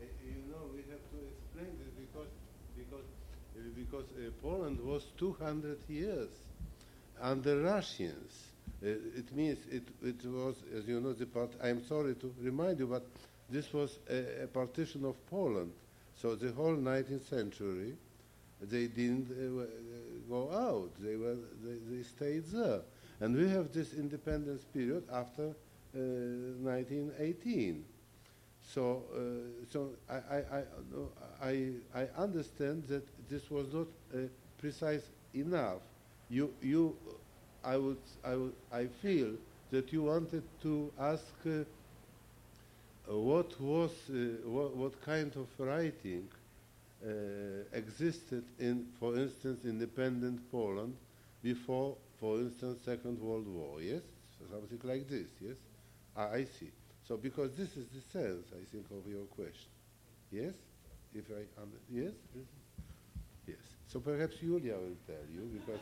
Uh, 0.00 0.04
You 0.22 0.44
know, 0.52 0.68
we 0.74 0.82
have 0.90 1.02
to 1.12 1.18
explain 1.32 1.72
this 1.80 1.92
because 1.98 2.28
because 3.74 4.04
uh, 4.12 4.30
Poland 4.40 4.80
was 4.80 5.04
200 5.18 5.78
years 5.88 6.30
under 7.20 7.60
Russians. 7.62 8.48
Uh, 8.82 8.88
it 9.16 9.32
means 9.34 9.58
it 9.70 9.88
it 10.02 10.24
was, 10.26 10.56
as 10.76 10.86
you 10.88 11.00
know, 11.00 11.12
the 11.12 11.26
part. 11.26 11.52
I'm 11.62 11.84
sorry 11.84 12.14
to 12.16 12.34
remind 12.40 12.78
you, 12.80 12.86
but 12.86 13.06
this 13.50 13.72
was 13.72 13.98
a, 14.10 14.44
a 14.44 14.46
partition 14.46 15.04
of 15.04 15.14
Poland. 15.26 15.72
So 16.14 16.34
the 16.34 16.52
whole 16.52 16.76
19th 16.76 17.28
century, 17.28 17.96
they 18.60 18.86
didn't 18.88 19.30
uh, 19.30 19.62
uh, 19.62 19.66
go 20.28 20.50
out. 20.52 20.90
They 21.00 21.16
were 21.16 21.36
they, 21.64 21.78
they 21.96 22.02
stayed 22.02 22.44
there, 22.46 22.82
and 23.20 23.36
we 23.36 23.48
have 23.48 23.72
this 23.72 23.94
independence 23.94 24.64
period 24.64 25.04
after 25.12 25.48
uh, 25.94 25.98
1918. 26.60 27.84
So, 28.62 29.04
uh, 29.14 29.64
so 29.70 29.90
I 30.08 30.14
I, 30.14 30.58
I, 30.58 30.62
I, 31.42 31.70
I 31.94 32.08
understand 32.16 32.84
that 32.88 33.04
this 33.28 33.50
was 33.50 33.72
not 33.72 33.86
uh, 34.14 34.18
precise 34.58 35.02
enough. 35.34 35.80
You, 36.28 36.52
you, 36.62 36.96
I 37.64 37.76
would, 37.76 37.98
I 38.24 38.36
would, 38.36 38.54
I 38.72 38.86
feel 38.86 39.32
that 39.70 39.92
you 39.92 40.02
wanted 40.04 40.42
to 40.62 40.92
ask 40.98 41.24
uh, 41.46 41.64
what 43.06 43.60
was, 43.60 43.90
uh, 44.10 44.48
what, 44.48 44.76
what 44.76 45.00
kind 45.04 45.32
of 45.36 45.48
writing 45.58 46.28
uh, 47.04 47.08
existed 47.72 48.44
in, 48.58 48.86
for 48.98 49.16
instance, 49.16 49.64
independent 49.64 50.40
Poland 50.50 50.94
before, 51.42 51.96
for 52.20 52.38
instance, 52.38 52.78
Second 52.84 53.18
World 53.20 53.48
War. 53.48 53.80
Yes, 53.82 54.02
something 54.50 54.80
like 54.84 55.08
this. 55.08 55.28
Yes, 55.40 55.56
I, 56.16 56.22
I 56.22 56.44
see. 56.44 56.70
So 57.06 57.16
because 57.16 57.56
this 57.56 57.76
is 57.76 57.86
the 57.88 58.00
sense, 58.18 58.46
I 58.52 58.64
think, 58.70 58.86
of 58.90 59.10
your 59.10 59.24
question. 59.26 59.70
Yes? 60.30 60.54
If 61.14 61.24
I 61.30 61.44
under 61.60 61.76
yes? 61.90 62.12
So 63.92 64.00
perhaps 64.00 64.36
Julia 64.36 64.72
will 64.72 64.96
tell 65.06 65.26
you 65.30 65.50
because 65.52 65.80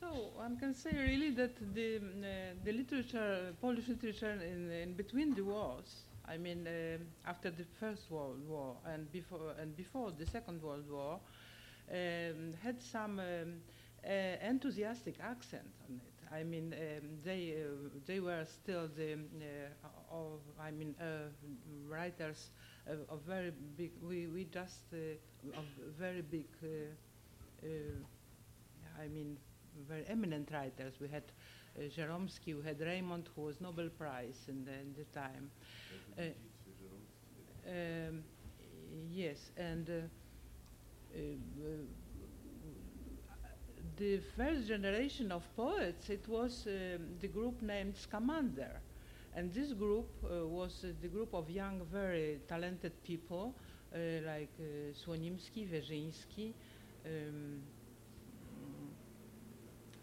So 0.00 0.32
one 0.34 0.56
can 0.56 0.74
say 0.74 0.90
really 0.96 1.30
that 1.30 1.54
the, 1.74 1.98
uh, 1.98 2.54
the 2.64 2.72
literature, 2.72 3.54
Polish 3.60 3.86
literature 3.86 4.32
in, 4.32 4.68
in 4.72 4.94
between 4.94 5.32
the 5.36 5.42
wars, 5.44 6.02
I 6.26 6.36
mean 6.38 6.66
um 6.66 7.06
after 7.24 7.50
the 7.50 7.64
First 7.78 8.10
World 8.10 8.42
War 8.48 8.74
and 8.84 9.10
before, 9.12 9.54
and 9.60 9.76
before 9.76 10.10
the 10.10 10.26
Second 10.26 10.60
World 10.60 10.90
War, 10.90 11.20
um, 11.92 12.52
had 12.64 12.82
some 12.82 13.20
um, 13.20 13.62
uh, 14.04 14.10
enthusiastic 14.42 15.14
accent 15.20 15.70
on 15.88 16.00
it. 16.04 16.17
I 16.32 16.42
mean, 16.44 16.74
um, 16.74 17.08
they 17.24 17.54
uh, 17.62 17.88
they 18.06 18.20
were 18.20 18.44
still 18.44 18.88
the 18.96 19.14
uh, 19.14 19.88
of, 20.10 20.40
I 20.60 20.70
mean 20.70 20.94
uh, 21.00 21.28
writers 21.88 22.50
of, 22.86 22.98
of 23.08 23.20
very 23.22 23.52
big. 23.76 23.92
We 24.02 24.26
we 24.26 24.44
just 24.44 24.92
uh, 24.92 24.96
of 25.58 25.64
very 25.98 26.22
big. 26.22 26.46
Uh, 26.62 26.66
uh, 27.66 27.68
I 29.02 29.08
mean, 29.08 29.38
very 29.88 30.04
eminent 30.08 30.50
writers. 30.52 30.94
We 31.00 31.08
had 31.08 31.24
uh, 31.78 31.82
Żeromski, 31.88 32.54
we 32.56 32.62
had 32.64 32.78
Reymont, 32.80 33.28
who 33.34 33.42
was 33.42 33.60
Nobel 33.60 33.88
Prize 33.90 34.46
in 34.48 34.64
the, 34.64 34.72
in 34.72 34.94
the 34.96 35.04
time. 35.04 35.50
Um, 37.66 38.24
yes, 39.10 39.50
and 39.56 39.88
uh, 39.90 39.92
uh, 41.14 41.18
the 43.98 44.20
first 44.36 44.68
generation 44.68 45.32
of 45.32 45.42
poets, 45.56 46.08
it 46.08 46.26
was 46.28 46.66
um, 46.66 47.16
the 47.20 47.28
group 47.28 47.60
named 47.62 47.94
Skamander. 47.94 48.78
And 49.34 49.52
this 49.52 49.72
group 49.72 50.08
uh, 50.24 50.46
was 50.46 50.84
uh, 50.84 50.88
the 51.02 51.08
group 51.08 51.34
of 51.34 51.50
young, 51.50 51.80
very 51.92 52.38
talented 52.48 52.92
people 53.02 53.54
uh, 53.94 53.98
like 54.24 54.50
uh, 54.60 54.92
Słonimski, 54.94 55.66
Wierzyński, 55.68 56.52
um, 57.06 57.60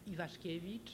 Iwaszkiewicz, 0.08 0.92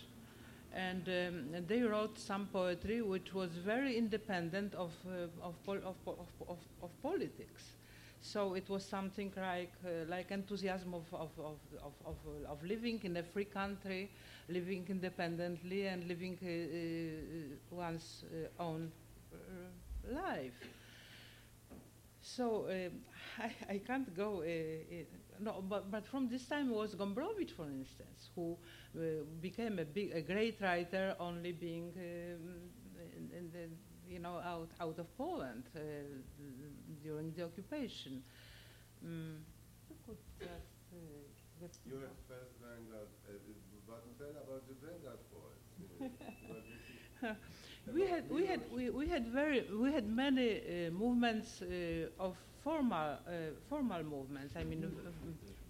and 0.74 1.08
um, 1.08 1.54
and 1.54 1.68
they 1.68 1.82
wrote 1.82 2.18
some 2.18 2.48
poetry 2.48 3.02
which 3.02 3.34
was 3.34 3.52
very 3.58 3.98
independent 3.98 4.74
of 4.76 4.92
uh, 5.06 5.28
of, 5.46 5.62
pol- 5.66 5.84
of, 5.84 5.96
of, 6.08 6.28
of, 6.48 6.58
of 6.82 7.02
politics. 7.02 7.76
So 8.22 8.54
it 8.54 8.70
was 8.70 8.86
something 8.86 9.34
like 9.36 9.74
uh, 9.86 10.06
like 10.08 10.32
enthusiasm 10.32 10.94
of 10.94 11.12
of, 11.14 11.32
of, 11.40 11.60
of, 11.84 11.94
of, 12.06 12.18
of 12.48 12.64
living 12.64 13.00
in 13.04 13.18
a 13.18 13.24
free 13.24 13.46
country, 13.46 14.12
living 14.48 14.86
independently, 14.90 15.88
and 15.88 16.08
living 16.08 16.38
uh, 16.44 16.48
uh, 16.48 17.76
one's 17.76 18.24
uh, 18.32 18.62
own 18.64 18.92
uh, 19.34 19.38
life. 20.14 20.54
So 22.22 22.68
I, 23.40 23.52
I 23.70 23.78
can't 23.80 24.14
go. 24.16 24.44
No, 25.40 25.64
but, 25.68 25.90
but 25.90 26.06
from 26.06 26.28
this 26.30 26.46
time 26.46 26.70
was 26.70 26.94
Gombrowicz, 26.96 27.52
for 27.52 27.66
instance, 27.66 28.30
who 28.36 28.58
became 29.42 29.80
a 29.80 29.86
big, 29.86 30.12
a 30.14 30.22
great 30.22 30.62
writer, 30.62 31.16
only 31.20 31.52
being 31.52 31.92
um, 31.98 32.70
in, 33.18 33.30
in 33.38 33.52
the, 33.52 33.70
you 34.08 34.20
know, 34.20 34.38
out 34.46 34.70
out 34.80 35.00
of 35.00 35.18
Poland 35.18 35.64
uh, 35.76 35.80
during 37.04 37.32
the 37.34 37.44
occupation. 37.44 38.24
Mm. 39.06 39.38
you 39.90 39.96
could 40.06 40.18
just, 40.40 40.70
get- 41.60 41.78
you 41.86 41.96
have 42.00 42.18
first 42.28 42.54
Vanguard, 42.62 43.10
uh, 43.28 43.34
but 43.88 44.04
tell 44.18 44.30
about 44.44 44.64
the 44.68 44.76
Vanguard 44.86 45.20
poets. 45.32 45.70
uh, 47.24 47.34
we 47.94 48.08
had 48.08 48.30
we 48.30 48.46
had 48.46 48.62
we, 48.72 48.90
we 48.90 49.08
had 49.10 49.28
very 49.28 49.66
we 49.72 49.92
had 49.92 50.08
many 50.08 50.88
uh, 50.88 50.92
movements 50.92 51.62
uh, 51.62 52.08
of 52.20 52.36
formal 52.64 53.18
uh, 53.28 53.32
formal 53.70 54.04
movements. 54.04 54.56
I 54.56 54.64
mean, 54.64 54.84
uh, 54.84 55.12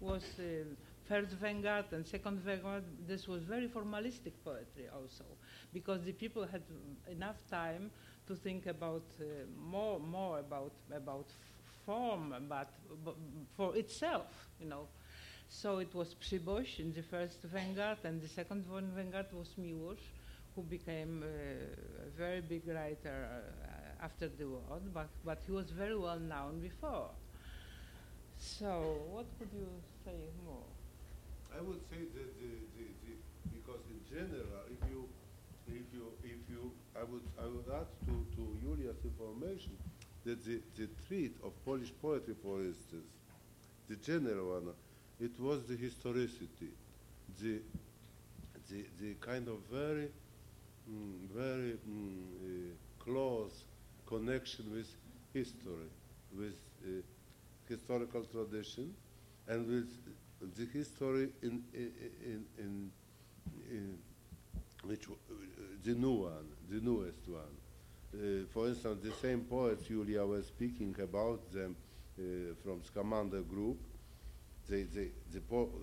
was 0.00 0.38
uh, 0.38 0.64
first 1.04 1.32
vanguard 1.32 1.86
and 1.92 2.06
second 2.06 2.40
vanguard. 2.40 2.84
This 3.06 3.28
was 3.28 3.42
very 3.42 3.68
formalistic 3.68 4.32
poetry 4.44 4.88
also, 4.94 5.24
because 5.72 6.04
the 6.04 6.12
people 6.12 6.46
had 6.46 6.62
enough 7.10 7.36
time 7.50 7.90
to 8.26 8.36
think 8.36 8.66
about 8.66 9.04
uh, 9.20 9.24
more 9.56 10.00
more 10.00 10.38
about 10.38 10.72
about 10.94 11.26
form, 11.86 12.34
but, 12.48 12.68
for 13.56 13.76
itself, 13.76 14.48
you 14.60 14.68
know. 14.68 14.86
So 15.48 15.78
it 15.78 15.94
was 15.94 16.14
Przyboś 16.14 16.80
in 16.80 16.92
the 16.92 17.02
first 17.02 17.42
vanguard, 17.42 17.98
and 18.04 18.22
the 18.22 18.28
second 18.28 18.68
one 18.68 18.90
vanguard 18.94 19.26
was 19.32 19.54
Miłosz 19.58 20.00
who 20.54 20.62
became 20.62 21.22
uh, 21.22 22.06
a 22.06 22.10
very 22.16 22.40
big 22.40 22.66
writer 22.68 23.26
uh, 23.30 24.04
after 24.04 24.28
the 24.28 24.44
war, 24.46 24.80
but, 24.92 25.08
but 25.24 25.38
he 25.46 25.52
was 25.52 25.70
very 25.70 25.96
well 25.96 26.18
known 26.18 26.60
before. 26.60 27.10
So, 28.38 28.98
what 29.10 29.26
could 29.38 29.48
you 29.52 29.68
say 30.04 30.18
more? 30.44 30.66
I 31.56 31.60
would 31.62 31.80
say 31.88 32.04
that 32.14 32.30
the, 32.40 32.52
the, 32.76 32.86
the, 33.04 33.12
because 33.54 33.80
in 33.88 34.00
general, 34.08 34.66
if 34.68 34.90
you, 34.90 35.08
if 35.68 35.86
you, 35.92 36.12
if 36.24 36.42
you, 36.50 36.72
I 36.98 37.04
would, 37.04 37.22
I 37.40 37.46
would 37.46 37.64
add 37.74 37.86
to, 38.06 38.26
to 38.36 38.56
Julia's 38.62 39.04
information 39.04 39.78
that 40.24 40.44
the, 40.44 40.60
the 40.76 40.88
treat 41.06 41.36
of 41.42 41.52
Polish 41.64 41.92
poetry, 42.00 42.34
for 42.42 42.60
instance, 42.60 43.10
the 43.88 43.96
general 43.96 44.60
one, 44.60 44.74
it 45.20 45.38
was 45.40 45.64
the 45.64 45.76
historicity, 45.76 46.70
the, 47.40 47.60
the, 48.70 48.84
the 49.00 49.14
kind 49.20 49.48
of 49.48 49.58
very, 49.70 50.08
mm, 50.90 51.28
very 51.34 51.78
mm, 51.88 52.72
uh, 52.72 52.74
close 53.04 53.64
connection 54.06 54.72
with 54.72 54.88
history, 55.32 55.90
with 56.36 56.56
uh, 56.84 56.90
historical 57.68 58.24
tradition, 58.24 58.94
and 59.48 59.66
with 59.66 59.90
the 60.56 60.66
history 60.66 61.30
in, 61.42 61.62
in, 61.74 61.92
in, 62.24 62.44
in, 62.58 62.90
in 63.70 63.98
which 64.84 65.06
uh, 65.08 65.12
the 65.84 65.94
new 65.94 66.12
one, 66.12 66.46
the 66.72 66.80
newest 66.80 67.28
one. 67.28 67.54
Uh, 68.14 68.44
for 68.52 68.68
instance, 68.68 68.98
the 69.02 69.12
same 69.26 69.40
poets 69.40 69.84
Julia 69.86 70.24
was 70.24 70.46
speaking 70.46 70.94
about 71.02 71.52
them 71.52 71.76
uh, 72.18 72.22
from 72.62 72.80
Skamander 72.80 73.46
group. 73.48 73.78
They, 74.68 74.84
they, 74.84 75.08
the, 75.32 75.40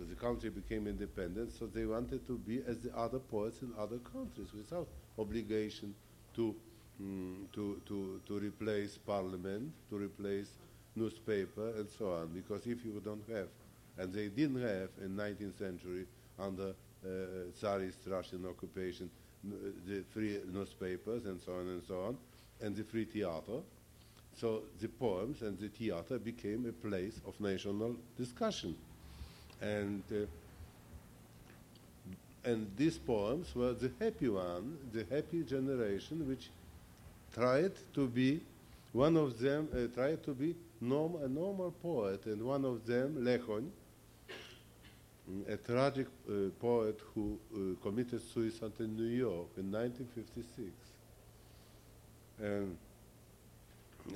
the 0.10 0.16
country 0.16 0.50
became 0.50 0.88
independent, 0.88 1.52
so 1.52 1.68
they 1.68 1.86
wanted 1.86 2.26
to 2.28 2.38
be 2.38 2.62
as 2.68 2.80
the 2.80 2.96
other 2.98 3.20
poets 3.20 3.62
in 3.62 3.72
other 3.78 3.98
countries 3.98 4.48
without 4.54 4.88
obligation 5.18 5.94
to, 6.36 6.56
mm, 7.02 7.52
to, 7.54 7.82
to, 7.88 8.22
to 8.26 8.40
replace 8.40 8.98
parliament, 8.98 9.72
to 9.90 9.98
replace 9.98 10.50
newspaper, 10.96 11.70
and 11.78 11.90
so 11.90 12.12
on. 12.14 12.28
Because 12.28 12.66
if 12.66 12.84
you 12.86 13.02
don't 13.04 13.24
have, 13.30 13.48
and 13.98 14.14
they 14.14 14.30
didn't 14.30 14.62
have 14.62 14.90
in 15.04 15.16
19th 15.16 15.58
century 15.58 16.06
under 16.40 16.70
uh, 17.06 17.10
Tsarist 17.54 18.00
Russian 18.08 18.46
occupation, 18.46 19.10
the 19.44 20.04
free 20.14 20.40
newspapers 20.52 21.26
and 21.26 21.42
so 21.42 21.54
on 21.54 21.68
and 21.68 21.84
so 21.88 22.02
on, 22.02 22.18
and 22.62 22.76
the 22.76 22.84
free 22.84 23.06
theater. 23.06 23.62
So 24.36 24.64
the 24.80 24.88
poems 24.88 25.42
and 25.42 25.58
the 25.60 25.70
theater 25.70 26.20
became 26.20 26.66
a 26.68 26.72
place 26.72 27.20
of 27.26 27.40
national 27.40 27.96
discussion. 28.18 28.76
And, 29.62 30.04
uh, 30.12 30.26
and 32.46 32.72
these 32.78 32.98
poems 32.98 33.54
were 33.54 33.74
the 33.74 33.92
happy 34.00 34.30
one, 34.30 34.78
the 34.94 35.06
happy 35.14 35.44
generation 35.44 36.28
which 36.28 36.50
tried 37.34 37.74
to 37.94 38.08
be, 38.08 38.42
one 38.94 39.18
of 39.18 39.40
them 39.40 39.68
uh, 39.74 39.88
tried 39.94 40.24
to 40.24 40.34
be 40.34 40.56
norm, 40.82 41.16
a 41.24 41.28
normal 41.28 41.72
poet, 41.72 42.26
and 42.26 42.42
one 42.42 42.66
of 42.66 42.86
them, 42.86 43.18
Lechoń, 43.20 43.70
a 45.48 45.58
tragic 45.58 46.08
uh, 46.08 46.50
poet 46.60 47.00
who 47.14 47.38
uh, 47.54 47.82
committed 47.84 48.22
suicide 48.34 48.72
in 48.80 48.96
New 48.96 49.04
York 49.04 49.48
in 49.58 49.72
1956. 49.72 50.72
And 52.42 52.78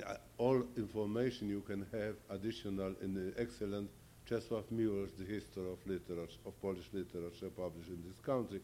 uh, 0.06 0.14
all 0.38 0.62
information 0.76 1.48
you 1.48 1.60
can 1.60 1.86
have 1.92 2.14
additional 2.30 2.94
in 3.02 3.14
the 3.14 3.32
excellent 3.40 3.90
Czesław 4.26 4.70
Miłosz, 4.70 5.10
The 5.18 5.24
History 5.24 5.70
of 5.70 5.86
Literature, 5.86 6.38
of 6.46 6.54
Polish 6.60 6.88
Literature 6.92 7.50
published 7.50 7.90
in 7.90 8.02
this 8.02 8.20
country. 8.20 8.60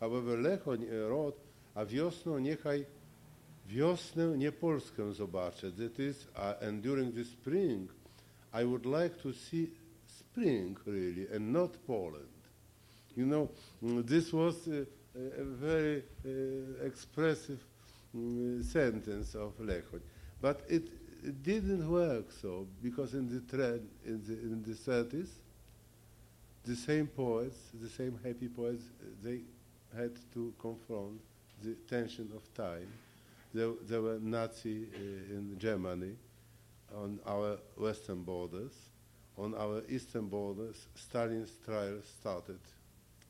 However, 0.00 0.38
Lechoń 0.38 0.84
uh, 0.84 1.08
wrote, 1.08 1.40
a 1.74 1.84
wiosną 1.84 2.38
niechaj 2.38 2.84
wiosnę 3.66 4.38
nie 4.38 4.52
Polskę 4.52 5.12
zobaczę. 5.12 5.72
That 5.72 5.98
is, 5.98 6.26
uh, 6.36 6.68
and 6.68 6.82
during 6.82 7.14
the 7.14 7.24
spring, 7.24 7.90
I 8.52 8.64
would 8.64 8.84
like 8.84 9.22
to 9.22 9.32
see 9.32 9.70
spring 10.40 10.76
really, 10.86 11.26
and 11.32 11.52
not 11.52 11.70
Poland. 11.86 12.26
You 13.16 13.26
know, 13.26 13.50
mm, 13.84 14.06
this 14.06 14.32
was 14.32 14.68
uh, 14.68 14.84
a, 15.14 15.40
a 15.40 15.44
very 15.44 16.02
uh, 16.24 16.84
expressive 16.86 17.58
mm, 18.16 18.64
sentence 18.64 19.34
of 19.34 19.52
Lechoń. 19.58 20.00
But 20.40 20.62
it, 20.68 20.88
it 21.22 21.42
didn't 21.42 21.90
work 21.90 22.30
so, 22.40 22.66
because 22.82 23.14
in 23.14 23.28
the 23.28 23.40
trend, 23.40 23.88
in 24.04 24.22
the, 24.26 24.32
in 24.34 24.62
the 24.62 24.72
30s, 24.74 25.28
the 26.64 26.76
same 26.76 27.06
poets, 27.06 27.56
the 27.74 27.88
same 27.88 28.18
happy 28.24 28.48
poets, 28.48 28.84
uh, 29.00 29.06
they 29.22 29.40
had 29.96 30.12
to 30.32 30.54
confront 30.58 31.20
the 31.62 31.74
tension 31.88 32.30
of 32.34 32.54
time. 32.54 32.88
There, 33.52 33.72
there 33.86 34.00
were 34.00 34.18
Nazi 34.20 34.86
uh, 34.94 35.34
in 35.34 35.56
Germany 35.58 36.14
on 36.94 37.18
our 37.26 37.58
western 37.76 38.22
borders. 38.22 38.89
On 39.38 39.54
our 39.54 39.82
eastern 39.88 40.26
borders, 40.26 40.86
Stalin's 40.94 41.52
trial 41.64 41.98
started 42.20 42.58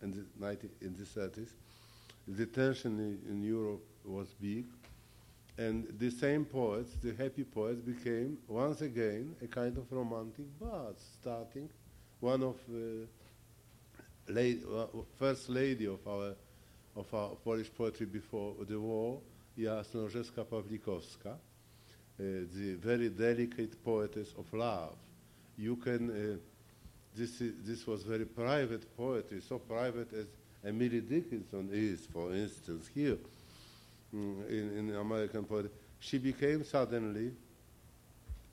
in 0.02 0.12
the, 0.12 0.24
90, 0.38 0.68
in 0.80 0.96
the 0.96 1.04
30s. 1.04 1.50
The 2.26 2.46
tension 2.46 2.98
in, 2.98 3.30
in 3.30 3.42
Europe 3.42 3.82
was 4.04 4.28
big. 4.40 4.64
And 5.58 5.86
the 5.98 6.10
same 6.10 6.44
poets, 6.44 6.90
the 7.02 7.12
happy 7.14 7.44
poets, 7.44 7.80
became 7.80 8.38
once 8.48 8.80
again 8.80 9.36
a 9.42 9.46
kind 9.46 9.76
of 9.76 9.84
romantic 9.92 10.46
bards, 10.58 11.04
starting 11.20 11.68
one 12.20 12.42
of 12.42 12.56
uh, 12.70 13.06
lady, 14.28 14.62
uh, 14.74 14.86
first 15.18 15.48
lady 15.48 15.86
of 15.86 16.06
our 16.06 16.34
of 16.96 17.12
our 17.14 17.30
Polish 17.44 17.70
poetry 17.76 18.06
before 18.06 18.54
the 18.68 18.78
war, 18.78 19.20
Jasnorzewska 19.58 20.44
Pawlikowska, 20.44 21.32
uh, 21.32 21.36
the 22.18 22.74
very 22.74 23.08
delicate 23.08 23.82
poetess 23.84 24.34
of 24.36 24.52
love. 24.52 24.96
You 25.60 25.76
can, 25.76 26.10
uh, 26.10 26.36
this, 27.14 27.40
is, 27.42 27.52
this 27.66 27.86
was 27.86 28.02
very 28.02 28.24
private 28.24 28.96
poetry, 28.96 29.42
so 29.46 29.58
private 29.58 30.10
as 30.14 30.26
Emily 30.64 31.02
Dickinson 31.02 31.68
is, 31.70 32.06
for 32.10 32.32
instance, 32.32 32.88
here 32.94 33.18
mm, 34.14 34.48
in, 34.48 34.78
in 34.78 34.96
American 34.96 35.44
poetry. 35.44 35.70
She 35.98 36.16
became 36.16 36.64
suddenly 36.64 37.32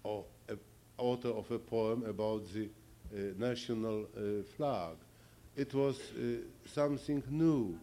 oh, 0.03 0.26
a 0.49 0.58
author 0.97 1.30
of 1.30 1.49
a 1.49 1.60
poem 1.60 2.03
about 2.05 2.43
the 2.53 2.66
uh, 2.66 3.34
national 3.38 4.01
uh, 4.18 4.43
flag. 4.58 4.97
It 5.55 5.74
was 5.74 5.97
uh, 6.12 6.41
something 6.66 7.24
new 7.30 7.80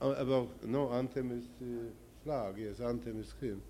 uh, 0.00 0.06
about 0.06 0.64
no 0.64 0.90
anthem 0.92 1.38
is 1.38 1.44
uh, 1.60 1.90
flag, 2.24 2.54
yes, 2.56 2.80
anthem 2.80 3.20
is 3.20 3.34
hymn, 3.38 3.60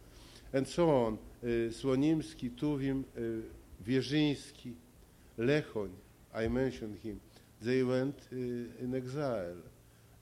and 0.53 0.69
so 0.69 0.89
on. 0.89 1.19
Słonimski, 1.43 2.51
Tuwim, 2.57 3.05
Wierzyński, 3.87 4.73
Lechoń, 5.39 5.91
I 6.35 6.49
mentioned 6.49 6.99
him. 6.99 7.21
They 7.61 7.83
went 7.83 8.17
uh, 8.33 8.37
in 8.37 8.95
exile, 8.95 9.57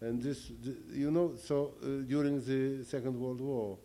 and 0.00 0.22
this, 0.22 0.50
th- 0.62 0.76
you 0.92 1.10
know, 1.10 1.34
so 1.36 1.74
uh, 1.82 2.02
during 2.06 2.40
the 2.40 2.84
Second 2.84 3.18
World 3.18 3.40
War, 3.40 3.78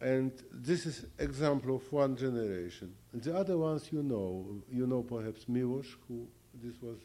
and 0.00 0.32
this 0.52 0.86
is 0.86 1.06
example 1.18 1.76
of 1.76 1.92
one 1.92 2.16
generation. 2.16 2.94
And 3.12 3.22
the 3.22 3.36
other 3.36 3.56
ones 3.56 3.88
you 3.92 4.02
know, 4.02 4.46
you 4.70 4.86
know 4.86 5.02
perhaps 5.02 5.44
Miłosz, 5.46 5.96
who 6.08 6.26
this 6.62 6.74
was 6.82 6.98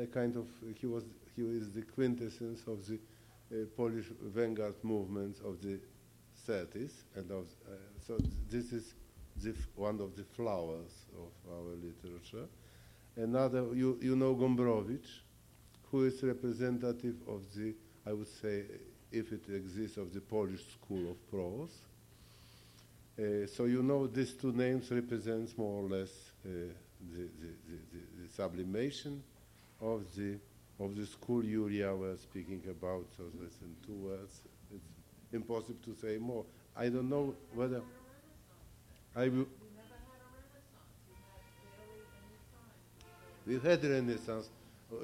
a 0.00 0.06
kind 0.06 0.36
of 0.36 0.46
he 0.76 0.86
was 0.86 1.04
he 1.36 1.42
is 1.42 1.70
the 1.72 1.82
quintessence 1.82 2.62
of 2.66 2.86
the 2.86 2.98
uh, 3.52 3.64
Polish 3.76 4.06
vanguard 4.22 4.74
movements 4.82 5.40
of 5.40 5.60
the 5.60 5.78
30s, 6.48 6.92
and 7.16 7.30
of, 7.30 7.46
uh, 7.68 7.74
so 8.06 8.16
th- 8.16 8.30
this 8.48 8.72
is 8.72 8.94
one 9.76 10.00
of 10.00 10.16
the 10.16 10.24
flowers 10.24 11.06
of 11.16 11.52
our 11.52 11.74
literature. 11.76 12.46
Another, 13.16 13.66
you, 13.74 13.98
you 14.00 14.16
know 14.16 14.34
Gombrowicz, 14.34 15.20
who 15.90 16.04
is 16.04 16.22
representative 16.22 17.16
of 17.28 17.42
the, 17.54 17.74
I 18.06 18.12
would 18.12 18.28
say, 18.28 18.64
if 19.10 19.32
it 19.32 19.42
exists, 19.48 19.96
of 19.96 20.12
the 20.12 20.20
Polish 20.20 20.62
school 20.72 21.10
of 21.10 21.30
prose. 21.30 21.76
Uh, 23.18 23.46
so 23.46 23.64
you 23.64 23.82
know 23.82 24.06
these 24.06 24.32
two 24.32 24.52
names 24.52 24.90
represents 24.90 25.58
more 25.58 25.82
or 25.82 25.88
less 25.88 26.08
uh, 26.46 26.48
the, 27.12 27.28
the, 27.40 27.52
the, 27.68 28.22
the, 28.22 28.28
sublimation 28.34 29.22
of 29.80 30.04
the 30.16 30.38
of 30.78 30.96
the 30.96 31.04
school 31.04 31.42
Julia 31.42 31.92
was 31.94 32.20
speaking 32.20 32.62
about. 32.70 33.04
So 33.16 33.24
that's 33.38 33.60
in 33.60 33.76
two 33.84 34.08
words. 34.08 34.40
It's 34.74 34.82
impossible 35.32 35.80
to 35.84 35.94
say 36.00 36.16
more. 36.16 36.44
I 36.76 36.88
don't 36.88 37.10
know 37.10 37.34
whether 37.54 37.82
I 39.16 39.28
will. 39.28 39.46
We 43.46 43.58
had 43.58 43.82
Renaissance. 43.82 44.48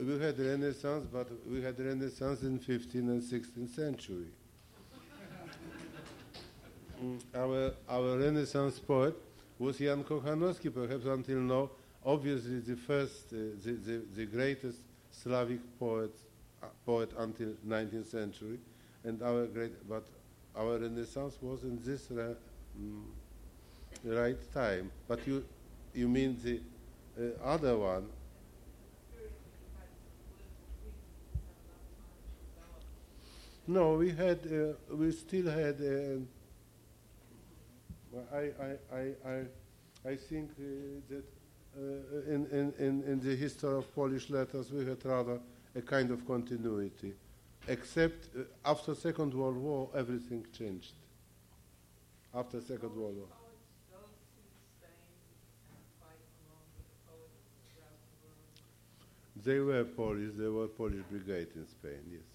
We 0.00 0.18
had 0.18 0.38
Renaissance, 0.38 1.06
but 1.12 1.28
we 1.48 1.62
had 1.62 1.78
Renaissance 1.78 2.42
in 2.42 2.58
15th 2.58 2.94
and 2.94 3.22
16th 3.22 3.74
century. 3.74 4.26
Mm, 7.02 7.20
our, 7.34 7.72
our 7.88 8.18
Renaissance 8.18 8.78
poet 8.78 9.14
was 9.58 9.78
Jan 9.78 10.02
Kochanowski, 10.02 10.72
perhaps 10.72 11.04
until 11.04 11.38
now, 11.38 11.70
obviously 12.04 12.60
the 12.60 12.76
first, 12.76 13.32
uh, 13.32 13.36
the, 13.64 13.72
the, 13.72 14.02
the 14.14 14.26
greatest 14.26 14.78
Slavic 15.10 15.60
poet, 15.78 16.14
uh, 16.62 16.66
poet 16.84 17.10
until 17.18 17.48
19th 17.66 18.06
century, 18.06 18.58
and 19.04 19.22
our 19.22 19.46
great, 19.46 19.88
but 19.88 20.04
our 20.56 20.78
Renaissance 20.78 21.36
was 21.42 21.62
in 21.64 21.78
this 21.84 22.06
ra- 22.10 22.34
mm, 22.80 23.02
right 24.04 24.52
time. 24.52 24.90
But 25.08 25.26
you, 25.26 25.44
you 25.94 26.08
mean 26.08 26.38
the 26.42 26.60
uh, 27.18 27.44
other 27.44 27.76
one? 27.76 28.06
No, 33.68 33.94
we 33.94 34.10
had, 34.10 34.38
uh, 34.46 34.94
we 34.94 35.10
still 35.10 35.50
had. 35.50 35.80
Uh, 35.80 36.20
I, 38.32 38.38
I, 38.38 38.76
I, 38.94 39.00
I, 39.28 39.44
I 40.08 40.16
think 40.16 40.50
uh, 40.52 40.62
that 41.08 41.24
uh, 41.76 42.32
in, 42.32 42.46
in, 42.46 42.72
in, 42.78 43.02
in 43.02 43.20
the 43.20 43.34
history 43.34 43.76
of 43.76 43.92
Polish 43.94 44.30
letters 44.30 44.72
we 44.72 44.86
had 44.86 45.04
rather 45.04 45.40
a 45.74 45.82
kind 45.82 46.10
of 46.10 46.26
continuity, 46.26 47.12
except 47.68 48.28
uh, 48.34 48.42
after 48.64 48.94
Second 48.94 49.34
World 49.34 49.56
War 49.56 49.90
everything 49.94 50.46
changed. 50.56 50.92
After 52.32 52.60
Second 52.60 52.94
World 52.96 53.16
War. 53.16 53.35
They 59.46 59.60
were 59.60 59.84
Polish. 59.84 60.32
They 60.36 60.48
were 60.48 60.66
Polish 60.66 61.04
brigade 61.08 61.54
in 61.54 61.66
Spain. 61.68 62.02
Yes. 62.10 62.26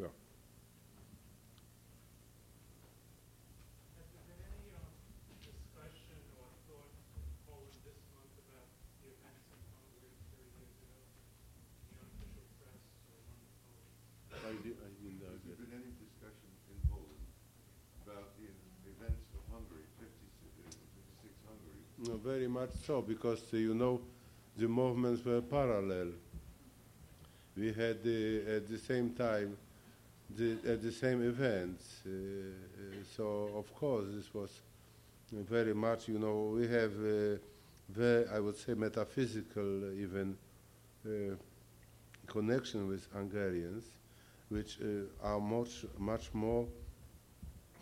Yeah. 0.00 0.06
Been 3.98 4.40
any 4.48 4.72
discussion 5.60 6.16
in 6.16 6.48
Poland 6.64 6.96
about 8.48 8.72
the 8.96 9.12
events 9.28 9.60
in 9.60 9.76
Hungary 9.76 10.16
three 10.32 10.48
years 10.56 10.72
ago? 10.80 10.96
The 11.92 12.00
unofficial 12.00 12.48
press 12.56 12.80
or 13.12 13.20
among 13.28 13.44
the 13.44 13.60
Polish? 13.68 13.92
I, 14.40 14.52
di- 14.64 14.78
I 14.80 14.88
didn't 15.04 15.20
know 15.20 15.36
that. 15.36 15.56
been 15.60 15.74
any 15.76 15.92
discussion 16.00 16.48
in 16.72 16.78
Poland 16.88 17.28
about 18.08 18.32
the 18.40 18.48
events 18.88 19.28
of 19.36 19.42
Hungary, 19.52 19.84
56, 20.00 20.80
56 21.20 21.44
Hungary? 21.44 21.82
No, 22.08 22.16
very 22.24 22.48
much 22.48 22.72
so, 22.88 23.04
because 23.04 23.44
uh, 23.52 23.60
you 23.60 23.76
know, 23.76 24.00
the 24.56 24.68
movements 24.68 25.20
were 25.24 25.40
parallel. 25.44 26.16
We 27.58 27.72
had 27.72 27.98
uh, 28.06 28.56
at 28.56 28.68
the 28.68 28.78
same 28.78 29.10
time, 29.14 29.56
the, 30.36 30.58
at 30.64 30.80
the 30.80 30.92
same 30.92 31.26
events. 31.26 32.02
Uh, 32.06 32.10
uh, 32.10 33.02
so 33.16 33.50
of 33.56 33.74
course, 33.74 34.04
this 34.14 34.32
was 34.32 34.60
very 35.32 35.74
much. 35.74 36.06
You 36.06 36.20
know, 36.20 36.52
we 36.54 36.68
have 36.68 36.92
uh, 36.92 37.38
very, 37.88 38.28
I 38.28 38.38
would 38.38 38.56
say, 38.56 38.74
metaphysical 38.74 39.88
uh, 39.88 39.90
even 39.90 40.36
connection 42.26 42.86
with 42.86 43.08
Hungarians, 43.12 43.84
which 44.50 44.78
are 45.22 45.40
much 45.40 45.86
much 45.98 46.32
more 46.34 46.66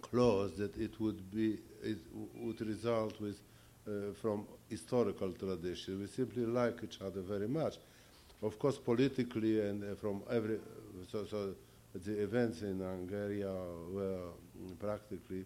close 0.01 0.57
that 0.57 0.77
it 0.77 1.01
would 1.01 1.31
be 1.35 1.59
it 1.83 1.99
would 2.37 2.61
result 2.61 3.21
with 3.21 3.41
from 4.21 4.47
historical 4.71 5.33
tradition. 5.33 6.01
We 6.01 6.07
simply 6.07 6.47
like 6.47 6.83
each 6.85 7.01
other 7.03 7.21
very 7.21 7.49
much. 7.49 7.77
Of 8.43 8.59
course, 8.59 8.79
politically 8.79 9.61
and 9.61 9.83
uh, 9.83 9.95
from 9.97 10.23
every 10.31 10.59
so, 11.11 11.25
so 11.25 11.55
the 11.95 12.23
events 12.23 12.63
in 12.63 12.81
Hungary 12.81 13.43
were 13.43 14.29
mm, 14.61 14.79
practically 14.79 15.45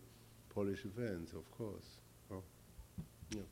Polish 0.53 0.84
events, 0.84 1.32
of 1.32 1.49
course. 1.57 2.01
Oh, 2.32 2.43
yeah. 3.30 3.43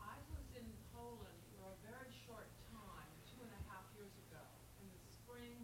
I 0.00 0.16
was 0.32 0.48
in 0.56 0.64
Poland 0.96 1.40
for 1.60 1.68
a 1.68 1.76
very 1.84 2.10
short 2.24 2.48
time, 2.72 3.10
two 3.28 3.40
and 3.44 3.52
a 3.52 3.62
half 3.68 3.84
years 3.94 4.16
ago, 4.26 4.40
in 4.80 4.88
the 4.88 5.02
spring 5.12 5.60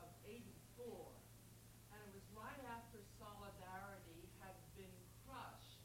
of 0.00 0.08
'84. 0.24 0.88
And 1.92 2.00
it 2.08 2.12
was 2.16 2.24
right 2.32 2.64
after 2.72 3.04
Solidarity 3.20 4.24
had 4.40 4.56
been 4.72 4.96
crushed. 5.28 5.76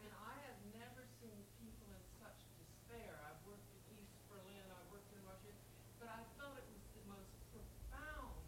And 0.00 0.08
I 0.24 0.34
have 0.48 0.58
never 0.72 1.04
seen 1.20 1.36
people 1.60 1.84
in 1.92 2.02
such 2.16 2.38
despair. 2.56 3.12
I've 3.28 3.42
worked 3.44 3.68
in 3.68 3.98
East 4.00 4.16
Berlin, 4.30 4.64
I've 4.72 4.88
worked 4.88 5.10
in 5.12 5.20
Russia, 5.26 5.52
but 5.98 6.08
I 6.08 6.22
felt 6.38 6.54
it 6.56 6.64
was 6.70 6.86
the 6.94 7.04
most 7.10 7.28
profound 7.52 8.38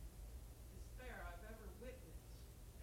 despair 0.73 1.19
I've 1.27 1.43
ever 1.51 1.67
witnessed. 1.83 2.31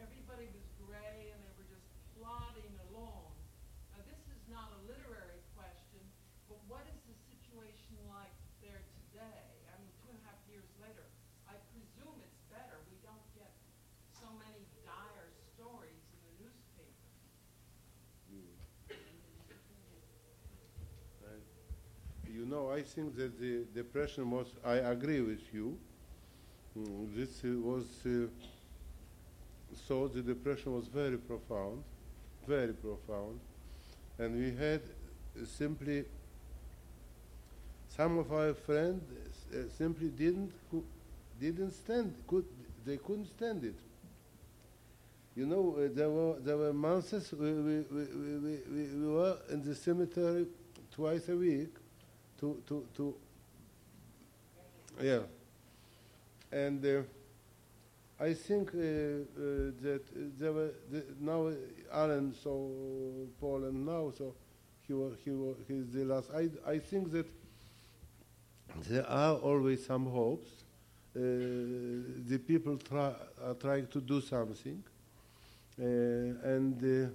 Everybody 0.04 0.52
was 0.52 0.68
gray 0.84 1.32
and 1.32 1.40
they 1.42 1.54
were 1.56 1.66
just 1.72 1.88
plodding 2.20 2.76
along. 2.92 3.32
Now, 3.96 4.04
this 4.04 4.20
is 4.30 4.42
not 4.52 4.68
a 4.76 4.80
literary 4.86 5.42
question, 5.56 6.04
but 6.52 6.60
what 6.68 6.84
is 6.92 7.00
the 7.08 7.16
situation 7.32 7.96
like 8.12 8.36
there 8.60 8.84
today? 9.10 9.48
I 9.72 9.80
mean, 9.80 9.90
two 10.04 10.12
and 10.12 10.20
a 10.20 10.26
half 10.28 10.38
years 10.52 10.68
later. 10.84 11.08
I 11.48 11.56
presume 11.72 12.20
it's 12.20 12.42
better. 12.52 12.78
We 12.92 13.00
don't 13.02 13.24
get 13.34 13.56
so 14.12 14.28
many 14.38 14.68
dire 14.84 15.32
stories 15.56 16.04
in 16.12 16.20
the 16.28 16.34
newspaper. 16.44 17.08
And 21.28 22.27
you 22.38 22.46
know, 22.46 22.72
I 22.72 22.84
think 22.84 23.16
that 23.16 23.40
the 23.40 23.66
depression 23.74 24.30
was. 24.30 24.48
I 24.64 24.76
agree 24.76 25.22
with 25.22 25.42
you. 25.52 25.78
Mm, 26.78 27.16
this 27.16 27.44
uh, 27.44 27.48
was 27.60 27.86
uh, 28.06 28.28
so. 29.88 30.08
The 30.08 30.22
depression 30.22 30.76
was 30.76 30.88
very 30.88 31.18
profound, 31.18 31.84
very 32.48 32.74
profound, 32.74 33.40
and 34.20 34.36
we 34.36 34.56
had 34.56 34.82
simply 35.46 36.06
some 37.90 38.20
of 38.20 38.32
our 38.32 38.54
friends 38.54 39.02
uh, 39.52 39.70
simply 39.76 40.10
didn't 40.10 40.52
didn't 41.40 41.72
stand. 41.72 42.14
Could 42.28 42.46
they 42.86 42.98
couldn't 42.98 43.30
stand 43.36 43.64
it. 43.64 43.76
You 45.36 45.48
know, 45.48 45.76
uh, 45.78 45.90
there 45.92 46.10
were 46.10 46.36
there 46.40 46.58
were 46.58 46.74
months 46.74 47.32
we, 47.32 47.52
we, 47.52 47.80
we, 47.92 48.06
we, 48.46 48.84
we 48.96 49.08
were 49.08 49.38
in 49.50 49.64
the 49.64 49.74
cemetery 49.74 50.46
twice 50.92 51.30
a 51.30 51.36
week 51.36 51.74
to 52.40 52.62
to 52.68 52.86
to 52.96 53.16
yeah. 55.02 55.20
And 56.52 56.84
uh, 56.86 57.02
I 58.20 58.34
think 58.34 58.70
uh, 58.74 58.78
uh, 58.78 59.72
that 59.82 60.02
uh, 60.16 60.20
there 60.40 60.54
were 60.54 60.72
the, 60.90 61.04
now 61.20 61.52
Allen 61.92 62.34
so 62.42 62.72
Paul 63.40 63.66
and 63.66 63.86
now 63.86 64.12
so 64.18 64.34
he 64.88 64.94
was 64.94 65.14
he 65.24 65.32
was 65.32 65.56
he's 65.68 65.92
the 65.92 66.06
last. 66.06 66.30
I 66.34 66.50
I 66.66 66.80
think 66.80 67.12
that 67.12 67.28
there 68.90 69.08
are 69.08 69.36
always 69.36 69.86
some 69.86 70.06
hopes 70.06 70.50
uh, 71.16 71.20
the 71.20 72.40
people 72.46 72.78
try, 72.78 73.12
are 73.44 73.56
trying 73.56 73.88
to 73.88 74.00
do 74.00 74.22
something 74.22 74.84
uh, 75.80 75.84
and 75.84 76.78
uh, 76.84 77.10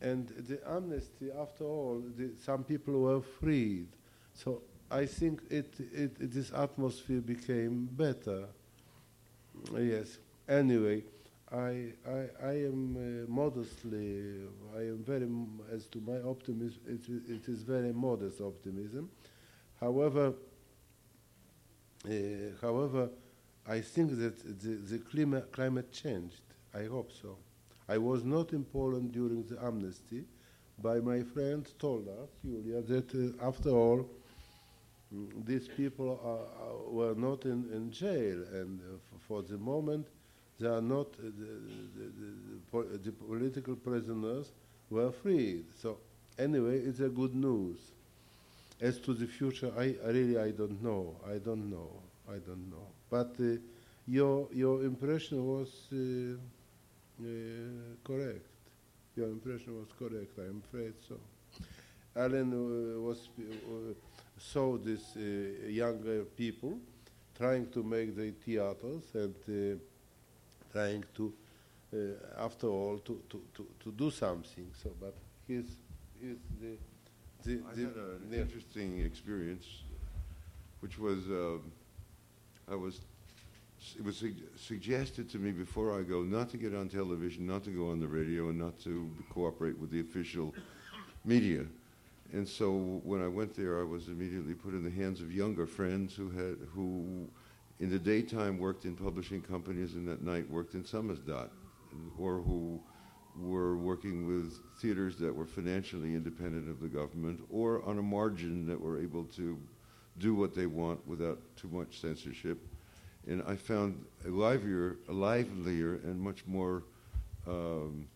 and 0.00 0.28
the 0.28 0.60
amnesty, 0.70 1.30
after 1.38 1.64
all, 1.64 2.02
the, 2.16 2.30
some 2.42 2.64
people 2.64 3.00
were 3.00 3.20
freed. 3.20 3.88
So 4.34 4.62
I 4.90 5.06
think 5.06 5.42
it, 5.50 5.74
it, 5.80 6.16
it- 6.20 6.32
this 6.32 6.52
atmosphere 6.52 7.20
became 7.20 7.86
better. 7.92 8.46
Yes. 9.76 10.18
Anyway, 10.48 11.04
I, 11.52 11.92
I, 12.06 12.28
I 12.42 12.52
am 12.70 12.96
uh, 12.96 13.30
modestly, 13.30 14.40
I 14.76 14.80
am 14.80 15.02
very, 15.04 15.28
as 15.74 15.86
to 15.86 16.00
my 16.00 16.20
optimism, 16.28 16.80
it, 16.86 17.00
it 17.30 17.48
is 17.48 17.62
very 17.62 17.92
modest 17.92 18.40
optimism. 18.40 19.10
However, 19.80 20.34
uh, 22.06 22.10
however, 22.60 23.10
I 23.66 23.80
think 23.80 24.18
that 24.18 24.60
the, 24.60 24.74
the 24.76 24.98
climate, 24.98 25.52
climate 25.52 25.92
changed. 25.92 26.40
I 26.74 26.84
hope 26.84 27.12
so. 27.12 27.36
I 27.88 27.98
was 27.98 28.24
not 28.24 28.52
in 28.52 28.64
Poland 28.64 29.12
during 29.12 29.44
the 29.44 29.62
amnesty, 29.64 30.24
but 30.82 31.02
my 31.04 31.22
friend 31.22 31.66
told 31.78 32.08
us, 32.08 32.28
Julia, 32.44 32.82
that 32.82 33.14
uh, 33.14 33.46
after 33.46 33.70
all, 33.70 34.08
mm, 35.14 35.44
these 35.46 35.68
people 35.68 36.20
are, 36.24 36.46
are, 36.68 36.90
were 36.90 37.14
not 37.14 37.44
in, 37.44 37.68
in 37.72 37.90
jail, 37.90 38.42
and 38.52 38.80
uh, 38.80 38.96
for 39.26 39.42
the 39.42 39.58
moment, 39.58 40.06
they 40.60 40.66
are 40.68 40.82
not, 40.82 41.06
uh, 41.18 41.22
the, 41.24 41.30
the, 41.96 42.04
the, 42.20 42.60
po- 42.70 42.84
the 43.04 43.12
political 43.12 43.76
prisoners 43.76 44.52
were 44.90 45.10
freed. 45.12 45.64
So, 45.80 45.98
anyway, 46.38 46.78
it's 46.80 47.00
a 47.00 47.08
good 47.08 47.34
news. 47.34 47.78
As 48.80 48.98
to 49.00 49.14
the 49.14 49.26
future, 49.26 49.72
I, 49.76 49.96
I 50.04 50.10
really 50.10 50.38
I 50.38 50.50
don't 50.52 50.82
know. 50.82 51.16
I 51.28 51.38
don't 51.38 51.68
know. 51.70 51.90
I 52.28 52.38
don't 52.38 52.70
know. 52.70 52.86
But 53.10 53.34
uh, 53.40 53.56
your 54.06 54.48
your 54.52 54.84
impression 54.84 55.44
was 55.44 55.68
uh, 55.92 56.36
correct. 58.04 58.46
Your 59.16 59.28
impression 59.28 59.76
was 59.78 59.88
correct. 59.98 60.38
I'm 60.38 60.62
afraid 60.68 60.94
so. 61.08 61.18
Allen 62.16 62.52
uh, 62.52 63.00
was 63.00 63.28
uh, 63.38 63.94
saw 64.38 64.76
these 64.78 65.16
uh, 65.16 65.68
younger 65.68 66.24
people 66.24 66.78
trying 67.36 67.68
to 67.70 67.82
make 67.82 68.16
the 68.16 68.30
theaters 68.44 69.04
and 69.14 69.34
uh, 69.48 69.78
trying 70.72 71.04
to, 71.14 71.32
uh, 71.94 72.44
after 72.44 72.66
all, 72.66 72.98
to, 72.98 73.20
to, 73.30 73.42
to, 73.54 73.66
to 73.80 73.92
do 73.92 74.10
something. 74.10 74.70
So, 74.82 74.90
but 75.00 75.14
he's, 75.46 75.76
he's 76.20 76.36
the 76.60 76.76
the, 77.44 77.60
I 77.70 77.74
the 77.74 77.82
had 77.82 77.96
an 77.96 78.28
yeah. 78.30 78.40
interesting 78.40 79.00
experience, 79.00 79.66
which 80.80 80.98
was 80.98 81.26
um 81.26 81.72
I 82.70 82.74
was 82.74 83.00
it 83.96 84.04
was 84.04 84.16
sug- 84.16 84.32
suggested 84.56 85.28
to 85.30 85.38
me 85.38 85.52
before 85.52 85.98
I 85.98 86.02
go 86.02 86.22
not 86.22 86.50
to 86.50 86.56
get 86.56 86.74
on 86.74 86.88
television, 86.88 87.46
not 87.46 87.64
to 87.64 87.70
go 87.70 87.90
on 87.90 88.00
the 88.00 88.08
radio, 88.08 88.48
and 88.48 88.58
not 88.58 88.78
to 88.80 89.10
cooperate 89.30 89.78
with 89.78 89.90
the 89.90 90.00
official 90.00 90.54
media. 91.24 91.64
And 92.32 92.46
so 92.46 93.00
when 93.04 93.22
I 93.22 93.28
went 93.28 93.54
there, 93.54 93.80
I 93.80 93.84
was 93.84 94.08
immediately 94.08 94.54
put 94.54 94.74
in 94.74 94.84
the 94.84 94.90
hands 94.90 95.20
of 95.20 95.32
younger 95.32 95.66
friends 95.66 96.14
who 96.14 96.30
had 96.30 96.56
who, 96.74 97.26
in 97.80 97.90
the 97.90 97.98
daytime, 97.98 98.58
worked 98.58 98.84
in 98.84 98.94
publishing 98.94 99.40
companies 99.40 99.94
and 99.94 100.08
at 100.08 100.22
night 100.22 100.50
worked 100.50 100.74
in 100.74 100.82
Samizdat, 100.84 101.48
or 102.18 102.40
who 102.40 102.80
were 103.40 103.76
working 103.76 104.26
with 104.26 104.58
theaters 104.80 105.16
that 105.16 105.34
were 105.34 105.46
financially 105.46 106.14
independent 106.14 106.68
of 106.68 106.80
the 106.80 106.88
government, 106.88 107.40
or 107.50 107.82
on 107.84 107.98
a 107.98 108.02
margin 108.02 108.66
that 108.66 108.80
were 108.80 109.00
able 109.00 109.24
to 109.24 109.56
do 110.18 110.34
what 110.34 110.54
they 110.54 110.66
want 110.66 111.06
without 111.06 111.38
too 111.56 111.68
much 111.68 112.00
censorship. 112.00 112.58
And 113.26 113.42
I 113.46 113.56
found 113.56 114.04
a 114.26 114.30
livelier, 114.30 114.96
a 115.08 115.12
livelier 115.12 115.94
and 116.04 116.20
much 116.20 116.46
more 116.46 116.84
um, 117.46 118.06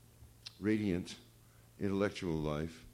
radiant 0.61 1.17
intellectual 1.81 2.35
life 2.35 2.85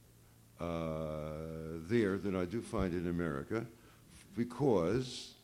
uh, 0.61 1.79
there 1.89 2.17
than 2.19 2.35
I 2.35 2.45
do 2.45 2.61
find 2.61 2.93
in 2.95 3.09
America 3.09 3.65
because 4.37 5.35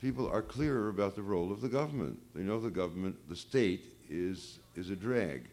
people 0.00 0.28
are 0.28 0.42
clearer 0.42 0.88
about 0.88 1.16
the 1.16 1.22
role 1.22 1.50
of 1.52 1.60
the 1.60 1.68
government. 1.68 2.18
They 2.34 2.42
know 2.42 2.60
the 2.60 2.70
government, 2.70 3.16
the 3.28 3.36
state, 3.36 3.84
is, 4.08 4.58
is 4.76 4.90
a 4.90 4.96
drag. 4.96 5.48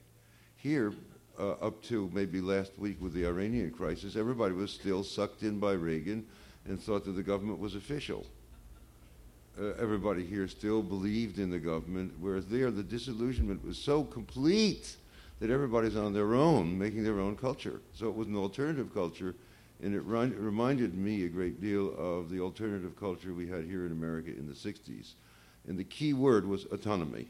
Here, 0.58 0.94
uh, 1.40 1.52
up 1.54 1.84
to 1.84 2.10
maybe 2.14 2.42
last 2.42 2.78
week 2.78 3.00
with 3.00 3.14
the 3.14 3.26
Iranian 3.26 3.72
crisis, 3.72 4.16
everybody 4.16 4.54
was 4.54 4.72
still 4.72 5.04
sucked 5.04 5.44
in 5.44 5.60
by 5.60 5.74
Reagan 5.74 6.26
and 6.66 6.82
thought 6.82 7.06
that 7.06 7.12
the 7.12 7.24
government 7.24 7.60
was 7.60 7.76
official. 7.76 8.26
Uh, 9.60 9.74
everybody 9.80 10.24
here 10.24 10.48
still 10.48 10.84
believed 10.84 11.40
in 11.40 11.50
the 11.50 11.58
government, 11.58 12.14
whereas 12.20 12.46
there 12.46 12.70
the 12.70 12.84
disillusionment 12.84 13.66
was 13.66 13.76
so 13.76 14.04
complete 14.04 14.98
that 15.40 15.50
everybody's 15.50 15.96
on 15.96 16.14
their 16.14 16.36
own, 16.36 16.78
making 16.78 17.04
their 17.04 17.20
own 17.20 17.36
culture. 17.36 17.82
So 17.94 18.08
it 18.08 18.16
was 18.16 18.28
an 18.28 18.36
alternative 18.36 18.94
culture, 18.94 19.34
and 19.82 19.96
it 19.96 20.02
run, 20.02 20.36
reminded 20.38 20.96
me 20.96 21.26
a 21.26 21.30
great 21.30 21.60
deal 21.60 21.96
of 21.98 22.30
the 22.30 22.40
alternative 22.40 22.96
culture 23.00 23.34
we 23.34 23.48
had 23.48 23.66
here 23.66 23.88
in 23.88 23.92
America 23.92 24.30
in 24.30 24.48
the 24.48 24.54
60s. 24.54 25.14
And 25.68 25.78
the 25.78 25.84
key 25.84 26.14
word 26.14 26.48
was 26.48 26.66
autonomy. 26.66 27.28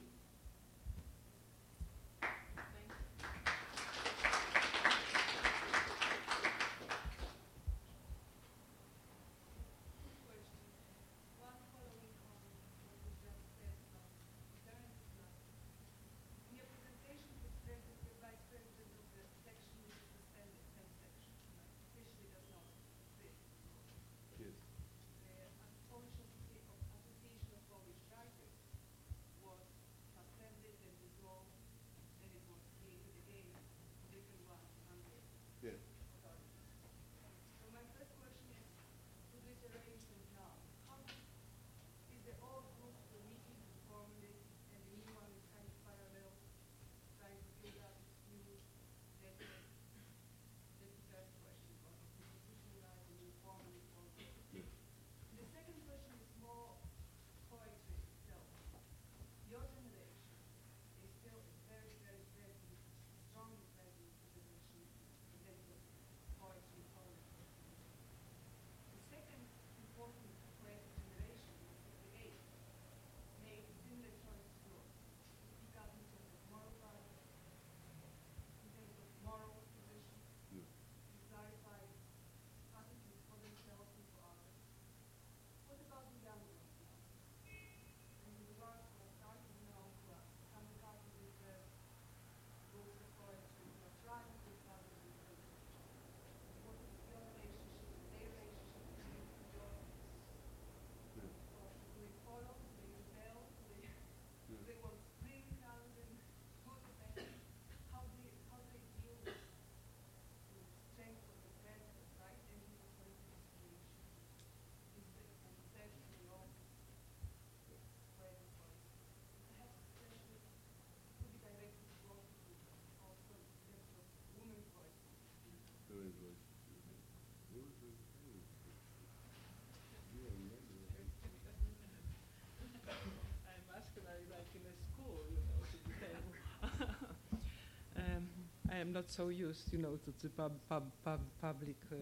I 138.88 138.90
am 138.90 138.94
not 138.94 139.10
so 139.10 139.28
used, 139.28 139.74
you 139.74 139.80
know, 139.80 140.00
to 140.06 140.14
the 140.22 140.30
pub, 140.30 140.54
pub, 140.70 140.90
pub, 141.04 141.20
public 141.42 141.76
uh, 141.92 141.96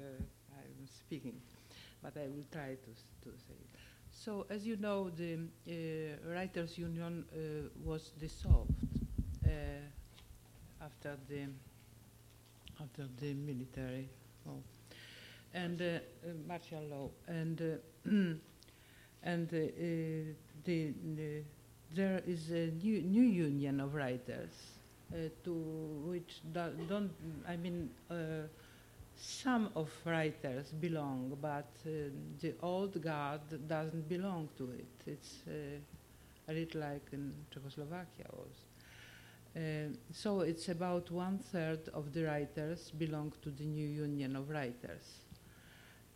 I'm 0.51 0.87
speaking, 0.87 1.33
but 2.03 2.15
I 2.15 2.27
will 2.27 2.45
try 2.51 2.75
to, 2.75 3.29
to 3.29 3.35
say 3.35 3.55
it. 3.55 3.79
So, 4.11 4.45
as 4.51 4.67
you 4.67 4.77
know, 4.77 5.09
the 5.09 5.39
uh, 5.67 6.31
Writers' 6.31 6.77
Union 6.77 7.25
uh, 7.33 7.69
was 7.83 8.11
dissolved 8.19 8.69
uh, 9.43 9.49
after 10.79 11.17
the 11.27 11.47
after 12.79 13.07
the 13.19 13.33
military 13.33 14.07
law 14.45 14.59
and 15.55 15.81
uh, 15.81 15.85
uh, 15.85 16.33
martial 16.47 16.83
law 16.83 17.09
and 17.27 17.79
and 19.23 19.49
the, 19.49 20.35
the 20.65 20.93
there 21.95 22.21
is 22.27 22.51
a 22.51 22.67
new, 22.83 23.01
new 23.01 23.23
union 23.23 23.79
of 23.79 23.95
writers 23.95 24.75
to 25.43 25.53
which 26.05 26.41
do, 26.51 26.71
don't 26.87 27.11
I 27.47 27.55
mean 27.55 27.89
uh, 28.09 28.47
some 29.15 29.69
of 29.75 29.89
writers 30.05 30.71
belong, 30.71 31.37
but 31.41 31.71
uh, 31.85 32.09
the 32.41 32.53
old 32.61 33.01
guard 33.01 33.41
doesn't 33.67 34.07
belong 34.09 34.49
to 34.57 34.71
it. 34.71 35.07
It's 35.07 35.43
uh, 35.47 36.51
a 36.51 36.53
little 36.53 36.81
like 36.81 37.07
in 37.13 37.33
Czechoslovakia 37.51 38.25
was. 38.33 38.65
Uh, 39.55 39.95
so 40.11 40.41
it's 40.41 40.67
about 40.67 41.09
one 41.11 41.37
third 41.39 41.87
of 41.93 42.13
the 42.13 42.23
writers 42.25 42.91
belong 42.91 43.31
to 43.41 43.49
the 43.49 43.63
new 43.63 43.87
union 43.87 44.35
of 44.35 44.49
writers. 44.49 45.21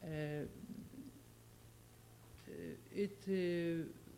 Uh, 0.04 0.08
uh, 2.48 2.52
it 2.94 3.18
uh, 3.28 3.34
uh, 3.34 4.09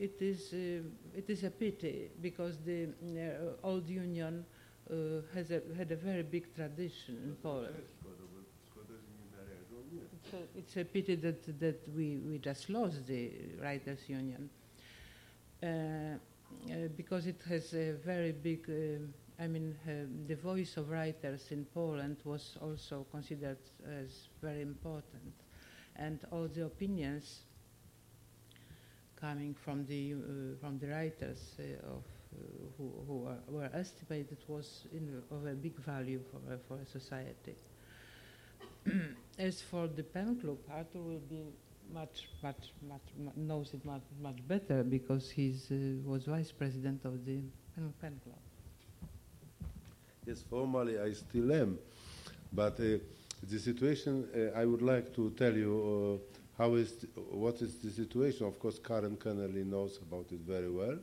it 0.00 0.22
is 0.22 0.52
uh, 0.54 0.82
it 1.14 1.28
is 1.28 1.44
a 1.44 1.50
pity 1.50 2.10
because 2.22 2.56
the 2.64 2.88
uh, 2.88 3.66
old 3.66 3.86
union 3.86 4.44
uh, 4.90 4.94
has 5.34 5.50
a, 5.50 5.60
had 5.76 5.92
a 5.92 5.96
very 5.96 6.22
big 6.22 6.54
tradition 6.54 7.18
in 7.22 7.36
Poland. 7.42 7.74
It's 10.56 10.76
a 10.76 10.84
pity 10.84 11.16
that 11.16 11.60
that 11.60 11.88
we, 11.94 12.16
we 12.18 12.38
just 12.38 12.70
lost 12.70 13.06
the 13.06 13.30
writers 13.60 14.08
union 14.08 14.48
because 16.96 17.26
it 17.26 17.40
has 17.48 17.74
a 17.74 17.92
very 17.92 18.32
big. 18.32 18.70
I 19.38 19.46
mean, 19.46 19.74
the 20.26 20.34
voice 20.36 20.76
of 20.76 20.90
writers 20.90 21.46
in 21.50 21.64
Poland 21.74 22.18
was 22.24 22.56
also 22.60 23.06
considered 23.10 23.58
as 23.86 24.28
very 24.42 24.62
important, 24.62 25.34
and 25.96 26.20
all 26.30 26.46
the 26.48 26.64
opinions 26.64 27.40
coming 29.20 29.54
from 29.54 29.84
the 29.86 30.14
uh, 30.14 30.56
from 30.60 30.78
the 30.78 30.88
writers 30.88 31.56
uh, 31.58 31.94
of 31.94 32.02
uh, 32.32 32.38
who, 32.78 32.92
who 33.06 33.26
are, 33.26 33.38
were 33.48 33.70
estimated 33.74 34.38
was 34.48 34.86
in, 34.92 35.22
of 35.30 35.46
a 35.46 35.54
big 35.54 35.76
value 35.76 36.20
for, 36.30 36.58
for 36.68 36.80
a 36.80 36.86
society. 36.86 37.54
As 39.38 39.60
for 39.60 39.88
the 39.88 40.02
pen 40.02 40.36
club, 40.40 40.58
Arthur 40.72 41.00
will 41.00 41.22
be 41.28 41.42
much, 41.92 42.28
much, 42.42 42.72
much, 42.88 43.02
mu- 43.18 43.32
knows 43.36 43.74
it 43.74 43.84
much, 43.84 44.02
much 44.22 44.36
better 44.46 44.82
because 44.82 45.30
he's 45.30 45.70
uh, 45.70 46.08
was 46.08 46.24
vice 46.24 46.52
president 46.52 47.04
of 47.04 47.24
the 47.24 47.40
pen, 47.74 47.92
pen 48.00 48.20
club. 48.24 48.38
Yes, 50.26 50.42
formally 50.48 50.98
I 50.98 51.12
still 51.12 51.52
am, 51.52 51.78
but 52.52 52.78
uh, 52.78 52.98
the 53.42 53.58
situation 53.58 54.28
uh, 54.34 54.58
I 54.58 54.64
would 54.64 54.82
like 54.82 55.14
to 55.16 55.30
tell 55.30 55.52
you 55.52 56.20
how 56.60 56.74
is 56.74 57.06
what 57.14 57.62
is 57.62 57.76
the 57.76 57.90
situation. 57.90 58.46
Of 58.46 58.58
course, 58.58 58.78
Karen 58.78 59.16
Kennerly 59.16 59.64
knows 59.64 59.98
about 60.02 60.26
it 60.30 60.40
very 60.40 60.70
well, 60.70 60.98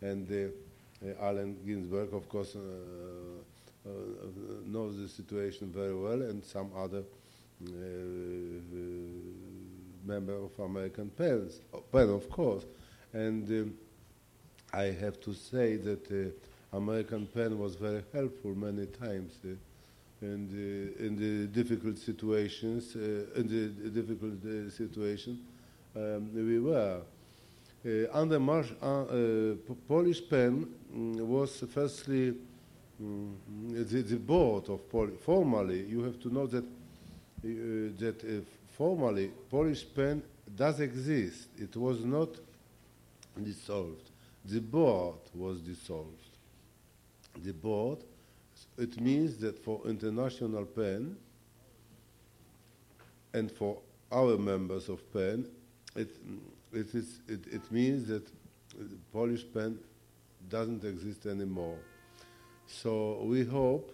and 0.00 0.30
uh, 0.30 0.36
uh, 1.04 1.26
Allen 1.26 1.58
Ginsberg, 1.66 2.14
of 2.14 2.28
course, 2.28 2.54
uh, 2.54 2.60
uh, 3.84 3.90
knows 4.64 4.96
the 4.96 5.08
situation 5.08 5.72
very 5.72 5.94
well, 5.94 6.22
and 6.22 6.44
some 6.44 6.70
other 6.76 7.02
uh, 7.02 7.68
uh, 7.68 8.78
member 10.04 10.34
of 10.34 10.56
American 10.60 11.10
Pens, 11.10 11.60
Pen, 11.90 12.08
of 12.08 12.30
course, 12.30 12.64
and. 13.12 13.74
I 14.74 14.84
have 14.84 15.20
to 15.20 15.34
say 15.34 15.76
that 15.76 16.10
uh, 16.10 16.76
American 16.78 17.26
Pen 17.26 17.58
was 17.58 17.74
very 17.74 18.02
helpful 18.10 18.54
many 18.54 18.86
times 18.86 19.34
uh, 20.22 20.26
in, 20.26 21.16
the, 21.16 21.46
difficult 21.48 21.98
situations. 21.98 22.94
Uh, 22.94 23.40
in 23.40 23.48
the 23.48 23.90
difficult 23.90 24.44
uh, 24.44 24.70
situation 24.70 25.38
um, 25.96 26.30
we 26.34 26.58
were. 26.58 27.00
Uh, 27.84 28.06
under 28.12 28.38
Marsh, 28.38 28.70
uh, 28.80 29.02
uh, 29.02 29.54
Polish 29.88 30.22
Pen 30.28 30.66
mm, 30.94 31.16
was 31.16 31.64
firstly 31.72 32.34
mm, 33.02 33.34
the, 33.72 34.02
the 34.02 34.16
board 34.16 34.68
of 34.68 34.88
Poli- 34.88 35.16
formally. 35.16 35.84
You 35.86 36.02
have 36.04 36.20
to 36.20 36.32
know 36.32 36.46
that 36.46 36.64
that 37.42 38.44
formally 38.76 39.32
Polish 39.50 39.84
Pen 39.96 40.22
does 40.54 40.78
exist. 40.78 41.48
It 41.58 41.76
was 41.76 42.04
not 42.04 42.28
dissolved. 43.42 44.10
The 44.44 44.60
board 44.60 45.18
was 45.34 45.60
dissolved. 45.60 46.38
The 47.42 47.52
board, 47.52 47.98
it 48.78 49.00
means 49.00 49.36
that 49.38 49.58
for 49.62 49.80
international 49.86 50.64
pen 50.64 51.16
and 53.34 53.50
for 53.50 53.78
our 54.10 54.36
members 54.36 54.88
of 54.88 55.00
pen, 55.12 55.46
it, 55.94 56.10
it, 56.72 56.94
is, 56.94 57.20
it, 57.28 57.46
it 57.46 57.70
means 57.70 58.06
that 58.08 58.26
Polish 59.12 59.44
pen 59.52 59.78
doesn't 60.48 60.84
exist 60.84 61.26
anymore. 61.26 61.78
So 62.66 63.22
we 63.24 63.44
hope 63.44 63.92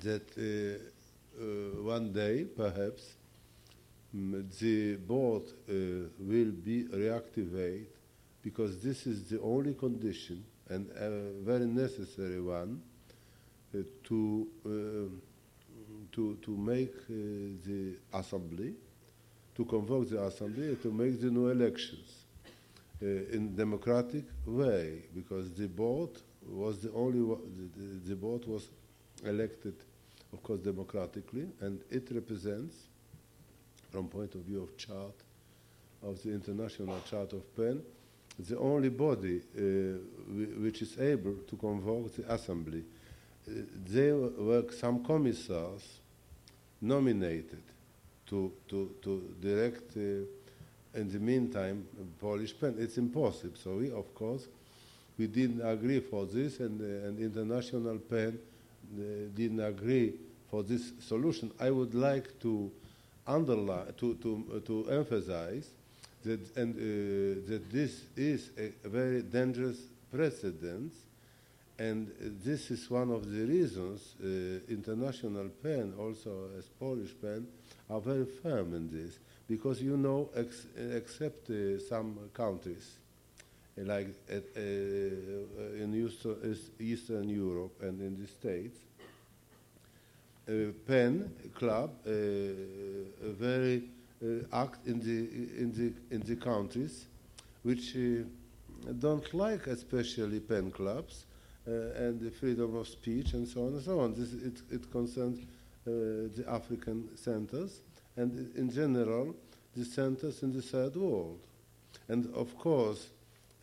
that 0.00 0.22
uh, 0.36 1.40
uh, 1.40 1.82
one 1.82 2.12
day, 2.12 2.44
perhaps, 2.44 3.14
mm, 4.14 4.58
the 4.58 4.96
board 4.96 5.42
uh, 5.68 5.72
will 6.18 6.52
be 6.52 6.84
reactivated 6.84 7.86
because 8.42 8.82
this 8.82 9.06
is 9.06 9.28
the 9.28 9.40
only 9.40 9.74
condition 9.74 10.44
and 10.68 10.90
a 10.90 11.32
very 11.44 11.66
necessary 11.66 12.40
one 12.40 12.80
to, 14.04 14.48
um 14.66 15.22
to, 16.14 16.36
to 16.42 16.56
make 16.56 16.94
uh, 17.10 17.12
the 17.66 17.96
assembly, 18.12 18.74
to 19.56 19.64
convoke 19.64 20.08
the 20.08 20.22
assembly, 20.22 20.76
to 20.76 20.92
make 20.92 21.20
the 21.20 21.30
new 21.30 21.48
elections 21.48 22.24
uh, 23.02 23.06
in 23.06 23.54
democratic 23.56 24.24
way, 24.46 25.02
because 25.14 25.52
the 25.54 25.66
board 25.66 26.10
was 26.46 26.78
the 26.78 26.92
only 26.92 27.18
the, 27.76 28.08
the, 28.10 28.14
board 28.14 28.46
was 28.46 28.68
elected, 29.24 29.74
of 30.32 30.42
course, 30.42 30.60
democratically, 30.60 31.46
and 31.60 31.80
it 31.90 32.08
represents, 32.12 32.76
from 33.90 34.06
point 34.08 34.34
of 34.34 34.42
view 34.42 34.62
of 34.62 34.76
chart, 34.76 35.14
of 36.02 36.22
the 36.22 36.30
International 36.32 37.00
Chart 37.10 37.32
of 37.32 37.56
Pen, 37.56 37.82
the 38.38 38.58
only 38.58 38.88
body 38.90 39.40
uh, 39.56 39.60
whi- 40.28 40.62
which 40.62 40.82
is 40.82 40.98
able 41.00 41.34
to 41.48 41.56
convoke 41.56 42.14
the 42.14 42.32
assembly. 42.32 42.84
There 43.46 44.16
were 44.16 44.64
some 44.72 45.04
commissars 45.04 45.82
nominated 46.80 47.62
to, 48.26 48.52
to, 48.68 48.90
to 49.02 49.34
direct, 49.40 49.96
uh, 49.96 50.98
in 50.98 51.12
the 51.12 51.18
meantime, 51.18 51.86
Polish 52.20 52.54
pen. 52.58 52.76
It's 52.78 52.98
impossible. 52.98 53.56
So 53.62 53.76
we, 53.76 53.90
of 53.90 54.14
course, 54.14 54.46
we 55.18 55.26
didn't 55.26 55.60
agree 55.66 56.00
for 56.00 56.26
this, 56.26 56.60
and, 56.60 56.80
uh, 56.80 57.08
and 57.08 57.18
international 57.18 57.98
pen 57.98 58.38
uh, 58.38 59.02
didn't 59.34 59.60
agree 59.60 60.14
for 60.50 60.62
this 60.62 60.92
solution. 61.00 61.50
I 61.60 61.70
would 61.70 61.94
like 61.94 62.40
to 62.40 62.70
underline, 63.26 63.92
to, 63.98 64.14
to, 64.14 64.62
to 64.66 64.90
emphasize 64.90 65.68
that, 66.24 66.56
and, 66.56 66.74
uh, 66.74 67.48
that 67.48 67.70
this 67.70 68.02
is 68.16 68.50
a 68.58 68.88
very 68.88 69.22
dangerous 69.22 69.78
precedent, 70.12 70.92
and 71.78 72.12
this 72.44 72.70
is 72.70 72.88
one 72.88 73.10
of 73.10 73.30
the 73.30 73.44
reasons 73.44 74.14
uh, 74.22 74.72
international 74.72 75.48
pen, 75.62 75.94
also 75.98 76.48
as 76.56 76.66
Polish 76.66 77.14
pen, 77.20 77.46
are 77.90 78.00
very 78.00 78.24
firm 78.24 78.74
in 78.74 78.90
this, 78.90 79.18
because 79.48 79.82
you 79.82 79.96
know, 79.96 80.30
ex- 80.36 80.66
except 80.76 81.50
uh, 81.50 81.78
some 81.80 82.16
countries, 82.32 82.92
like 83.76 84.08
at, 84.30 84.44
uh, 84.56 84.60
uh, 84.60 85.82
in 85.82 85.94
Eastern, 85.94 86.56
Eastern 86.78 87.28
Europe 87.28 87.82
and 87.82 88.00
in 88.00 88.20
the 88.20 88.28
States, 88.28 88.78
uh, 90.48 90.72
pen 90.86 91.30
club 91.54 91.90
uh, 92.06 92.10
very 93.20 93.82
act 94.52 94.86
in 94.86 95.00
the 95.00 95.60
in 95.60 95.72
the 95.72 96.14
in 96.14 96.20
the 96.22 96.36
countries 96.36 97.06
which 97.62 97.96
don't 98.98 99.34
like 99.34 99.66
especially 99.66 100.40
pen 100.40 100.70
clubs 100.70 101.26
and 101.66 102.20
the 102.20 102.30
freedom 102.30 102.76
of 102.76 102.86
speech 102.86 103.32
and 103.32 103.46
so 103.46 103.66
on 103.66 103.74
and 103.74 103.82
so 103.82 104.00
on. 104.00 104.14
This 104.14 104.32
it 104.32 104.62
it 104.70 104.90
concerns 104.90 105.38
uh, 105.40 105.90
the 106.36 106.44
African 106.48 107.16
centers 107.16 107.80
and 108.16 108.54
in 108.56 108.70
general 108.70 109.34
the 109.76 109.84
centers 109.84 110.42
in 110.42 110.52
the 110.52 110.62
third 110.62 110.94
world, 110.96 111.40
and 112.08 112.32
of 112.34 112.56
course 112.58 113.08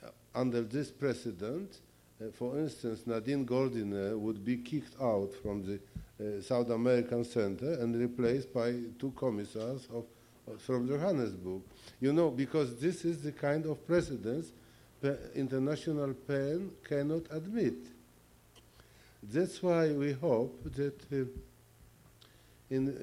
uh, 0.04 0.10
under 0.36 0.62
this 0.62 0.92
precedent. 0.92 1.80
Uh, 2.22 2.30
for 2.32 2.60
instance, 2.60 3.08
Nadine 3.08 3.46
Gordimer 3.46 4.16
would 4.18 4.46
be 4.46 4.58
kicked 4.58 4.96
out 5.02 5.34
from 5.42 5.64
the 5.66 5.80
uh, 6.22 6.42
South 6.42 6.70
American 6.70 7.24
Center 7.24 7.74
and 7.74 7.96
replaced 7.96 8.54
by 8.54 8.76
two 9.00 9.12
commissars 9.16 9.88
of, 9.92 10.06
from 10.60 10.88
Johannesburg. 10.88 11.62
You 12.00 12.14
know, 12.14 12.30
because 12.30 12.80
this 12.80 13.06
is 13.06 13.24
the 13.24 13.32
kind 13.32 13.66
of 13.66 13.88
precedence 13.88 14.52
international 15.36 16.14
pen 16.14 16.72
cannot 16.88 17.24
admit. 17.32 17.76
That's 19.24 19.62
why 19.62 19.92
we 19.92 20.14
hope 20.14 20.64
that 20.76 21.02
uh, 21.12 21.26
in 22.70 22.88
uh, 22.88 23.02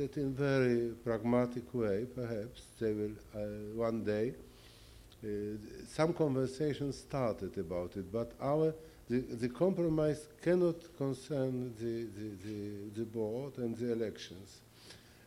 that 0.00 0.16
in 0.16 0.34
very 0.34 0.92
pragmatic 1.04 1.72
way, 1.72 2.06
perhaps 2.14 2.62
they 2.80 2.92
will 2.92 3.16
uh, 3.34 3.38
one 3.74 4.04
day. 4.04 4.34
Uh, 5.24 5.28
some 5.88 6.12
conversation 6.12 6.92
started 6.92 7.56
about 7.58 7.96
it, 7.96 8.12
but 8.12 8.32
our 8.40 8.74
the, 9.08 9.20
the 9.20 9.48
compromise 9.48 10.28
cannot 10.42 10.76
concern 10.96 11.74
the, 11.78 12.04
the, 12.04 12.28
the, 12.44 13.00
the 13.00 13.04
board 13.04 13.56
and 13.58 13.76
the 13.76 13.92
elections. 13.92 14.60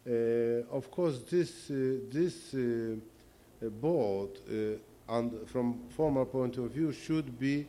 Uh, 0.08 0.76
of 0.76 0.90
course, 0.92 1.20
this, 1.30 1.70
uh, 1.72 1.98
this 2.12 2.54
uh, 3.64 3.70
board, 3.70 4.30
uh, 4.50 5.16
and 5.18 5.48
from 5.48 5.80
formal 5.90 6.26
point 6.26 6.58
of 6.58 6.72
view, 6.72 6.92
should 6.92 7.38
be 7.40 7.68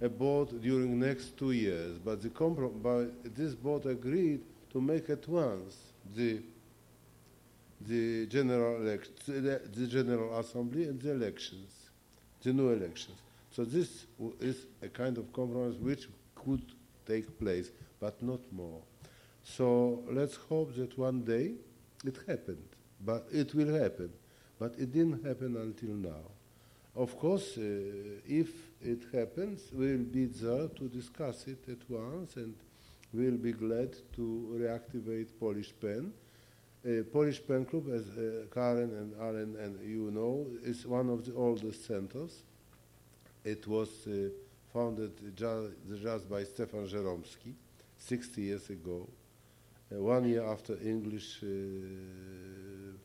a 0.00 0.08
board 0.08 0.60
during 0.60 0.98
next 0.98 1.36
two 1.36 1.52
years. 1.52 1.98
But 1.98 2.22
the 2.22 2.28
comprom- 2.28 3.10
this 3.34 3.54
board 3.54 3.86
agreed 3.86 4.40
to 4.70 4.80
make 4.80 5.10
at 5.10 5.26
once 5.28 5.76
the 6.14 6.40
the 7.80 8.26
general 8.26 8.76
elect- 8.82 9.26
the, 9.26 9.60
the 9.74 9.86
general 9.86 10.38
assembly 10.38 10.84
and 10.84 11.00
the 11.00 11.12
elections, 11.12 11.70
the 12.42 12.52
new 12.52 12.70
elections. 12.70 13.18
So 13.50 13.64
this 13.64 14.06
w- 14.18 14.36
is 14.40 14.66
a 14.82 14.88
kind 14.88 15.18
of 15.18 15.32
compromise 15.32 15.76
which 15.76 16.08
could 16.34 16.62
take 17.06 17.38
place, 17.38 17.70
but 18.00 18.22
not 18.22 18.40
more. 18.52 18.80
So 19.44 20.02
let's 20.10 20.36
hope 20.36 20.74
that 20.76 20.96
one 20.98 21.22
day 21.22 21.52
it 22.04 22.16
happened, 22.26 22.66
but 23.04 23.26
it 23.30 23.54
will 23.54 23.74
happen. 23.78 24.10
But 24.58 24.74
it 24.78 24.92
didn't 24.92 25.24
happen 25.24 25.56
until 25.56 25.94
now. 25.94 26.30
Of 26.94 27.18
course, 27.18 27.58
uh, 27.58 27.62
if 28.26 28.48
it 28.82 29.02
happens, 29.12 29.60
we'll 29.72 29.98
be 30.04 30.26
there 30.26 30.68
to 30.68 30.88
discuss 30.88 31.46
it 31.46 31.68
at 31.68 31.88
once, 31.90 32.36
and 32.36 32.54
we'll 33.12 33.36
be 33.36 33.52
glad 33.52 33.94
to 34.14 34.56
reactivate 34.58 35.28
Polish 35.38 35.72
Pen. 35.80 36.12
Uh, 36.86 37.02
Polish 37.12 37.40
Pen 37.46 37.64
Club, 37.66 37.88
as 37.92 38.08
uh, 38.16 38.46
Karen 38.54 38.90
and 38.96 39.14
Allen 39.20 39.56
and 39.60 39.78
you 39.86 40.10
know, 40.10 40.46
is 40.62 40.86
one 40.86 41.10
of 41.10 41.24
the 41.24 41.34
oldest 41.34 41.84
centers 41.86 42.42
It 43.44 43.66
was 43.66 43.88
uh, 44.06 44.30
founded 44.72 45.12
ju- 45.36 45.72
just 46.02 46.28
by 46.28 46.44
Stefan 46.44 46.86
Żeromski 46.86 47.54
60 47.98 48.42
years 48.42 48.70
ago, 48.70 49.06
uh, 49.92 50.02
one 50.02 50.28
year 50.28 50.42
after 50.44 50.76
English 50.82 51.42
uh, 51.42 51.46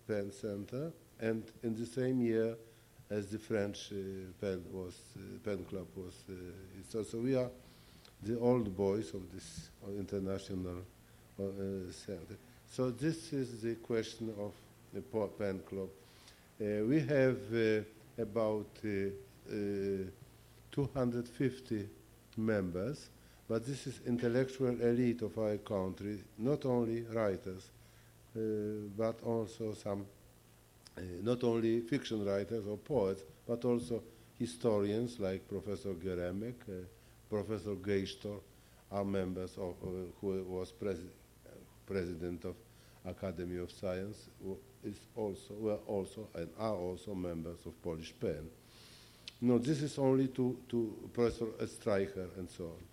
Pen 0.07 0.31
Center, 0.31 0.91
and 1.21 1.43
in 1.63 1.75
the 1.75 1.85
same 1.85 2.21
year 2.21 2.55
as 3.09 3.27
the 3.27 3.37
French 3.37 3.91
uh, 3.91 3.95
pen 4.39 4.63
was 4.71 4.95
uh, 5.15 5.21
pen 5.43 5.63
club 5.65 5.87
was. 5.95 6.13
Uh, 6.29 6.33
so, 6.89 7.03
so 7.03 7.17
we 7.19 7.35
are 7.35 7.49
the 8.23 8.39
old 8.39 8.75
boys 8.75 9.13
of 9.13 9.21
this 9.33 9.69
international 9.97 10.83
center. 11.91 12.37
So 12.69 12.91
this 12.91 13.33
is 13.33 13.61
the 13.61 13.75
question 13.75 14.33
of 14.39 14.53
the 14.93 15.01
pen 15.39 15.59
club. 15.67 15.89
We 16.59 16.99
have 16.99 17.83
about 18.21 18.67
uh, 18.85 19.09
uh, 19.49 20.05
250 20.71 21.89
members, 22.37 23.09
but 23.47 23.65
this 23.65 23.87
is 23.87 23.99
intellectual 24.05 24.79
elite 24.81 25.21
of 25.21 25.37
our 25.37 25.57
country, 25.57 26.23
not 26.37 26.65
only 26.65 27.01
writers, 27.13 27.69
uh, 28.35 28.39
but 28.97 29.21
also 29.23 29.73
some, 29.73 30.05
not 31.21 31.43
only 31.43 31.81
fiction 31.81 32.25
writers 32.25 32.65
or 32.67 32.77
poets, 32.77 33.23
but 33.47 33.63
also 33.65 34.01
historians 34.37 35.19
like 35.19 35.47
Professor 35.47 35.93
Geremek, 35.93 36.55
uh, 36.67 36.73
Professor 37.29 37.75
Gieysztor, 37.75 38.39
are 38.91 39.05
members 39.05 39.57
of, 39.57 39.75
uh, 39.83 39.87
who 40.19 40.43
was 40.43 40.73
presi- 40.73 41.07
uh, 41.45 41.51
president 41.85 42.43
of 42.45 42.55
Academy 43.05 43.57
of 43.57 43.71
Science, 43.71 44.29
is 44.83 44.97
also, 45.15 45.53
were 45.53 45.79
also 45.87 46.27
and 46.35 46.49
are 46.59 46.75
also 46.75 47.13
members 47.13 47.59
of 47.65 47.81
Polish 47.81 48.13
PEN. 48.19 48.49
No, 49.41 49.57
this 49.57 49.81
is 49.81 49.97
only 49.97 50.27
to, 50.27 50.57
to 50.69 51.09
Professor 51.13 51.45
Streicher 51.65 52.27
and 52.37 52.49
so 52.49 52.65
on. 52.65 52.83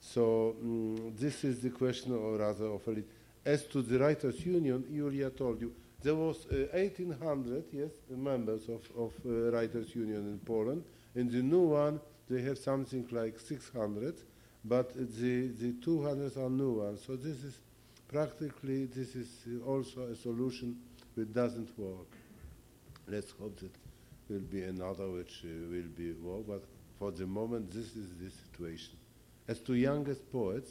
So 0.00 0.56
mm, 0.62 1.16
this 1.18 1.44
is 1.44 1.60
the 1.60 1.70
question, 1.70 2.12
or 2.12 2.36
rather, 2.36 2.66
of 2.66 2.86
elite. 2.86 3.08
As 3.44 3.64
to 3.66 3.82
the 3.82 3.98
Writers' 3.98 4.44
Union, 4.44 4.84
Julia 4.92 5.30
told 5.30 5.60
you, 5.60 5.72
there 6.02 6.14
was 6.14 6.46
uh, 6.46 6.66
1,800, 6.72 7.64
yes, 7.72 7.90
members 8.10 8.68
of, 8.68 8.88
of 8.96 9.12
uh, 9.24 9.52
Writers' 9.52 9.94
Union 9.94 10.26
in 10.26 10.38
Poland. 10.44 10.84
In 11.14 11.28
the 11.30 11.42
new 11.42 11.68
one, 11.68 12.00
they 12.28 12.42
have 12.42 12.58
something 12.58 13.06
like 13.10 13.38
600, 13.38 14.14
but 14.64 14.92
the, 14.94 15.48
the 15.48 15.74
200 15.82 16.36
are 16.36 16.50
new 16.50 16.72
ones. 16.72 17.02
So 17.06 17.16
this 17.16 17.44
is 17.44 17.58
practically, 18.08 18.86
this 18.86 19.14
is 19.14 19.28
uh, 19.46 19.68
also 19.68 20.02
a 20.02 20.14
solution 20.14 20.76
which 21.14 21.32
doesn't 21.32 21.78
work. 21.78 22.08
Let's 23.08 23.32
hope 23.32 23.58
that 23.60 23.72
will 24.28 24.40
be 24.40 24.62
another 24.62 25.08
which 25.08 25.44
uh, 25.44 25.48
will 25.70 25.90
be 25.96 26.12
work, 26.12 26.46
but 26.46 26.64
for 26.98 27.10
the 27.10 27.26
moment, 27.26 27.70
this 27.70 27.96
is 27.96 28.14
the 28.20 28.30
situation. 28.30 28.94
As 29.48 29.58
to 29.60 29.74
youngest 29.74 30.30
poets, 30.30 30.70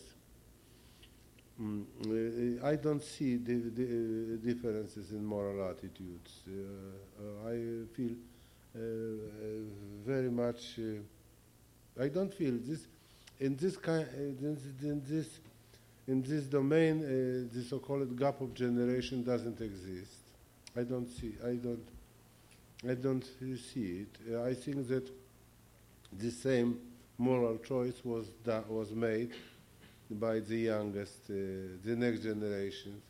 mm, 1.62 2.62
uh, 2.62 2.68
I 2.68 2.76
don't 2.76 3.04
see 3.04 3.38
the, 3.38 3.54
the 3.54 4.38
differences 4.44 5.12
in 5.12 5.26
moral 5.26 5.70
attitudes. 5.70 6.42
Uh, 6.48 7.24
uh, 7.24 7.50
I 7.50 7.86
feel 7.96 8.16
uh, 8.74 8.80
uh, 8.80 8.84
very 10.06 10.30
much. 10.30 10.80
Uh, 10.80 12.02
I 12.02 12.08
don't 12.08 12.34
feel 12.34 12.58
this 12.58 12.88
in 13.40 13.56
this 13.58 13.76
kind 13.76 14.08
in, 14.16 15.04
this 15.06 15.40
in 16.08 16.22
this 16.22 16.44
domain. 16.46 17.02
The 17.52 17.64
so-called 17.64 18.18
gap 18.18 18.40
of 18.40 18.54
generation 18.54 19.24
doesn't 19.24 19.60
exist. 19.60 20.22
I 20.76 20.84
don't 20.84 21.08
see. 21.10 21.34
I 21.46 21.56
don't. 21.56 21.88
I 22.90 22.94
don't 22.96 23.26
see 23.74 24.06
it. 24.06 24.38
I 24.38 24.54
think 24.54 24.88
that 24.88 25.10
the 26.14 26.32
same 26.32 26.80
moral 27.18 27.58
choice 27.58 28.04
was 28.04 28.28
was 28.70 28.92
made 28.92 29.32
by 30.20 30.40
the 30.40 30.58
youngest, 30.58 31.30
uh, 31.30 31.34
the 31.84 31.96
next 31.96 32.22
generation. 32.22 33.02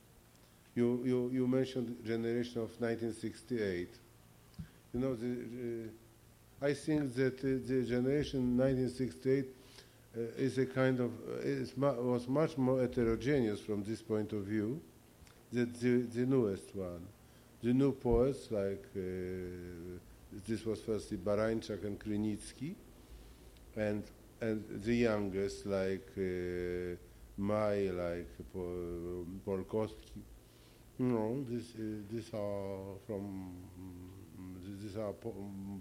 You, 0.76 1.02
you, 1.04 1.30
you 1.34 1.48
mentioned 1.48 1.98
generation 2.06 2.62
of 2.62 2.70
1968. 2.80 3.90
You 4.94 5.00
know, 5.00 5.16
the, 5.16 5.90
uh, 6.62 6.66
I 6.66 6.74
think 6.74 7.14
that 7.16 7.40
uh, 7.40 7.68
the 7.68 7.84
generation 7.88 8.58
1968 8.58 9.46
uh, 10.16 10.20
is 10.38 10.58
a 10.58 10.66
kind 10.66 11.00
of 11.00 11.12
is 11.44 11.76
mu- 11.76 12.12
was 12.12 12.28
much 12.28 12.58
more 12.58 12.82
heterogeneous 12.82 13.60
from 13.60 13.84
this 13.84 14.02
point 14.02 14.34
of 14.34 14.44
view 14.44 14.80
than 15.52 15.74
the, 15.82 16.02
the 16.14 16.26
newest 16.26 16.76
one. 16.76 17.06
The 17.64 17.74
new 17.74 17.92
poets 17.92 18.52
like 18.52 18.84
uh, 18.96 19.00
this 20.48 20.66
was 20.66 20.82
firstly 20.82 21.18
Barańczak 21.18 21.84
and 21.84 22.00
Krynicki, 22.00 22.76
and 23.76 24.04
and 24.42 24.64
the 24.84 24.96
youngest 24.96 25.66
like 25.66 26.10
uh, 26.18 26.96
Maj, 27.38 27.92
like 27.92 28.30
Po- 28.54 29.26
Polkowski. 29.46 30.22
No, 31.00 31.44
this 31.50 31.76
uh, 31.76 32.02
these 32.10 32.34
are 32.34 32.98
from 33.06 33.54
these 34.82 34.98
are 34.98 35.14
po- 35.14 35.36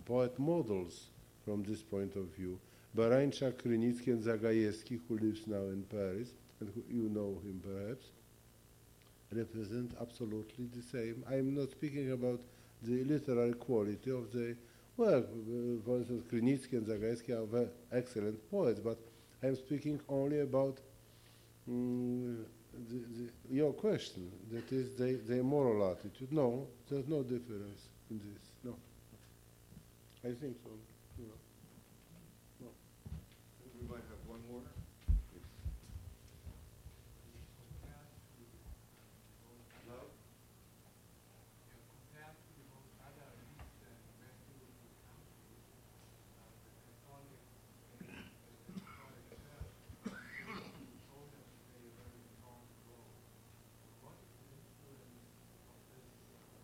poet 0.05 0.39
models 0.39 1.11
from 1.45 1.63
this 1.63 1.83
point 1.83 2.17
of 2.17 2.27
view. 2.37 2.59
Barańczak, 2.97 3.55
Krynicki, 3.63 4.09
and 4.09 4.23
Zagajewski, 4.23 5.01
who 5.09 5.19
lives 5.19 5.47
now 5.47 5.65
in 5.77 5.85
Paris, 5.89 6.31
and 6.61 6.71
who, 6.75 6.83
you 6.89 7.09
know 7.09 7.41
him 7.45 7.61
perhaps, 7.63 8.07
represent 9.33 9.93
absolutely 10.01 10.67
the 10.75 10.83
same. 10.83 11.25
I 11.29 11.37
am 11.37 11.55
not 11.55 11.71
speaking 11.71 12.11
about 12.13 12.41
the 12.83 13.05
literary 13.05 13.55
quality 13.55 14.11
of 14.11 14.33
the 14.33 14.57
work. 15.01 15.25
Uh, 15.25 15.83
For 15.85 15.97
instance, 15.99 16.23
Krynicki 16.31 16.73
and 16.73 16.87
Zagajewski 16.87 17.31
are 17.35 17.69
excellent 17.93 18.39
poets, 18.51 18.81
but 18.81 18.99
I 19.43 19.47
am 19.49 19.57
speaking 19.57 20.01
only 20.09 20.41
about 20.41 20.79
mm, 21.69 22.45
the, 22.89 22.99
the, 23.17 23.31
your 23.51 23.73
question, 23.73 24.31
that 24.53 24.71
is 24.71 24.97
the, 24.97 25.19
their 25.27 25.43
moral 25.43 25.91
attitude. 25.91 26.33
No, 26.33 26.67
there's 26.89 27.09
no 27.09 27.23
difference 27.23 27.89
in 28.11 28.19
this. 28.19 28.43
No. 28.63 28.77
I 30.23 30.33
think 30.35 30.57
so. 30.63 30.71
you 31.19 31.27
know. 32.61 32.71
We 33.81 33.89
might 33.89 34.05
have 34.13 34.23
one 34.29 34.41
more. 34.51 34.61
No? 39.89 39.97
compared 41.91 42.37
to 42.37 42.49
the 42.55 42.65
most 42.71 42.93
other 43.01 43.27
elites 43.41 43.81
and 43.83 43.97
Western 44.21 44.61
countries, 45.09 45.65
uh, 46.37 46.53
the 46.87 46.95
Catholic 47.01 47.43
and 47.97 48.07
the 48.07 48.55
Catholic 48.61 49.41
Church 49.41 49.73
told 51.09 51.31
us 51.35 51.49
to 51.49 51.61
play 51.73 51.85
a 51.89 51.95
very 51.97 52.23
strong 52.39 52.63
role. 52.87 53.11
What 54.05 54.15
is 54.21 54.37
the 54.45 54.61
influence 54.61 55.27
of 55.65 55.81
this 55.91 56.07
elite 56.29 56.55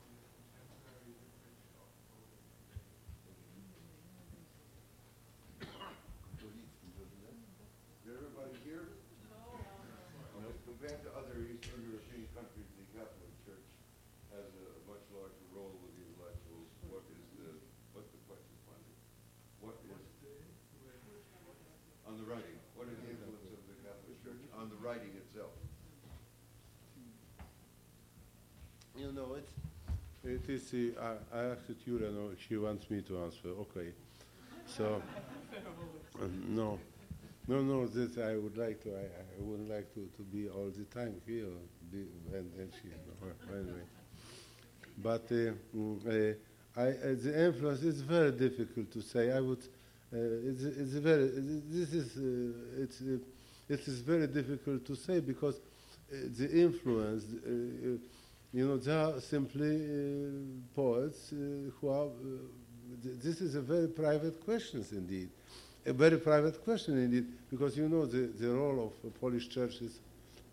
on 0.00 0.08
the 0.14 0.30
contemporary 0.30 1.12
literature 1.20 1.74
of 1.84 1.90
Poland 2.08 2.48
today? 2.64 2.86
Is 8.00 8.08
everybody 8.08 8.56
here? 8.64 8.86
No. 9.30 10.60
Compared 10.80 11.04
to 11.04 11.12
other 11.12 11.36
Eastern 11.44 11.76
European 11.92 12.24
countries, 12.32 12.64
the 12.80 12.88
Catholic 12.96 13.28
Church 13.44 13.68
has 14.32 14.48
a 14.48 14.80
much 14.88 15.04
larger 15.12 15.44
role 15.52 15.76
with 15.84 15.92
the 15.92 16.08
intellectuals. 16.08 16.72
What 16.88 17.04
is 17.12 17.20
the, 17.36 17.52
what's 17.92 18.08
the 18.08 18.22
question, 18.24 18.56
Fonzie? 18.64 18.96
What 19.60 19.76
is, 19.84 19.92
on 22.08 22.16
the 22.16 22.24
writing, 22.24 22.56
what 22.80 22.88
is 22.88 22.96
the 22.96 23.12
influence 23.12 23.44
of 23.52 23.60
the 23.68 23.76
Catholic 23.84 24.16
Church 24.24 24.40
on 24.56 24.72
the 24.72 24.80
writing 24.80 25.12
itself? 25.20 25.52
You 28.96 29.12
know, 29.12 29.36
it's, 29.36 29.52
it 30.24 30.48
is, 30.48 30.64
uh, 30.96 31.12
I, 31.28 31.44
I 31.44 31.60
asked 31.60 31.76
Julia, 31.84 32.08
no, 32.08 32.32
she 32.40 32.56
wants 32.56 32.88
me 32.88 33.04
to 33.04 33.20
answer, 33.28 33.52
okay. 33.68 33.92
So, 34.64 34.96
um, 36.24 36.56
no, 36.56 36.80
no, 37.50 37.62
no, 37.62 37.86
this 37.88 38.16
I 38.16 38.36
would 38.36 38.56
like 38.56 38.80
to, 38.84 38.90
I, 38.90 39.02
I 39.02 39.40
wouldn't 39.40 39.68
like 39.68 39.92
to, 39.94 40.08
to 40.16 40.22
be 40.22 40.48
all 40.48 40.70
the 40.70 40.84
time 40.84 41.20
here, 41.26 41.46
be, 41.90 42.06
and, 42.32 42.48
and 42.56 42.72
she, 42.80 42.90
anyway. 43.52 43.82
But 45.02 45.24
uh, 45.32 45.52
mm, 45.76 46.06
uh, 46.06 46.80
I, 46.80 46.82
uh, 46.82 47.16
the 47.20 47.46
influence 47.46 47.82
is 47.82 48.02
very 48.02 48.30
difficult 48.30 48.92
to 48.92 49.02
say. 49.02 49.32
I 49.32 49.40
would, 49.40 49.58
uh, 49.58 50.18
it's, 50.48 50.62
it's 50.62 50.92
very, 50.92 51.28
this 51.68 51.92
is, 51.92 52.16
uh, 52.16 52.82
it's, 52.82 53.00
uh, 53.00 53.18
it 53.68 53.80
is 53.80 54.00
very 54.00 54.28
difficult 54.28 54.84
to 54.86 54.94
say 54.94 55.18
because 55.18 55.60
the 56.10 56.48
influence, 56.50 57.24
you 58.52 58.66
know, 58.66 58.76
they 58.76 58.92
are 58.94 59.20
simply 59.20 60.32
poets 60.74 61.30
who 61.30 61.88
are, 61.88 62.08
th- 63.02 63.18
this 63.22 63.40
is 63.40 63.56
a 63.56 63.60
very 63.60 63.88
private 63.88 64.44
question 64.44 64.84
indeed. 64.92 65.30
A 65.86 65.92
very 65.94 66.18
private 66.18 66.62
question 66.62 66.98
indeed, 66.98 67.26
because 67.48 67.76
you 67.76 67.88
know 67.88 68.04
the, 68.04 68.30
the 68.38 68.50
role 68.50 68.84
of 68.84 68.92
the 69.02 69.18
Polish 69.18 69.48
church 69.48 69.80
is 69.80 69.98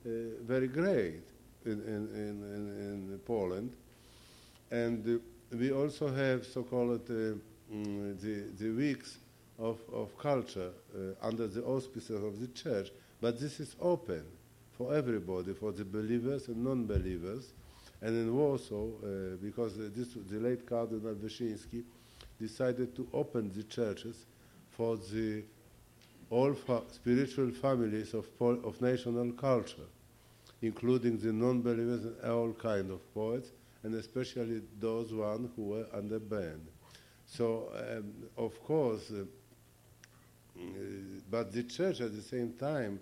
uh, 0.06 0.10
very 0.46 0.68
great 0.70 1.22
in, 1.66 1.74
in, 1.74 2.10
in, 2.16 3.10
in, 3.12 3.20
Poland. 3.26 3.74
And 4.72 5.06
uh, 5.06 5.20
we 5.58 5.72
also 5.74 6.08
have 6.14 6.46
so-called 6.46 7.10
uh, 7.10 7.36
mm, 7.74 8.20
the, 8.22 8.46
the 8.58 8.72
weeks 8.72 9.18
of, 9.60 9.80
of 9.92 10.18
culture 10.18 10.72
uh, 10.96 11.26
under 11.26 11.48
the 11.48 11.64
auspices 11.64 12.24
of 12.24 12.40
the 12.40 12.48
church, 12.48 12.90
but 13.20 13.38
this 13.38 13.60
is 13.60 13.76
open 13.82 14.24
for 14.78 14.96
everybody, 14.96 15.54
for 15.54 15.74
the 15.74 15.84
believers 15.84 16.48
and 16.48 16.64
non-believers. 16.64 17.52
And 18.02 18.16
in 18.16 18.34
Warsaw, 18.34 18.86
uh, 18.86 19.36
because 19.42 19.76
this, 19.78 20.10
the 20.30 20.40
late 20.40 20.66
Cardinal 20.66 21.16
Wyszyński 21.16 21.84
decided 22.40 22.96
to 22.96 23.08
open 23.12 23.52
the 23.54 23.64
churches 23.64 24.26
for 24.78 24.98
the 25.12 25.44
all 26.30 26.54
fa- 26.54 26.84
spiritual 26.92 27.52
families 27.52 28.14
of, 28.14 28.38
pol- 28.38 28.60
of 28.64 28.80
national 28.82 29.32
culture, 29.34 29.88
including 30.62 31.18
the 31.18 31.32
non-believers 31.34 32.06
and 32.06 32.32
all 32.32 32.54
kind 32.54 32.92
of 32.92 33.14
poets, 33.14 33.50
and 33.84 33.96
especially 33.96 34.62
those 34.80 35.14
one 35.14 35.50
who 35.56 35.64
were 35.64 35.86
under 35.94 36.20
ban. 36.20 36.62
So, 37.26 37.70
um, 37.76 38.14
of 38.38 38.62
course, 38.64 39.12
uh, 39.12 39.24
uh, 40.58 40.60
but 41.30 41.52
the 41.52 41.64
church 41.64 42.02
at 42.02 42.16
the 42.16 42.22
same 42.22 42.54
time 42.54 43.00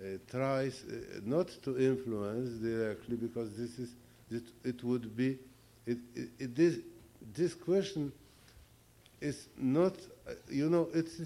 uh, 0.00 0.18
tries 0.30 0.84
uh, 0.84 1.20
not 1.24 1.48
to 1.62 1.78
influence 1.78 2.50
directly 2.60 3.16
because 3.16 3.56
this 3.56 3.78
is 3.78 3.94
it, 4.30 4.44
it 4.64 4.82
would 4.84 5.14
be 5.16 5.38
it, 5.86 5.98
it, 6.14 6.28
it 6.38 6.54
this, 6.56 6.78
this 7.34 7.54
question 7.54 8.12
is 9.22 9.48
not 9.56 9.94
uh, 10.28 10.32
you 10.50 10.68
know 10.68 10.88
it's 10.92 11.20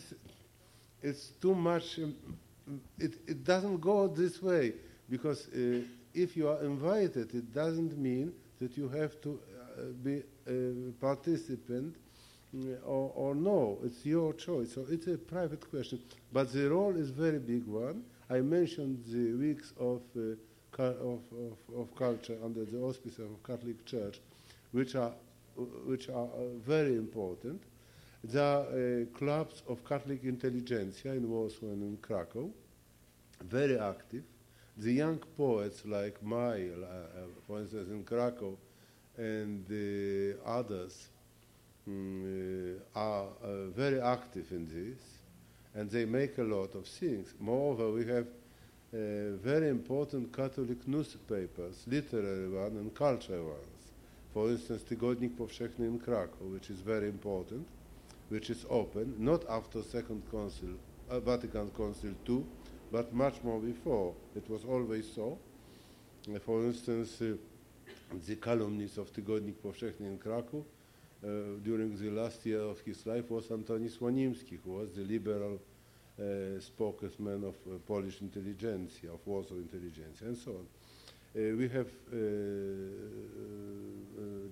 it's 1.03 1.29
too 1.41 1.55
much 1.55 1.99
um, 1.99 2.15
it, 2.99 3.15
it 3.27 3.45
doesn't 3.45 3.81
go 3.81 4.07
this 4.09 4.43
way 4.43 4.73
because 5.09 5.49
uh, 5.49 5.81
if 6.15 6.37
you 6.37 6.49
are 6.49 6.63
invited 6.63 7.35
it 7.35 7.53
doesn't 7.55 7.97
mean 7.99 8.33
that 8.61 8.77
you 8.77 8.89
have 8.89 9.21
to 9.21 9.41
uh, 9.79 9.83
be 10.05 10.23
a 10.47 10.93
participant 11.01 11.97
uh, 12.55 12.87
or, 12.87 13.13
or 13.15 13.35
no. 13.35 13.79
It's 13.85 14.07
your 14.07 14.33
choice. 14.33 14.73
So 14.73 14.87
it's 14.89 15.07
a 15.09 15.19
private 15.19 15.69
question. 15.69 16.01
But 16.33 16.53
the 16.53 16.71
role 16.71 16.97
is 16.97 17.11
very 17.11 17.39
big 17.39 17.67
one. 17.67 18.03
I 18.31 18.41
mentioned 18.41 19.05
the 19.09 19.35
weeks 19.35 19.73
of 19.79 20.01
uh, 20.17 20.37
of, 20.79 21.21
of, 21.33 21.57
of 21.75 21.97
culture 21.97 22.37
under 22.45 22.65
the 22.65 22.79
auspices 22.79 23.21
of 23.21 23.43
catholic 23.43 23.83
church 23.87 24.21
which 24.73 24.95
are 24.95 25.13
which 25.87 26.11
are 26.11 26.27
uh, 26.27 26.49
very 26.67 26.95
important 26.97 27.63
are 28.35 28.63
uh, 28.63 29.05
clubs 29.17 29.63
of 29.69 29.85
Catholic 29.85 30.25
intelligentsia 30.25 31.13
in 31.13 31.31
Warsaw 31.31 31.67
and 31.67 31.83
in 31.83 31.97
Krakow, 31.99 32.51
very 33.43 33.79
active. 33.79 34.25
The 34.79 34.93
young 34.93 35.19
poets 35.37 35.85
like 35.85 36.23
Maj, 36.23 36.61
uh, 36.61 36.85
uh, 36.85 37.27
for 37.47 37.61
instance, 37.61 37.89
in 37.91 38.05
Krakow, 38.05 38.57
and 39.17 39.67
the 39.67 40.37
others 40.45 41.09
mm, 41.89 42.77
uh, 42.77 42.99
are 42.99 43.29
uh, 43.45 43.67
very 43.77 44.01
active 44.01 44.51
in 44.51 44.67
this, 44.67 45.03
and 45.75 45.91
they 45.91 46.05
make 46.05 46.39
a 46.39 46.43
lot 46.43 46.75
of 46.75 46.87
things. 46.87 47.35
Moreover, 47.39 47.93
we 47.93 48.07
have 48.07 48.27
uh, 48.27 49.37
very 49.43 49.69
important 49.69 50.35
Catholic 50.35 50.89
newspapers, 50.89 51.85
literary 51.87 52.49
ones 52.49 52.77
and 52.77 52.95
cultural 52.95 53.45
ones. 53.45 53.93
For 54.33 54.49
instance, 54.51 54.83
Tygodnik 54.83 55.37
Powszechny 55.37 55.87
in 55.87 55.99
Krakow, 55.99 56.45
which 56.53 56.71
is 56.71 56.81
very 56.81 57.09
important 57.09 57.67
which 58.29 58.51
is 58.51 58.67
open, 58.71 59.15
not 59.19 59.45
after 59.49 59.83
Second 59.83 60.23
Council, 60.31 60.71
uh, 61.11 61.21
Vatican 61.21 61.71
Council 61.71 62.11
II, 62.29 62.45
but 62.91 63.13
much 63.13 63.43
more 63.43 63.61
before. 63.61 64.15
It 64.35 64.49
was 64.51 64.65
always 64.65 65.11
so. 65.13 65.39
Uh, 66.29 66.39
for 66.41 66.63
instance, 66.65 67.21
uh, 67.23 67.37
the 68.27 68.37
calumnies 68.37 68.99
of 68.99 69.13
Tygodnik 69.13 69.55
Powszechny 69.63 70.07
in 70.07 70.19
Krakow 70.19 70.65
uh, 71.25 71.29
during 71.63 71.97
the 71.97 72.11
last 72.11 72.45
year 72.45 72.61
of 72.61 72.81
his 72.81 73.07
life 73.07 73.31
was 73.31 73.47
Antoni 73.47 73.89
Słonimski, 73.89 74.59
who 74.65 74.73
was 74.73 74.93
the 74.93 75.03
liberal 75.03 75.61
uh, 76.19 76.59
spokesman 76.61 77.45
of 77.45 77.55
uh, 77.67 77.79
Polish 77.87 78.21
intelligentsia, 78.23 79.13
of 79.13 79.21
Warsaw 79.25 79.55
intelligentsia, 79.55 80.25
and 80.27 80.37
so 80.37 80.51
on. 80.53 80.67
We 81.35 81.69
have 81.69 81.89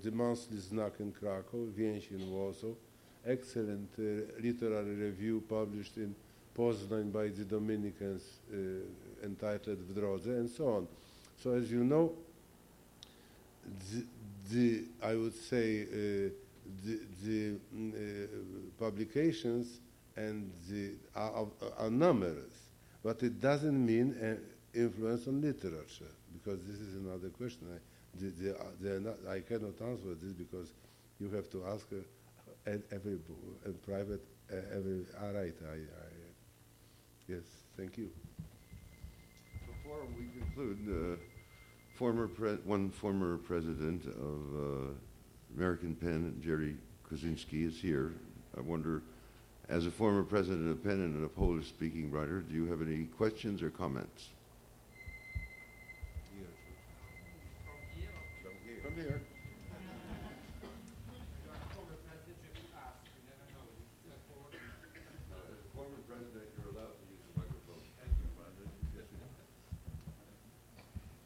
the 0.03 0.11
monthly 0.13 0.59
Znak 0.59 1.01
in 1.01 1.13
Krakow, 1.13 1.73
Więź 1.75 2.11
in 2.11 2.31
Warsaw, 2.31 2.75
excellent 3.27 3.91
uh, 3.99 4.03
literary 4.41 4.95
review 4.95 5.43
published 5.49 5.97
in 5.97 6.15
Poznań 6.55 7.11
by 7.11 7.29
the 7.29 7.45
Dominicans 7.45 8.23
uh, 8.53 9.25
entitled 9.25 9.79
W 9.79 9.95
drodze 9.95 10.27
and 10.27 10.49
so 10.49 10.69
on. 10.69 10.89
So 11.43 11.53
as 11.55 11.71
you 11.71 11.85
know, 11.85 12.13
the, 13.93 14.05
the 14.53 14.85
I 15.03 15.15
would 15.15 15.35
say 15.35 15.83
uh, 15.83 16.31
the, 16.85 17.01
the 17.25 17.55
mm, 17.75 18.29
publications 18.79 19.81
and 20.17 20.51
the 20.71 20.93
are, 21.17 21.47
are 21.79 21.91
numerous, 21.91 22.71
but 23.03 23.23
it 23.23 23.41
doesn't 23.41 23.85
mean 23.85 24.15
uh, 24.23 24.79
influence 24.79 25.27
on 25.27 25.41
literature 25.41 26.13
because 26.33 26.61
this 26.67 26.81
is 26.81 26.95
another 26.95 27.29
question. 27.31 27.67
I, 27.75 27.79
the, 28.21 28.31
the, 28.81 29.11
uh, 29.11 29.33
I 29.33 29.41
cannot 29.41 29.81
answer 29.81 30.15
this 30.15 30.33
because 30.33 30.73
you 31.19 31.31
have 31.31 31.51
to 31.51 31.65
ask 31.67 31.87
and 32.67 32.83
every 32.93 33.19
private 33.87 34.23
every 34.51 35.05
all 35.23 35.33
right 35.33 35.55
I, 35.71 35.75
I 35.75 36.09
yes 37.29 37.43
thank 37.77 37.99
you 37.99 38.11
Before 39.67 40.07
we 40.17 40.25
conclude, 40.41 40.79
uh, 40.89 41.17
former 41.95 42.27
pre- 42.27 42.57
one 42.65 42.91
former 42.91 43.37
president 43.37 44.07
of 44.07 44.41
uh, 44.57 44.93
American 45.57 45.95
Pen, 45.95 46.41
Jerzy 46.45 46.77
Kosinski, 47.09 47.67
is 47.67 47.77
here. 47.81 48.13
I 48.57 48.61
wonder, 48.61 49.03
as 49.69 49.87
a 49.87 49.91
former 49.91 50.23
president 50.23 50.71
of 50.71 50.83
Pen 50.83 51.01
and 51.01 51.23
a 51.25 51.29
Polish-speaking 51.29 52.11
writer, 52.11 52.41
do 52.41 52.55
you 52.55 52.67
have 52.67 52.81
any 52.81 53.05
questions 53.05 53.63
or 53.63 53.71
comments? 53.71 54.29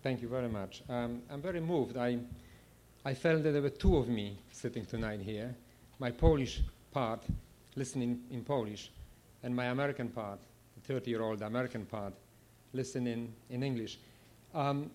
Thank 0.09 0.23
you 0.23 0.29
very 0.29 0.49
much. 0.49 0.83
Um, 0.89 1.21
I'm 1.29 1.43
very 1.43 1.61
moved. 1.61 1.99
I, 1.99 2.19
I 3.05 3.13
felt 3.13 3.43
that 3.43 3.51
there 3.51 3.61
were 3.61 3.69
two 3.69 3.99
of 3.99 4.09
me 4.09 4.39
sitting 4.51 4.87
tonight 4.87 5.21
here 5.21 5.55
my 5.99 6.11
Polish 6.11 6.63
part, 6.91 7.23
listening 7.77 8.23
in 8.31 8.43
Polish, 8.43 8.91
and 9.43 9.55
my 9.55 9.67
American 9.67 10.09
part, 10.09 10.39
the 10.77 10.95
30 10.95 11.11
year 11.11 11.21
old 11.21 11.43
American 11.43 11.85
part, 11.85 12.15
listening 12.73 13.35
in 13.51 13.63
English. 13.63 13.99
Um, 14.55 14.91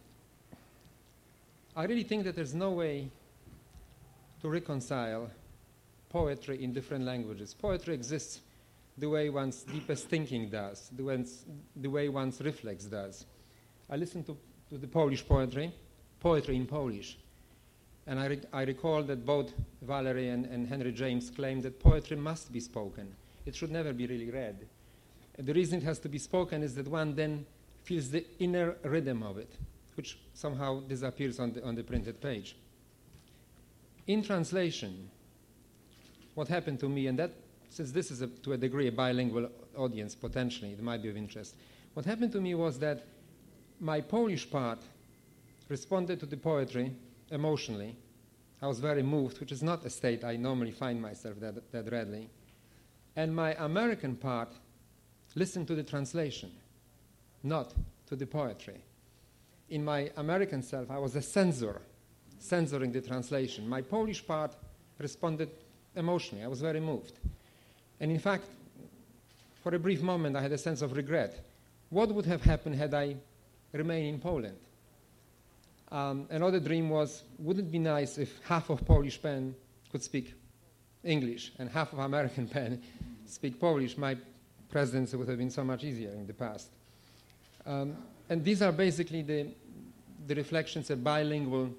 I 1.75 1.83
really 1.83 2.05
think 2.05 2.23
that 2.23 2.35
there's 2.35 2.55
no 2.55 2.71
way 2.71 3.07
to 4.41 4.49
reconcile 4.49 5.29
poetry 6.09 6.63
in 6.63 6.73
different 6.73 7.05
languages. 7.05 7.53
Poetry 7.53 7.93
exists 7.93 8.41
the 8.97 9.07
way 9.07 9.29
one's 9.29 9.61
deepest 9.61 10.09
thinking 10.09 10.49
does, 10.49 10.89
the, 10.91 11.03
one's, 11.03 11.45
the 11.75 11.89
way 11.91 12.09
one's 12.09 12.41
reflex 12.41 12.85
does. 12.85 13.27
I 13.87 13.95
listen 13.95 14.23
to, 14.23 14.35
to 14.73 14.79
the 14.79 14.87
Polish 14.87 15.23
poetry, 15.27 15.71
poetry 16.19 16.55
in 16.55 16.65
Polish, 16.65 17.19
and 18.07 18.19
I, 18.19 18.25
re- 18.25 18.41
I 18.51 18.63
recall 18.63 19.03
that 19.03 19.23
both 19.23 19.53
Valéry 19.85 20.33
and, 20.33 20.47
and 20.47 20.67
Henry 20.67 20.91
James 20.91 21.29
claimed 21.29 21.61
that 21.61 21.79
poetry 21.79 22.17
must 22.17 22.51
be 22.51 22.59
spoken. 22.59 23.15
It 23.45 23.55
should 23.55 23.69
never 23.69 23.93
be 23.93 24.07
really 24.07 24.31
read. 24.31 24.65
The 25.37 25.53
reason 25.53 25.77
it 25.77 25.83
has 25.83 25.99
to 25.99 26.09
be 26.09 26.17
spoken 26.17 26.63
is 26.63 26.73
that 26.73 26.87
one 26.87 27.13
then 27.13 27.45
feels 27.83 28.09
the 28.09 28.25
inner 28.39 28.75
rhythm 28.83 29.21
of 29.21 29.37
it, 29.37 29.53
which 29.95 30.17
somehow 30.33 30.79
disappears 30.79 31.39
on 31.39 31.53
the, 31.53 31.63
on 31.63 31.75
the 31.75 31.83
printed 31.83 32.19
page. 32.19 32.55
In 34.07 34.23
translation, 34.23 35.07
what 36.33 36.47
happened 36.47 36.79
to 36.79 36.89
me, 36.89 37.05
and 37.05 37.19
that, 37.19 37.31
since 37.69 37.91
this 37.91 38.09
is 38.09 38.23
a, 38.23 38.27
to 38.27 38.53
a 38.53 38.57
degree 38.57 38.87
a 38.87 38.91
bilingual 38.91 39.49
audience, 39.77 40.15
potentially, 40.15 40.71
it 40.71 40.81
might 40.81 41.03
be 41.03 41.09
of 41.09 41.15
interest. 41.15 41.53
What 41.93 42.07
happened 42.07 42.31
to 42.31 42.41
me 42.41 42.55
was 42.55 42.79
that 42.79 43.05
my 43.83 43.99
Polish 43.99 44.49
part 44.49 44.79
responded 45.67 46.17
to 46.21 46.25
the 46.25 46.37
poetry 46.37 46.95
emotionally. 47.31 47.97
I 48.61 48.67
was 48.67 48.79
very 48.79 49.03
moved, 49.03 49.41
which 49.41 49.51
is 49.51 49.61
not 49.61 49.85
a 49.85 49.89
state 49.89 50.23
I 50.23 50.37
normally 50.37 50.71
find 50.71 51.01
myself 51.01 51.39
that, 51.41 51.69
that 51.73 51.91
readily. 51.91 52.29
And 53.17 53.35
my 53.35 53.53
American 53.55 54.15
part 54.15 54.47
listened 55.35 55.67
to 55.67 55.75
the 55.75 55.83
translation, 55.83 56.49
not 57.43 57.73
to 58.07 58.15
the 58.15 58.25
poetry. 58.25 58.81
In 59.69 59.83
my 59.83 60.09
American 60.15 60.63
self, 60.63 60.89
I 60.89 60.97
was 60.97 61.17
a 61.17 61.21
censor, 61.21 61.81
censoring 62.39 62.93
the 62.93 63.01
translation. 63.01 63.67
My 63.67 63.81
Polish 63.81 64.25
part 64.25 64.55
responded 64.97 65.49
emotionally. 65.97 66.45
I 66.45 66.47
was 66.47 66.61
very 66.61 66.79
moved. 66.79 67.19
And 67.99 68.11
in 68.11 68.19
fact, 68.19 68.45
for 69.61 69.75
a 69.75 69.79
brief 69.79 70.01
moment, 70.01 70.37
I 70.37 70.41
had 70.41 70.53
a 70.53 70.57
sense 70.57 70.81
of 70.81 70.93
regret. 70.93 71.37
What 71.89 72.13
would 72.13 72.25
have 72.25 72.43
happened 72.43 72.75
had 72.75 72.93
I 72.93 73.17
remained 73.73 74.15
in 74.15 74.19
Poland? 74.19 74.57
Um, 75.91 76.27
another 76.29 76.59
dream 76.59 76.89
was 76.89 77.23
wouldn't 77.37 77.67
it 77.67 77.71
be 77.71 77.79
nice 77.79 78.17
if 78.17 78.39
half 78.43 78.69
of 78.69 78.85
Polish 78.85 79.21
pen 79.21 79.53
could 79.91 80.01
speak 80.01 80.33
English 81.03 81.51
and 81.59 81.69
half 81.69 81.93
of 81.93 81.99
American 81.99 82.47
pen 82.55 82.81
speak 83.25 83.59
Polish, 83.59 83.97
my 83.97 84.17
presidency 84.69 85.17
would 85.17 85.27
have 85.27 85.37
been 85.37 85.51
so 85.51 85.63
much 85.63 85.83
easier 85.83 86.09
in 86.09 86.25
the 86.25 86.33
past. 86.33 86.69
Um, 87.65 87.95
and 88.29 88.43
these 88.43 88.61
are 88.61 88.71
basically 88.71 89.21
the, 89.21 89.47
the 90.27 90.35
reflections 90.35 90.89
a 90.89 90.95
bilingual 90.95 91.69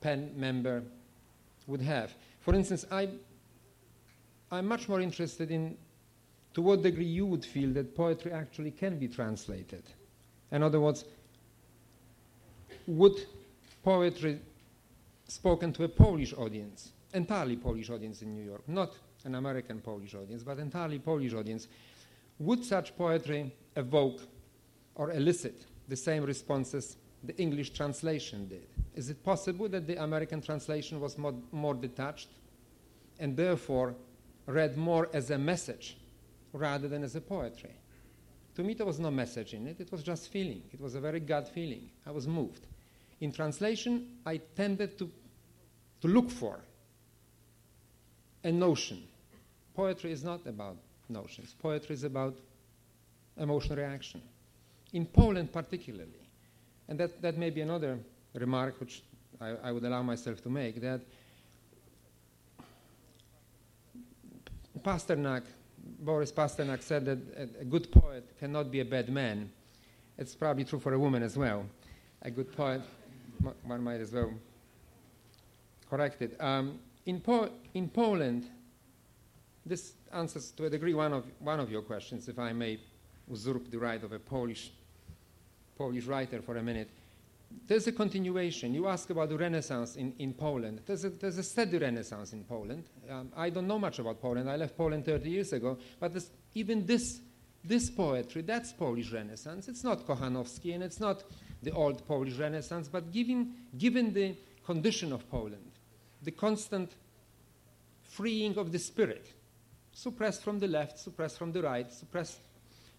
pen 0.00 0.32
member 0.36 0.82
would 1.66 1.82
have. 1.82 2.14
For 2.40 2.54
instance, 2.54 2.86
I, 2.90 3.08
I'm 4.50 4.66
much 4.66 4.88
more 4.88 5.00
interested 5.00 5.50
in 5.50 5.76
to 6.54 6.62
what 6.62 6.82
degree 6.82 7.04
you 7.04 7.26
would 7.26 7.44
feel 7.44 7.70
that 7.72 7.94
poetry 7.94 8.32
actually 8.32 8.72
can 8.72 8.98
be 8.98 9.08
translated. 9.08 9.82
In 10.50 10.62
other 10.62 10.80
words, 10.80 11.04
would 12.86 13.26
poetry 13.82 14.38
spoken 15.26 15.72
to 15.72 15.84
a 15.84 15.88
Polish 15.88 16.32
audience, 16.34 16.92
entirely 17.14 17.56
Polish 17.56 17.90
audience 17.90 18.22
in 18.22 18.34
New 18.34 18.44
York, 18.44 18.68
not 18.68 18.92
an 19.24 19.34
American 19.34 19.80
Polish 19.80 20.14
audience, 20.14 20.42
but 20.42 20.58
entirely 20.58 20.98
Polish 20.98 21.34
audience, 21.34 21.68
would 22.38 22.64
such 22.64 22.96
poetry 22.96 23.54
evoke 23.76 24.20
or 24.94 25.12
elicit 25.12 25.66
the 25.88 25.96
same 25.96 26.24
responses 26.24 26.96
the 27.24 27.36
English 27.36 27.70
translation 27.70 28.48
did? 28.48 28.66
Is 28.94 29.08
it 29.10 29.22
possible 29.22 29.68
that 29.68 29.86
the 29.86 30.02
American 30.02 30.42
translation 30.42 31.00
was 31.00 31.16
more, 31.16 31.34
more 31.50 31.74
detached 31.74 32.28
and 33.18 33.36
therefore 33.36 33.94
read 34.46 34.76
more 34.76 35.08
as 35.12 35.30
a 35.30 35.38
message 35.38 35.96
rather 36.52 36.88
than 36.88 37.02
as 37.02 37.14
a 37.16 37.20
poetry? 37.20 37.74
To 38.56 38.62
me, 38.62 38.74
there 38.74 38.84
was 38.86 38.98
no 38.98 39.10
message 39.10 39.54
in 39.54 39.66
it, 39.66 39.80
it 39.80 39.90
was 39.90 40.02
just 40.02 40.30
feeling. 40.30 40.62
It 40.72 40.80
was 40.80 40.94
a 40.94 41.00
very 41.00 41.20
gut 41.20 41.48
feeling. 41.48 41.88
I 42.06 42.10
was 42.10 42.26
moved. 42.26 42.66
In 43.22 43.30
translation, 43.30 44.18
I 44.26 44.38
tended 44.38 44.98
to, 44.98 45.08
to 46.00 46.08
look 46.08 46.28
for 46.28 46.58
a 48.42 48.50
notion. 48.50 49.04
Poetry 49.76 50.10
is 50.10 50.24
not 50.24 50.44
about 50.44 50.76
notions, 51.08 51.54
poetry 51.56 51.94
is 51.94 52.02
about 52.02 52.36
emotional 53.36 53.76
reaction. 53.76 54.22
In 54.92 55.06
Poland, 55.06 55.52
particularly, 55.52 56.26
and 56.88 56.98
that, 56.98 57.22
that 57.22 57.38
may 57.38 57.50
be 57.50 57.60
another 57.60 57.96
remark 58.34 58.80
which 58.80 59.04
I, 59.40 59.50
I 59.62 59.70
would 59.70 59.84
allow 59.84 60.02
myself 60.02 60.42
to 60.42 60.50
make 60.50 60.80
that 60.80 61.02
Pasternak, 64.80 65.44
Boris 66.00 66.32
Pasternak 66.32 66.82
said 66.82 67.04
that 67.04 67.18
a, 67.36 67.60
a 67.60 67.64
good 67.64 67.92
poet 67.92 68.36
cannot 68.40 68.72
be 68.72 68.80
a 68.80 68.84
bad 68.84 69.10
man. 69.10 69.48
It's 70.18 70.34
probably 70.34 70.64
true 70.64 70.80
for 70.80 70.92
a 70.92 70.98
woman 70.98 71.22
as 71.22 71.36
well. 71.36 71.64
A 72.22 72.30
good 72.30 72.52
poet 72.56 72.82
one 73.64 73.82
might 73.82 74.00
as 74.00 74.12
well 74.12 74.32
correct 75.88 76.22
it. 76.22 76.40
Um, 76.40 76.78
in, 77.04 77.20
po- 77.20 77.50
in 77.74 77.88
Poland, 77.88 78.46
this 79.66 79.92
answers 80.12 80.50
to 80.52 80.66
a 80.66 80.70
degree 80.70 80.94
one 80.94 81.12
of, 81.12 81.24
one 81.38 81.60
of 81.60 81.70
your 81.70 81.82
questions, 81.82 82.28
if 82.28 82.38
I 82.38 82.52
may 82.52 82.78
usurp 83.28 83.70
the 83.70 83.78
right 83.78 84.02
of 84.02 84.12
a 84.12 84.18
Polish, 84.18 84.72
Polish 85.76 86.06
writer 86.06 86.40
for 86.42 86.56
a 86.56 86.62
minute. 86.62 86.90
There's 87.66 87.86
a 87.86 87.92
continuation. 87.92 88.72
You 88.72 88.88
ask 88.88 89.10
about 89.10 89.28
the 89.28 89.36
Renaissance 89.36 89.96
in, 89.96 90.14
in 90.18 90.32
Poland. 90.32 90.80
There's 90.86 91.04
a, 91.04 91.10
there's 91.10 91.36
a 91.36 91.42
steady 91.42 91.76
Renaissance 91.76 92.32
in 92.32 92.44
Poland. 92.44 92.84
Um, 93.10 93.30
I 93.36 93.50
don't 93.50 93.66
know 93.66 93.78
much 93.78 93.98
about 93.98 94.20
Poland. 94.22 94.48
I 94.48 94.56
left 94.56 94.76
Poland 94.76 95.04
30 95.04 95.28
years 95.28 95.52
ago. 95.52 95.76
But 96.00 96.14
this, 96.14 96.30
even 96.54 96.86
this, 96.86 97.20
this 97.62 97.90
poetry, 97.90 98.42
that's 98.42 98.72
Polish 98.72 99.12
Renaissance. 99.12 99.68
It's 99.68 99.84
not 99.84 100.06
Kochanowski 100.06 100.74
and 100.74 100.82
it's 100.82 101.00
not 101.00 101.24
the 101.62 101.72
old 101.72 102.06
Polish 102.06 102.34
Renaissance, 102.38 102.88
but 102.88 103.12
given, 103.12 103.54
given 103.78 104.12
the 104.12 104.34
condition 104.64 105.12
of 105.12 105.28
Poland, 105.30 105.70
the 106.22 106.30
constant 106.30 106.92
freeing 108.02 108.56
of 108.58 108.72
the 108.72 108.78
spirit, 108.78 109.32
suppressed 109.92 110.42
from 110.42 110.58
the 110.58 110.68
left, 110.68 110.98
suppressed 110.98 111.38
from 111.38 111.52
the 111.52 111.62
right, 111.62 111.92
suppressed 111.92 112.40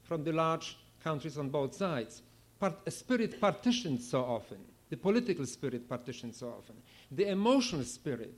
from 0.04 0.24
the 0.24 0.32
large 0.32 0.78
countries 1.04 1.38
on 1.38 1.50
both 1.50 1.76
sides, 1.76 2.22
part, 2.60 2.76
a 2.86 2.92
spirit 2.92 3.40
partitioned 3.40 4.02
so 4.02 4.22
often, 4.22 4.60
the 4.90 4.98
political 4.98 5.46
spirit 5.46 5.88
partitioned 5.90 6.36
so 6.36 6.48
often, 6.48 6.76
the 7.12 7.28
emotional 7.28 7.84
spirit 7.84 8.36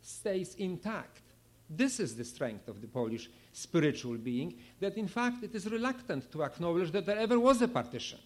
stays 0.00 0.54
intact. 0.56 1.22
This 1.68 2.00
is 2.00 2.16
the 2.16 2.24
strength 2.24 2.68
of 2.68 2.80
the 2.80 2.88
Polish 2.88 3.30
spiritual 3.52 4.16
being, 4.16 4.56
that 4.80 4.96
in 4.96 5.06
fact 5.06 5.44
it 5.44 5.54
is 5.54 5.70
reluctant 5.70 6.30
to 6.32 6.42
acknowledge 6.42 6.90
that 6.92 7.06
there 7.06 7.18
ever 7.18 7.38
was 7.38 7.62
a 7.62 7.68
partition. 7.68 8.18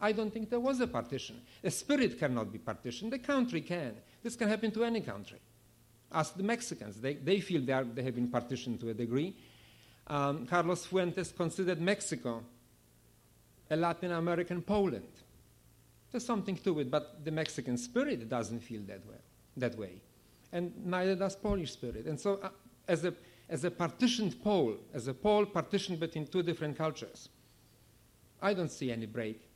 I 0.00 0.12
don't 0.12 0.32
think 0.32 0.50
there 0.50 0.60
was 0.60 0.80
a 0.80 0.86
partition. 0.86 1.40
A 1.64 1.70
spirit 1.70 2.18
cannot 2.18 2.52
be 2.52 2.58
partitioned, 2.58 3.12
a 3.14 3.18
country 3.18 3.60
can. 3.60 3.94
This 4.22 4.36
can 4.36 4.48
happen 4.48 4.70
to 4.72 4.84
any 4.84 5.00
country. 5.00 5.40
Ask 6.12 6.36
the 6.36 6.42
Mexicans. 6.42 7.00
They, 7.00 7.14
they 7.14 7.40
feel 7.40 7.60
they, 7.62 7.72
are, 7.72 7.84
they 7.84 8.02
have 8.02 8.14
been 8.14 8.28
partitioned 8.28 8.80
to 8.80 8.90
a 8.90 8.94
degree. 8.94 9.36
Um, 10.06 10.46
Carlos 10.46 10.86
Fuentes 10.86 11.32
considered 11.32 11.80
Mexico 11.80 12.42
a 13.70 13.76
Latin 13.76 14.12
American 14.12 14.62
Poland. 14.62 15.12
There's 16.10 16.24
something 16.24 16.56
to 16.58 16.80
it, 16.80 16.90
but 16.90 17.22
the 17.24 17.30
Mexican 17.30 17.76
spirit 17.76 18.28
doesn't 18.28 18.60
feel 18.60 18.80
that 18.86 19.06
way. 19.06 19.18
That 19.58 19.76
way. 19.76 20.00
And 20.52 20.86
neither 20.86 21.14
does 21.14 21.36
Polish 21.36 21.72
spirit. 21.72 22.06
And 22.06 22.18
so, 22.18 22.40
uh, 22.42 22.48
as, 22.86 23.04
a, 23.04 23.12
as 23.50 23.64
a 23.64 23.70
partitioned 23.70 24.42
pole, 24.42 24.76
as 24.94 25.06
a 25.08 25.12
pole 25.12 25.44
partitioned 25.44 26.00
between 26.00 26.26
two 26.26 26.42
different 26.42 26.78
cultures, 26.78 27.28
I 28.40 28.54
don't 28.54 28.70
see 28.70 28.90
any 28.90 29.04
break 29.04 29.47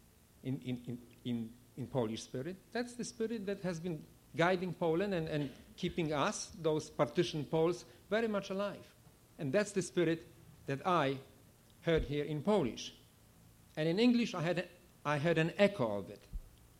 in, 0.44 0.60
in, 0.64 0.98
in, 1.24 1.50
in, 1.76 1.86
Polish 1.86 2.22
spirit. 2.22 2.56
That's 2.72 2.94
the 2.94 3.04
spirit 3.04 3.46
that 3.46 3.62
has 3.62 3.80
been 3.80 4.02
guiding 4.36 4.72
Poland 4.74 5.14
and, 5.14 5.28
and 5.28 5.50
keeping 5.76 6.12
us, 6.12 6.50
those 6.60 6.90
partition 6.90 7.44
Poles, 7.44 7.84
very 8.10 8.28
much 8.28 8.50
alive. 8.50 8.86
And 9.38 9.52
that's 9.52 9.72
the 9.72 9.82
spirit 9.82 10.26
that 10.66 10.86
I 10.86 11.16
heard 11.82 12.04
here 12.04 12.24
in 12.24 12.42
Polish. 12.42 12.94
And 13.76 13.88
in 13.88 13.98
English, 13.98 14.34
I 14.34 14.42
had, 14.42 14.58
a, 14.60 14.64
I 15.04 15.16
had 15.16 15.38
an 15.38 15.52
echo 15.58 15.98
of 15.98 16.10
it. 16.10 16.24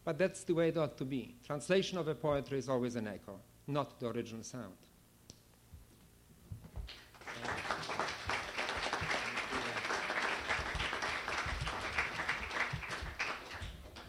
But 0.05 0.19
that's 0.19 0.45
the 0.45 0.55
way 0.55 0.69
it 0.69 0.77
ought 0.77 0.97
to 0.99 1.05
be. 1.05 1.37
Translation 1.45 1.99
of 1.99 2.09
a 2.09 2.15
poetry 2.15 2.59
is 2.59 2.69
always 2.69 2.97
an 2.97 3.07
echo, 3.07 3.39
not 3.67 4.01
the 4.01 4.09
original 4.09 4.43
sound. 4.43 4.75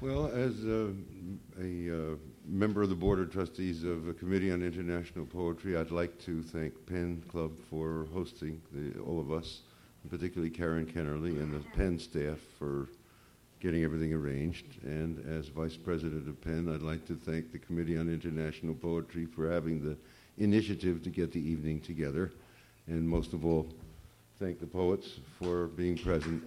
Well, 0.03 0.27
as 0.35 0.65
a, 0.65 0.91
a 1.61 2.11
uh, 2.11 2.15
member 2.45 2.81
of 2.81 2.89
the 2.89 2.95
Board 2.95 3.21
of 3.21 3.31
Trustees 3.31 3.85
of 3.85 4.03
the 4.03 4.13
Committee 4.13 4.51
on 4.51 4.61
International 4.61 5.25
Poetry, 5.25 5.77
I'd 5.77 5.91
like 5.91 6.19
to 6.25 6.43
thank 6.43 6.73
PEN 6.87 7.23
Club 7.31 7.53
for 7.69 8.07
hosting 8.13 8.61
the, 8.73 8.99
all 8.99 9.21
of 9.21 9.31
us, 9.31 9.61
particularly 10.09 10.49
Karen 10.49 10.85
Kennerly 10.85 11.41
and 11.41 11.53
the 11.53 11.65
PEN 11.69 11.97
staff 11.99 12.37
for 12.59 12.89
getting 13.61 13.85
everything 13.85 14.11
arranged. 14.11 14.65
And 14.83 15.25
as 15.25 15.47
Vice 15.47 15.77
President 15.77 16.27
of 16.27 16.41
PEN, 16.41 16.67
I'd 16.67 16.81
like 16.81 17.07
to 17.07 17.15
thank 17.15 17.53
the 17.53 17.59
Committee 17.59 17.97
on 17.97 18.09
International 18.09 18.75
Poetry 18.75 19.23
for 19.25 19.49
having 19.49 19.81
the 19.81 19.95
initiative 20.37 21.01
to 21.03 21.11
get 21.11 21.31
the 21.31 21.39
evening 21.39 21.79
together. 21.79 22.33
And 22.87 23.07
most 23.07 23.31
of 23.31 23.45
all, 23.45 23.69
thank 24.37 24.59
the 24.59 24.67
poets 24.67 25.21
for 25.39 25.67
being 25.67 25.97
present. 25.97 26.45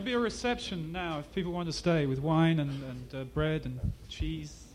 There'll 0.00 0.12
be 0.12 0.14
a 0.14 0.18
reception 0.18 0.92
now 0.92 1.18
if 1.18 1.30
people 1.34 1.52
want 1.52 1.66
to 1.66 1.74
stay 1.74 2.06
with 2.06 2.20
wine 2.20 2.58
and, 2.58 2.70
and 2.70 3.14
uh, 3.14 3.24
bread 3.24 3.66
and 3.66 3.78
cheese. 4.08 4.69